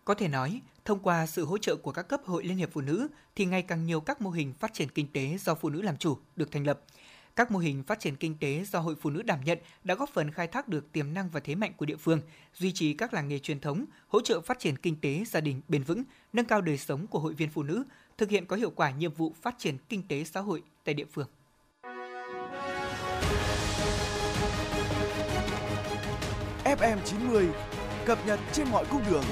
Có 0.05 0.13
thể 0.13 0.27
nói, 0.27 0.61
thông 0.85 0.99
qua 0.99 1.25
sự 1.25 1.45
hỗ 1.45 1.57
trợ 1.57 1.75
của 1.75 1.91
các 1.91 2.07
cấp 2.07 2.21
hội 2.25 2.43
Liên 2.43 2.57
hiệp 2.57 2.69
Phụ 2.73 2.81
nữ 2.81 3.07
thì 3.35 3.45
ngày 3.45 3.61
càng 3.61 3.85
nhiều 3.85 4.01
các 4.01 4.21
mô 4.21 4.29
hình 4.29 4.53
phát 4.59 4.73
triển 4.73 4.89
kinh 4.89 5.07
tế 5.13 5.37
do 5.37 5.55
phụ 5.55 5.69
nữ 5.69 5.81
làm 5.81 5.97
chủ 5.97 6.17
được 6.35 6.51
thành 6.51 6.67
lập. 6.67 6.79
Các 7.35 7.51
mô 7.51 7.59
hình 7.59 7.83
phát 7.83 7.99
triển 7.99 8.15
kinh 8.15 8.37
tế 8.37 8.63
do 8.71 8.79
Hội 8.79 8.95
Phụ 9.01 9.09
nữ 9.09 9.21
đảm 9.21 9.39
nhận 9.45 9.59
đã 9.83 9.95
góp 9.95 10.09
phần 10.09 10.31
khai 10.31 10.47
thác 10.47 10.67
được 10.67 10.91
tiềm 10.91 11.13
năng 11.13 11.29
và 11.29 11.39
thế 11.39 11.55
mạnh 11.55 11.73
của 11.77 11.85
địa 11.85 11.95
phương, 11.95 12.21
duy 12.53 12.71
trì 12.71 12.93
các 12.93 13.13
làng 13.13 13.27
nghề 13.27 13.39
truyền 13.39 13.59
thống, 13.59 13.85
hỗ 14.07 14.21
trợ 14.21 14.41
phát 14.41 14.59
triển 14.59 14.77
kinh 14.77 14.95
tế 15.01 15.23
gia 15.27 15.41
đình 15.41 15.61
bền 15.67 15.83
vững, 15.83 16.03
nâng 16.33 16.45
cao 16.45 16.61
đời 16.61 16.77
sống 16.77 17.07
của 17.07 17.19
hội 17.19 17.33
viên 17.33 17.49
phụ 17.49 17.63
nữ, 17.63 17.83
thực 18.17 18.29
hiện 18.29 18.45
có 18.45 18.55
hiệu 18.55 18.69
quả 18.69 18.91
nhiệm 18.91 19.13
vụ 19.13 19.33
phát 19.41 19.55
triển 19.57 19.77
kinh 19.89 20.07
tế 20.07 20.23
xã 20.23 20.39
hội 20.39 20.63
tại 20.83 20.93
địa 20.93 21.05
phương. 21.11 21.27
FM 26.63 26.97
90 27.05 27.47
cập 28.05 28.27
nhật 28.27 28.39
trên 28.51 28.67
mọi 28.71 28.85
cung 28.85 29.01
đường. 29.11 29.23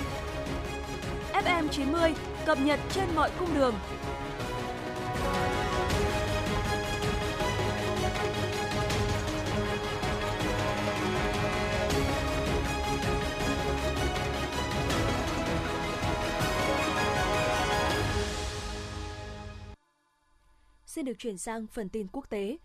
FM 1.33 1.67
90 1.67 2.13
cập 2.45 2.61
nhật 2.61 2.79
trên 2.91 3.05
mọi 3.15 3.31
cung 3.39 3.55
đường. 3.55 3.75
Xin 20.91 21.05
được 21.05 21.19
chuyển 21.19 21.37
sang 21.37 21.67
phần 21.67 21.89
tin 21.89 22.07
quốc 22.11 22.29
tế. 22.29 22.57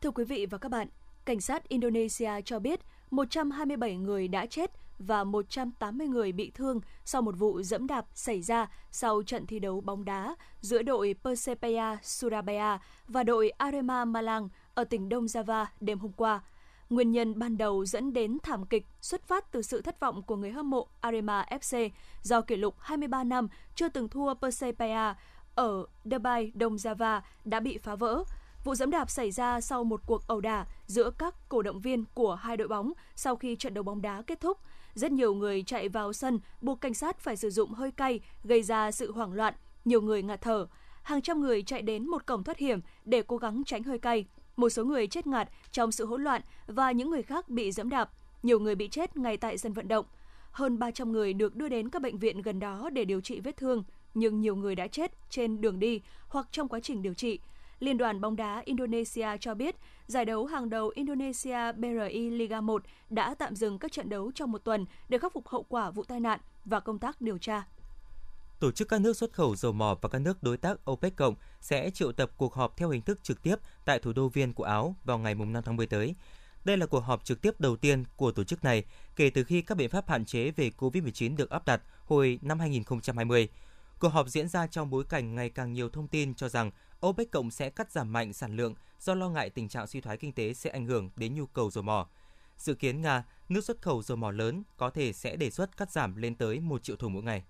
Thưa 0.00 0.10
quý 0.10 0.24
vị 0.24 0.46
và 0.46 0.58
các 0.58 0.68
bạn, 0.68 0.88
cảnh 1.24 1.40
sát 1.40 1.68
Indonesia 1.68 2.30
cho 2.44 2.58
biết 2.58 2.80
127 3.10 3.96
người 3.96 4.28
đã 4.28 4.46
chết 4.46 4.70
và 4.98 5.24
180 5.24 6.08
người 6.08 6.32
bị 6.32 6.50
thương 6.54 6.80
sau 7.04 7.22
một 7.22 7.34
vụ 7.38 7.62
dẫm 7.62 7.86
đạp 7.86 8.06
xảy 8.14 8.42
ra 8.42 8.70
sau 8.90 9.22
trận 9.22 9.46
thi 9.46 9.58
đấu 9.58 9.80
bóng 9.80 10.04
đá 10.04 10.36
giữa 10.60 10.82
đội 10.82 11.14
Persebaya 11.24 11.98
Surabaya 12.02 12.78
và 13.08 13.22
đội 13.22 13.50
Arema 13.50 14.04
Malang 14.04 14.48
ở 14.74 14.84
tỉnh 14.84 15.08
Đông 15.08 15.26
Java 15.26 15.66
đêm 15.80 15.98
hôm 15.98 16.12
qua. 16.12 16.40
Nguyên 16.90 17.12
nhân 17.12 17.38
ban 17.38 17.58
đầu 17.58 17.84
dẫn 17.84 18.12
đến 18.12 18.38
thảm 18.42 18.66
kịch 18.66 18.86
xuất 19.00 19.22
phát 19.22 19.52
từ 19.52 19.62
sự 19.62 19.82
thất 19.82 20.00
vọng 20.00 20.22
của 20.22 20.36
người 20.36 20.50
hâm 20.50 20.70
mộ 20.70 20.86
Arema 21.00 21.46
FC 21.50 21.90
do 22.22 22.40
kỷ 22.40 22.56
lục 22.56 22.74
23 22.78 23.24
năm 23.24 23.48
chưa 23.74 23.88
từng 23.88 24.08
thua 24.08 24.34
Persebaya 24.34 25.14
ở 25.54 25.86
Dubai, 26.04 26.52
Đông 26.54 26.76
Java 26.76 27.20
đã 27.44 27.60
bị 27.60 27.78
phá 27.78 27.94
vỡ. 27.94 28.24
Vụ 28.64 28.74
dẫm 28.74 28.90
đạp 28.90 29.10
xảy 29.10 29.30
ra 29.30 29.60
sau 29.60 29.84
một 29.84 30.00
cuộc 30.06 30.26
ẩu 30.26 30.40
đả 30.40 30.66
giữa 30.86 31.10
các 31.18 31.34
cổ 31.48 31.62
động 31.62 31.80
viên 31.80 32.04
của 32.14 32.34
hai 32.34 32.56
đội 32.56 32.68
bóng 32.68 32.92
sau 33.14 33.36
khi 33.36 33.56
trận 33.56 33.74
đấu 33.74 33.84
bóng 33.84 34.02
đá 34.02 34.22
kết 34.22 34.40
thúc. 34.40 34.58
Rất 34.94 35.12
nhiều 35.12 35.34
người 35.34 35.62
chạy 35.62 35.88
vào 35.88 36.12
sân, 36.12 36.40
buộc 36.60 36.80
cảnh 36.80 36.94
sát 36.94 37.18
phải 37.18 37.36
sử 37.36 37.50
dụng 37.50 37.72
hơi 37.72 37.90
cay, 37.90 38.20
gây 38.44 38.62
ra 38.62 38.90
sự 38.90 39.12
hoảng 39.12 39.32
loạn. 39.32 39.54
Nhiều 39.84 40.00
người 40.00 40.22
ngạt 40.22 40.40
thở. 40.40 40.66
Hàng 41.02 41.22
trăm 41.22 41.40
người 41.40 41.62
chạy 41.62 41.82
đến 41.82 42.06
một 42.06 42.26
cổng 42.26 42.44
thoát 42.44 42.58
hiểm 42.58 42.80
để 43.04 43.22
cố 43.22 43.36
gắng 43.36 43.62
tránh 43.66 43.82
hơi 43.82 43.98
cay. 43.98 44.24
Một 44.56 44.68
số 44.68 44.84
người 44.84 45.06
chết 45.06 45.26
ngạt 45.26 45.48
trong 45.72 45.92
sự 45.92 46.06
hỗn 46.06 46.24
loạn 46.24 46.42
và 46.66 46.90
những 46.90 47.10
người 47.10 47.22
khác 47.22 47.48
bị 47.48 47.72
dẫm 47.72 47.88
đạp. 47.88 48.10
Nhiều 48.42 48.60
người 48.60 48.74
bị 48.74 48.88
chết 48.88 49.16
ngay 49.16 49.36
tại 49.36 49.58
sân 49.58 49.72
vận 49.72 49.88
động. 49.88 50.06
Hơn 50.50 50.78
300 50.78 51.12
người 51.12 51.32
được 51.32 51.56
đưa 51.56 51.68
đến 51.68 51.88
các 51.88 52.02
bệnh 52.02 52.18
viện 52.18 52.42
gần 52.42 52.60
đó 52.60 52.90
để 52.92 53.04
điều 53.04 53.20
trị 53.20 53.40
vết 53.40 53.56
thương, 53.56 53.84
nhưng 54.14 54.40
nhiều 54.40 54.56
người 54.56 54.74
đã 54.74 54.86
chết 54.86 55.12
trên 55.30 55.60
đường 55.60 55.78
đi 55.78 56.00
hoặc 56.28 56.48
trong 56.50 56.68
quá 56.68 56.80
trình 56.80 57.02
điều 57.02 57.14
trị. 57.14 57.38
Liên 57.80 57.98
đoàn 57.98 58.20
bóng 58.20 58.36
đá 58.36 58.62
Indonesia 58.64 59.28
cho 59.40 59.54
biết, 59.54 59.76
giải 60.06 60.24
đấu 60.24 60.46
hàng 60.46 60.70
đầu 60.70 60.92
Indonesia 60.94 61.72
BRI 61.72 62.30
Liga 62.30 62.60
1 62.60 62.82
đã 63.10 63.34
tạm 63.34 63.56
dừng 63.56 63.78
các 63.78 63.92
trận 63.92 64.08
đấu 64.08 64.32
trong 64.34 64.52
một 64.52 64.64
tuần 64.64 64.86
để 65.08 65.18
khắc 65.18 65.32
phục 65.32 65.48
hậu 65.48 65.62
quả 65.62 65.90
vụ 65.90 66.04
tai 66.04 66.20
nạn 66.20 66.40
và 66.64 66.80
công 66.80 66.98
tác 66.98 67.20
điều 67.20 67.38
tra. 67.38 67.62
Tổ 68.60 68.72
chức 68.72 68.88
các 68.88 69.00
nước 69.00 69.16
xuất 69.16 69.32
khẩu 69.32 69.56
dầu 69.56 69.72
mỏ 69.72 69.98
và 70.02 70.08
các 70.08 70.18
nước 70.18 70.42
đối 70.42 70.56
tác 70.56 70.90
OPEC 70.90 71.16
cộng 71.16 71.34
sẽ 71.60 71.90
triệu 71.90 72.12
tập 72.12 72.30
cuộc 72.36 72.54
họp 72.54 72.76
theo 72.76 72.90
hình 72.90 73.02
thức 73.02 73.22
trực 73.22 73.42
tiếp 73.42 73.56
tại 73.84 73.98
thủ 73.98 74.12
đô 74.12 74.28
Viên 74.28 74.52
của 74.52 74.64
Áo 74.64 74.96
vào 75.04 75.18
ngày 75.18 75.34
5 75.34 75.62
tháng 75.64 75.76
10 75.76 75.86
tới. 75.86 76.14
Đây 76.64 76.76
là 76.76 76.86
cuộc 76.86 77.00
họp 77.00 77.24
trực 77.24 77.42
tiếp 77.42 77.60
đầu 77.60 77.76
tiên 77.76 78.04
của 78.16 78.32
tổ 78.32 78.44
chức 78.44 78.64
này 78.64 78.84
kể 79.16 79.30
từ 79.30 79.44
khi 79.44 79.62
các 79.62 79.74
biện 79.74 79.90
pháp 79.90 80.08
hạn 80.08 80.24
chế 80.24 80.50
về 80.50 80.70
COVID-19 80.78 81.36
được 81.36 81.50
áp 81.50 81.66
đặt 81.66 81.82
hồi 82.04 82.38
năm 82.42 82.58
2020. 82.58 83.48
Cuộc 84.00 84.08
họp 84.08 84.28
diễn 84.28 84.48
ra 84.48 84.66
trong 84.66 84.90
bối 84.90 85.04
cảnh 85.08 85.34
ngày 85.34 85.50
càng 85.50 85.72
nhiều 85.72 85.88
thông 85.88 86.08
tin 86.08 86.34
cho 86.34 86.48
rằng 86.48 86.70
OPEC 87.06 87.30
cộng 87.30 87.50
sẽ 87.50 87.70
cắt 87.70 87.92
giảm 87.92 88.12
mạnh 88.12 88.32
sản 88.32 88.56
lượng 88.56 88.74
do 89.00 89.14
lo 89.14 89.28
ngại 89.28 89.50
tình 89.50 89.68
trạng 89.68 89.86
suy 89.86 90.00
thoái 90.00 90.16
kinh 90.16 90.32
tế 90.32 90.54
sẽ 90.54 90.70
ảnh 90.70 90.86
hưởng 90.86 91.10
đến 91.16 91.34
nhu 91.34 91.46
cầu 91.46 91.70
dầu 91.70 91.84
mỏ. 91.84 92.08
Dự 92.56 92.74
kiến 92.74 93.00
Nga, 93.02 93.24
nước 93.48 93.64
xuất 93.64 93.82
khẩu 93.82 94.02
dầu 94.02 94.16
mỏ 94.16 94.30
lớn, 94.30 94.62
có 94.76 94.90
thể 94.90 95.12
sẽ 95.12 95.36
đề 95.36 95.50
xuất 95.50 95.76
cắt 95.76 95.90
giảm 95.90 96.16
lên 96.16 96.34
tới 96.34 96.60
1 96.60 96.82
triệu 96.82 96.96
thùng 96.96 97.12
mỗi 97.12 97.22
ngày. 97.22 97.44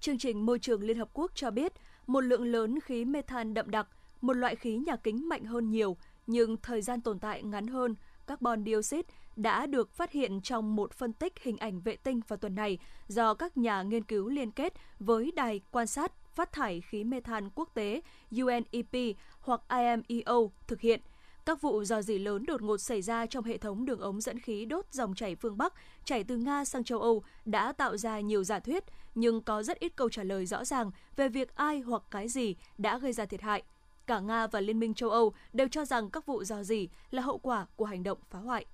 Chương 0.00 0.18
trình 0.18 0.46
Môi 0.46 0.58
trường 0.58 0.82
Liên 0.82 0.98
Hợp 0.98 1.08
Quốc 1.12 1.30
cho 1.34 1.50
biết 1.50 1.72
một 2.06 2.20
lượng 2.20 2.44
lớn 2.44 2.80
khí 2.80 3.04
methan 3.04 3.54
đậm 3.54 3.70
đặc, 3.70 3.88
một 4.20 4.32
loại 4.32 4.56
khí 4.56 4.76
nhà 4.76 4.96
kính 4.96 5.28
mạnh 5.28 5.44
hơn 5.44 5.70
nhiều 5.70 5.96
nhưng 6.26 6.56
thời 6.56 6.82
gian 6.82 7.00
tồn 7.00 7.18
tại 7.18 7.42
ngắn 7.42 7.66
hơn, 7.66 7.94
carbon 8.26 8.64
dioxide 8.64 9.12
đã 9.36 9.66
được 9.66 9.90
phát 9.92 10.12
hiện 10.12 10.40
trong 10.40 10.76
một 10.76 10.92
phân 10.92 11.12
tích 11.12 11.32
hình 11.42 11.56
ảnh 11.56 11.80
vệ 11.80 11.96
tinh 11.96 12.20
vào 12.28 12.36
tuần 12.36 12.54
này 12.54 12.78
do 13.06 13.34
các 13.34 13.56
nhà 13.56 13.82
nghiên 13.82 14.04
cứu 14.04 14.28
liên 14.28 14.50
kết 14.50 14.72
với 14.98 15.32
Đài 15.36 15.60
quan 15.70 15.86
sát 15.86 16.12
phát 16.34 16.52
thải 16.52 16.80
khí 16.80 17.04
methan 17.04 17.50
quốc 17.54 17.68
tế 17.74 18.00
UNEP 18.30 19.16
hoặc 19.40 19.60
IMEO 19.68 20.52
thực 20.66 20.80
hiện. 20.80 21.00
Các 21.46 21.60
vụ 21.60 21.84
dò 21.84 22.02
dỉ 22.02 22.18
lớn 22.18 22.46
đột 22.46 22.62
ngột 22.62 22.76
xảy 22.78 23.02
ra 23.02 23.26
trong 23.26 23.44
hệ 23.44 23.58
thống 23.58 23.84
đường 23.84 24.00
ống 24.00 24.20
dẫn 24.20 24.38
khí 24.38 24.64
đốt 24.64 24.84
dòng 24.90 25.14
chảy 25.14 25.36
phương 25.36 25.58
Bắc 25.58 25.74
chảy 26.04 26.24
từ 26.24 26.36
Nga 26.36 26.64
sang 26.64 26.84
châu 26.84 27.00
Âu 27.00 27.22
đã 27.44 27.72
tạo 27.72 27.96
ra 27.96 28.20
nhiều 28.20 28.44
giả 28.44 28.58
thuyết, 28.58 28.84
nhưng 29.14 29.42
có 29.42 29.62
rất 29.62 29.78
ít 29.78 29.96
câu 29.96 30.08
trả 30.08 30.22
lời 30.22 30.46
rõ 30.46 30.64
ràng 30.64 30.90
về 31.16 31.28
việc 31.28 31.54
ai 31.54 31.80
hoặc 31.80 32.02
cái 32.10 32.28
gì 32.28 32.56
đã 32.78 32.98
gây 32.98 33.12
ra 33.12 33.24
thiệt 33.26 33.40
hại. 33.40 33.62
Cả 34.06 34.20
Nga 34.20 34.46
và 34.46 34.60
Liên 34.60 34.78
minh 34.78 34.94
châu 34.94 35.10
Âu 35.10 35.32
đều 35.52 35.68
cho 35.68 35.84
rằng 35.84 36.10
các 36.10 36.26
vụ 36.26 36.44
dò 36.44 36.62
dỉ 36.62 36.88
là 37.10 37.22
hậu 37.22 37.38
quả 37.38 37.66
của 37.76 37.84
hành 37.84 38.02
động 38.02 38.18
phá 38.30 38.38
hoại. 38.38 38.66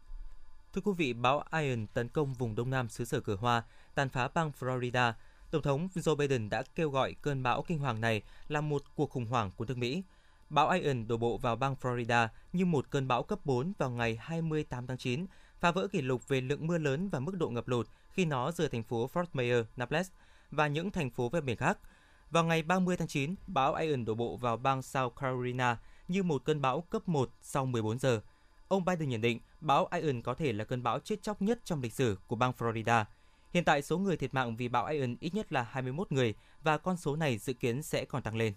Thưa 0.73 0.81
quý 0.85 0.93
vị, 0.97 1.13
bão 1.13 1.45
Ian 1.53 1.87
tấn 1.87 2.09
công 2.09 2.35
vùng 2.35 2.55
đông 2.55 2.71
nam 2.71 2.89
xứ 2.89 3.05
sở 3.05 3.21
cờ 3.21 3.35
hoa, 3.35 3.63
tàn 3.95 4.09
phá 4.09 4.29
bang 4.35 4.53
Florida. 4.61 5.13
Tổng 5.51 5.63
thống 5.63 5.89
Joe 5.95 6.17
Biden 6.17 6.49
đã 6.49 6.63
kêu 6.75 6.91
gọi 6.91 7.15
cơn 7.23 7.43
bão 7.43 7.63
kinh 7.63 7.79
hoàng 7.79 8.01
này 8.01 8.23
là 8.49 8.61
một 8.61 8.83
cuộc 8.95 9.11
khủng 9.11 9.27
hoảng 9.27 9.51
của 9.57 9.65
nước 9.65 9.77
Mỹ. 9.77 10.03
Bão 10.51 10.71
Ian 10.71 11.09
đổ 11.09 11.17
bộ 11.17 11.39
vào 11.39 11.57
bang 11.57 11.75
Florida 11.81 12.29
như 12.53 12.65
một 12.65 12.91
cơn 12.91 13.09
bão 13.09 13.23
cấp 13.23 13.39
4 13.45 13.73
vào 13.79 13.91
ngày 13.91 14.19
28 14.21 14.87
tháng 14.87 14.99
9, 14.99 15.27
phá 15.61 15.71
vỡ 15.71 15.89
kỷ 15.89 16.03
lục 16.03 16.29
về 16.29 16.41
lượng 16.41 16.67
mưa 16.67 16.79
lớn 16.79 17.09
và 17.09 17.21
mức 17.21 17.37
độ 17.39 17.49
ngập 17.51 17.69
lụt 17.69 17.89
khi 18.11 18.25
nó 18.25 18.53
rời 18.53 18.69
thành 18.69 18.83
phố 18.83 19.11
Fort 19.13 19.27
Myers, 19.33 19.69
Naples 19.77 20.11
và 20.51 20.67
những 20.67 20.91
thành 20.91 21.11
phố 21.11 21.29
ven 21.29 21.45
biển 21.45 21.57
khác. 21.57 21.79
Vào 22.31 22.45
ngày 22.45 22.63
30 22.63 22.97
tháng 22.97 23.09
9, 23.09 23.35
bão 23.47 23.75
Ian 23.75 24.05
đổ 24.05 24.15
bộ 24.15 24.37
vào 24.37 24.57
bang 24.57 24.83
South 24.83 25.17
Carolina 25.21 25.79
như 26.09 26.23
một 26.23 26.45
cơn 26.45 26.61
bão 26.61 26.81
cấp 26.81 27.09
1 27.09 27.31
sau 27.43 27.67
14 27.67 27.99
giờ. 27.99 28.21
Ông 28.71 28.85
Biden 28.85 29.09
nhận 29.09 29.21
định 29.21 29.41
bão 29.61 29.89
Ian 29.93 30.23
có 30.23 30.35
thể 30.35 30.53
là 30.53 30.65
cơn 30.65 30.83
bão 30.83 30.99
chết 30.99 31.23
chóc 31.23 31.43
nhất 31.43 31.61
trong 31.65 31.83
lịch 31.83 31.93
sử 31.93 32.19
của 32.27 32.37
bang 32.37 32.53
Florida. 32.59 33.05
Hiện 33.51 33.65
tại 33.65 33.83
số 33.83 33.99
người 33.99 34.17
thiệt 34.17 34.35
mạng 34.35 34.57
vì 34.57 34.69
bão 34.69 34.87
Ian 34.87 35.17
ít 35.21 35.35
nhất 35.35 35.53
là 35.53 35.63
21 35.63 36.13
người 36.13 36.35
và 36.63 36.79
con 36.79 36.97
số 36.97 37.17
này 37.17 37.39
dự 37.39 37.53
kiến 37.53 37.83
sẽ 37.83 38.05
còn 38.05 38.23
tăng 38.23 38.37
lên. 38.37 38.53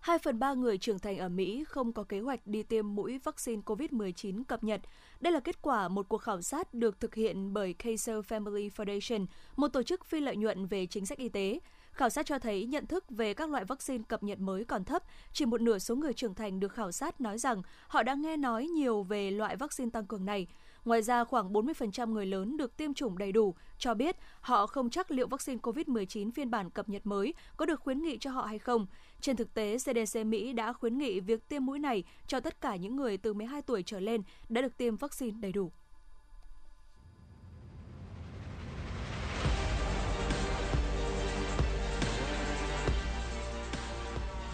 2 0.00 0.18
phần 0.18 0.38
3 0.38 0.54
người 0.54 0.78
trưởng 0.78 0.98
thành 0.98 1.18
ở 1.18 1.28
Mỹ 1.28 1.64
không 1.68 1.92
có 1.92 2.04
kế 2.04 2.20
hoạch 2.20 2.46
đi 2.46 2.62
tiêm 2.62 2.94
mũi 2.94 3.18
vaccine 3.24 3.62
COVID-19 3.62 4.44
cập 4.44 4.64
nhật. 4.64 4.80
Đây 5.20 5.32
là 5.32 5.40
kết 5.40 5.62
quả 5.62 5.88
một 5.88 6.08
cuộc 6.08 6.18
khảo 6.18 6.42
sát 6.42 6.74
được 6.74 7.00
thực 7.00 7.14
hiện 7.14 7.52
bởi 7.52 7.72
Kaiser 7.72 8.16
Family 8.16 8.70
Foundation, 8.70 9.26
một 9.56 9.68
tổ 9.68 9.82
chức 9.82 10.04
phi 10.04 10.20
lợi 10.20 10.36
nhuận 10.36 10.66
về 10.66 10.86
chính 10.86 11.06
sách 11.06 11.18
y 11.18 11.28
tế. 11.28 11.60
Khảo 11.96 12.10
sát 12.10 12.26
cho 12.26 12.38
thấy 12.38 12.66
nhận 12.66 12.86
thức 12.86 13.04
về 13.10 13.34
các 13.34 13.50
loại 13.50 13.64
vaccine 13.64 14.04
cập 14.08 14.22
nhật 14.22 14.40
mới 14.40 14.64
còn 14.64 14.84
thấp. 14.84 15.02
Chỉ 15.32 15.46
một 15.46 15.60
nửa 15.60 15.78
số 15.78 15.96
người 15.96 16.12
trưởng 16.12 16.34
thành 16.34 16.60
được 16.60 16.72
khảo 16.72 16.92
sát 16.92 17.20
nói 17.20 17.38
rằng 17.38 17.62
họ 17.88 18.02
đã 18.02 18.14
nghe 18.14 18.36
nói 18.36 18.66
nhiều 18.66 19.02
về 19.02 19.30
loại 19.30 19.56
vaccine 19.56 19.90
tăng 19.90 20.06
cường 20.06 20.24
này. 20.24 20.46
Ngoài 20.84 21.02
ra, 21.02 21.24
khoảng 21.24 21.52
40% 21.52 22.10
người 22.10 22.26
lớn 22.26 22.56
được 22.56 22.76
tiêm 22.76 22.94
chủng 22.94 23.18
đầy 23.18 23.32
đủ 23.32 23.54
cho 23.78 23.94
biết 23.94 24.16
họ 24.40 24.66
không 24.66 24.90
chắc 24.90 25.10
liệu 25.10 25.26
vaccine 25.26 25.58
COVID-19 25.62 26.30
phiên 26.30 26.50
bản 26.50 26.70
cập 26.70 26.88
nhật 26.88 27.06
mới 27.06 27.34
có 27.56 27.66
được 27.66 27.80
khuyến 27.80 28.02
nghị 28.02 28.18
cho 28.18 28.30
họ 28.30 28.42
hay 28.42 28.58
không. 28.58 28.86
Trên 29.20 29.36
thực 29.36 29.54
tế, 29.54 29.76
CDC 29.78 30.26
Mỹ 30.26 30.52
đã 30.52 30.72
khuyến 30.72 30.98
nghị 30.98 31.20
việc 31.20 31.48
tiêm 31.48 31.66
mũi 31.66 31.78
này 31.78 32.04
cho 32.26 32.40
tất 32.40 32.60
cả 32.60 32.76
những 32.76 32.96
người 32.96 33.16
từ 33.16 33.34
12 33.34 33.62
tuổi 33.62 33.82
trở 33.82 34.00
lên 34.00 34.22
đã 34.48 34.62
được 34.62 34.76
tiêm 34.76 34.96
vaccine 34.96 35.38
đầy 35.40 35.52
đủ. 35.52 35.72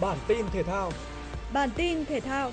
Bản 0.03 0.19
tin 0.29 0.47
thể 0.53 0.63
thao 0.63 0.91
Bản 1.53 1.71
tin 1.77 2.05
thể 2.05 2.21
thao 2.21 2.51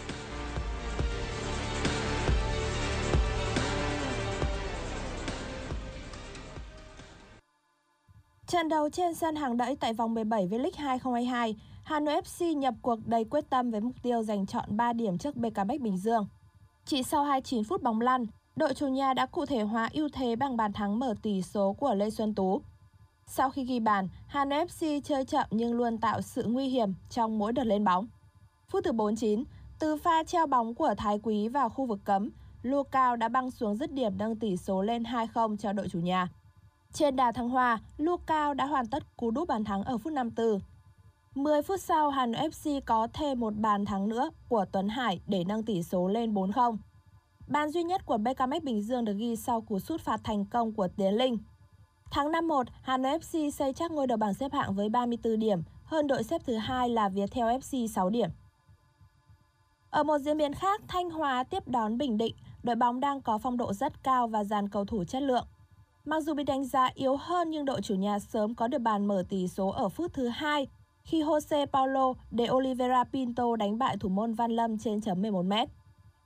Trận 8.48 8.70
đấu 8.70 8.90
trên 8.90 9.16
sân 9.16 9.36
hàng 9.36 9.58
đẫy 9.58 9.76
tại 9.76 9.94
vòng 9.94 10.14
17 10.14 10.48
V-League 10.48 10.72
2022, 10.78 11.56
Hà 11.84 12.00
Nội 12.00 12.22
FC 12.22 12.54
nhập 12.54 12.74
cuộc 12.82 13.00
đầy 13.06 13.24
quyết 13.24 13.50
tâm 13.50 13.72
với 13.72 13.82
mục 13.82 13.96
tiêu 14.04 14.24
giành 14.24 14.46
chọn 14.46 14.78
3 14.78 14.94
điểm 14.94 15.18
trước 15.18 15.36
BKB 15.36 15.72
Bình 15.82 15.98
Dương. 15.98 16.28
Chỉ 16.86 17.04
sau 17.04 17.24
29 17.24 17.64
phút 17.64 17.84
bóng 17.84 18.02
lăn, 18.02 18.26
đội 18.56 18.74
chủ 18.74 18.88
nhà 18.88 19.14
đã 19.14 19.26
cụ 19.26 19.46
thể 19.46 19.62
hóa 19.62 19.90
ưu 19.94 20.10
thế 20.14 20.36
bằng 20.36 20.58
bàn 20.58 20.74
thắng 20.74 21.00
mở 21.00 21.14
tỷ 21.22 21.42
số 21.42 21.74
của 21.74 21.94
Lê 21.94 22.10
Xuân 22.10 22.36
Tú. 22.36 22.62
Sau 23.32 23.50
khi 23.50 23.64
ghi 23.64 23.80
bàn, 23.80 24.08
Hà 24.28 24.46
Nội 24.46 24.66
FC 24.66 25.02
chơi 25.02 25.26
chậm 25.26 25.48
nhưng 25.52 25.74
luôn 25.74 25.98
tạo 25.98 26.22
sự 26.22 26.44
nguy 26.44 26.68
hiểm 26.68 26.94
trong 27.10 27.40
mỗi 27.40 27.54
đợt 27.54 27.64
lên 27.64 27.84
bóng. 27.84 28.08
Phút 28.68 28.84
thứ 28.84 28.92
49, 28.92 29.44
từ 29.80 29.98
pha 29.98 30.24
treo 30.24 30.48
bóng 30.48 30.76
của 30.76 30.94
Thái 30.98 31.20
Quý 31.24 31.48
vào 31.48 31.70
khu 31.70 31.86
vực 31.86 32.00
cấm, 32.06 32.30
Lua 32.62 32.84
Cao 32.84 33.16
đã 33.16 33.30
băng 33.30 33.52
xuống 33.52 33.76
dứt 33.76 33.92
điểm 33.92 34.18
nâng 34.18 34.36
tỷ 34.36 34.58
số 34.58 34.82
lên 34.82 35.04
2-0 35.04 35.58
cho 35.58 35.74
đội 35.74 35.90
chủ 35.90 36.00
nhà. 36.00 36.28
Trên 36.94 37.16
đà 37.16 37.32
thăng 37.32 37.50
hoa, 37.50 37.80
Lua 37.98 38.18
Cao 38.18 38.54
đã 38.54 38.66
hoàn 38.66 38.88
tất 38.88 39.18
cú 39.18 39.32
đúp 39.32 39.48
bàn 39.48 39.64
thắng 39.64 39.84
ở 39.84 39.98
phút 39.98 40.14
54. 40.14 40.60
10 41.36 41.62
phút 41.62 41.82
sau, 41.82 42.10
Hà 42.10 42.26
Nội 42.26 42.50
FC 42.50 42.82
có 42.86 43.08
thêm 43.14 43.40
một 43.40 43.56
bàn 43.56 43.86
thắng 43.86 44.10
nữa 44.10 44.30
của 44.48 44.66
Tuấn 44.72 44.90
Hải 44.90 45.22
để 45.28 45.44
nâng 45.44 45.64
tỷ 45.64 45.84
số 45.84 46.08
lên 46.08 46.34
4-0. 46.34 46.78
Bàn 47.48 47.70
duy 47.70 47.84
nhất 47.84 48.06
của 48.06 48.18
BKM 48.18 48.54
Bình 48.64 48.82
Dương 48.82 49.06
được 49.06 49.14
ghi 49.18 49.36
sau 49.36 49.62
cú 49.62 49.80
sút 49.80 50.02
phạt 50.02 50.22
thành 50.24 50.46
công 50.46 50.74
của 50.74 50.88
Tiến 50.88 51.14
Linh. 51.14 51.38
Tháng 52.12 52.32
5-1, 52.32 52.64
Hà 52.82 52.98
Nội 52.98 53.18
FC 53.20 53.50
xây 53.52 53.74
chắc 53.74 53.92
ngôi 53.92 54.08
đầu 54.08 54.18
bảng 54.18 54.34
xếp 54.34 54.54
hạng 54.54 54.74
với 54.74 54.90
34 54.90 55.40
điểm, 55.40 55.64
hơn 55.84 56.08
đội 56.08 56.24
xếp 56.24 56.42
thứ 56.46 56.56
hai 56.56 56.90
là 56.90 57.10
Viettel 57.10 57.44
FC 57.44 57.88
6 57.88 58.10
điểm. 58.10 58.30
Ở 59.90 60.04
một 60.04 60.18
diễn 60.18 60.38
biến 60.38 60.54
khác, 60.54 60.82
Thanh 60.88 61.10
Hóa 61.10 61.44
tiếp 61.44 61.68
đón 61.68 61.98
Bình 61.98 62.18
Định, 62.18 62.36
đội 62.64 62.76
bóng 62.76 63.00
đang 63.00 63.22
có 63.22 63.38
phong 63.38 63.58
độ 63.58 63.74
rất 63.74 64.04
cao 64.04 64.28
và 64.28 64.44
dàn 64.44 64.70
cầu 64.70 64.86
thủ 64.86 65.04
chất 65.04 65.24
lượng. 65.24 65.46
Mặc 66.06 66.24
dù 66.24 66.34
bị 66.34 66.44
đánh 66.44 66.66
giá 66.66 66.90
yếu 66.94 67.18
hơn 67.18 67.50
nhưng 67.50 67.66
đội 67.66 67.82
chủ 67.82 67.96
nhà 67.96 68.20
sớm 68.20 68.56
có 68.56 68.68
được 68.68 68.80
bàn 68.80 69.06
mở 69.06 69.24
tỷ 69.30 69.48
số 69.48 69.70
ở 69.70 69.90
phút 69.90 70.14
thứ 70.14 70.28
hai 70.28 70.68
khi 71.04 71.24
Jose 71.24 71.66
Paulo 71.66 72.14
de 72.32 72.50
Oliveira 72.50 73.04
Pinto 73.04 73.56
đánh 73.56 73.78
bại 73.78 73.98
thủ 74.00 74.10
môn 74.10 74.34
Văn 74.34 74.52
Lâm 74.52 74.78
trên 74.78 75.02
chấm 75.02 75.22
11m. 75.22 75.68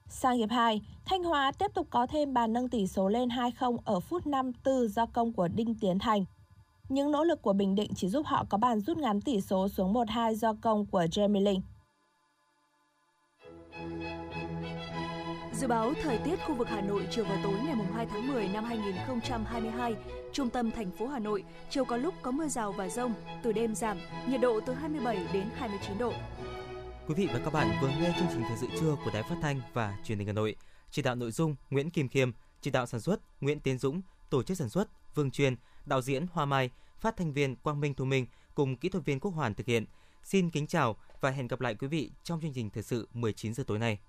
Sang 0.09 0.37
hiệp 0.37 0.49
2, 0.49 0.81
Thanh 1.05 1.23
Hóa 1.23 1.51
tiếp 1.51 1.71
tục 1.73 1.87
có 1.89 2.07
thêm 2.07 2.33
bàn 2.33 2.53
nâng 2.53 2.69
tỷ 2.69 2.87
số 2.87 3.09
lên 3.09 3.29
2-0 3.29 3.77
ở 3.85 3.99
phút 3.99 4.27
54 4.27 4.87
do 4.87 5.05
công 5.05 5.33
của 5.33 5.47
Đinh 5.47 5.75
Tiến 5.81 5.99
Thành. 5.99 6.25
Những 6.89 7.11
nỗ 7.11 7.23
lực 7.23 7.41
của 7.41 7.53
Bình 7.53 7.75
Định 7.75 7.91
chỉ 7.95 8.09
giúp 8.09 8.25
họ 8.25 8.45
có 8.49 8.57
bàn 8.57 8.79
rút 8.79 8.97
ngắn 8.97 9.21
tỷ 9.21 9.41
số 9.41 9.69
xuống 9.69 9.93
1-2 9.93 10.33
do 10.33 10.53
công 10.61 10.85
của 10.85 11.03
Jamie 11.11 11.43
Linh. 11.43 11.61
Dự 15.53 15.67
báo 15.67 15.93
thời 16.03 16.17
tiết 16.17 16.35
khu 16.47 16.55
vực 16.55 16.67
Hà 16.67 16.81
Nội 16.81 17.07
chiều 17.11 17.25
và 17.29 17.39
tối 17.43 17.53
ngày 17.65 17.75
2 17.93 18.05
tháng 18.05 18.27
10 18.27 18.47
năm 18.47 18.63
2022, 18.63 19.95
trung 20.33 20.49
tâm 20.49 20.71
thành 20.71 20.91
phố 20.91 21.07
Hà 21.07 21.19
Nội, 21.19 21.43
chiều 21.69 21.85
có 21.85 21.97
lúc 21.97 22.13
có 22.21 22.31
mưa 22.31 22.47
rào 22.47 22.71
và 22.71 22.89
rông, 22.89 23.13
từ 23.43 23.51
đêm 23.51 23.75
giảm, 23.75 23.97
nhiệt 24.27 24.41
độ 24.41 24.59
từ 24.65 24.73
27 24.73 25.17
đến 25.33 25.49
29 25.55 25.97
độ. 25.97 26.13
Quý 27.07 27.15
vị 27.15 27.27
và 27.33 27.39
các 27.39 27.53
bạn 27.53 27.77
vừa 27.81 27.87
nghe 27.87 28.13
chương 28.19 28.27
trình 28.33 28.43
thời 28.47 28.57
sự 28.57 28.67
trưa 28.79 28.95
của 29.05 29.11
Đài 29.13 29.23
Phát 29.23 29.35
thanh 29.41 29.61
và 29.73 29.97
Truyền 30.03 30.17
hình 30.17 30.27
Hà 30.27 30.33
Nội. 30.33 30.55
Chỉ 30.91 31.01
đạo 31.01 31.15
nội 31.15 31.31
dung 31.31 31.55
Nguyễn 31.69 31.89
Kim 31.89 32.09
Khiêm, 32.09 32.31
chỉ 32.61 32.71
đạo 32.71 32.85
sản 32.85 33.01
xuất 33.01 33.41
Nguyễn 33.41 33.59
Tiến 33.59 33.77
Dũng, 33.77 34.01
tổ 34.29 34.43
chức 34.43 34.57
sản 34.57 34.69
xuất 34.69 35.15
Vương 35.15 35.31
Truyền, 35.31 35.55
đạo 35.85 36.01
diễn 36.01 36.25
Hoa 36.31 36.45
Mai, 36.45 36.69
phát 36.99 37.17
thanh 37.17 37.33
viên 37.33 37.55
Quang 37.55 37.79
Minh 37.79 37.93
Thu 37.93 38.05
Minh 38.05 38.25
cùng 38.55 38.77
kỹ 38.77 38.89
thuật 38.89 39.05
viên 39.05 39.19
Quốc 39.19 39.31
Hoàn 39.31 39.53
thực 39.53 39.67
hiện. 39.67 39.85
Xin 40.23 40.49
kính 40.49 40.67
chào 40.67 40.95
và 41.21 41.29
hẹn 41.29 41.47
gặp 41.47 41.61
lại 41.61 41.75
quý 41.75 41.87
vị 41.87 42.11
trong 42.23 42.41
chương 42.41 42.53
trình 42.53 42.69
thời 42.69 42.83
sự 42.83 43.07
19 43.13 43.53
giờ 43.53 43.63
tối 43.67 43.79
nay. 43.79 43.99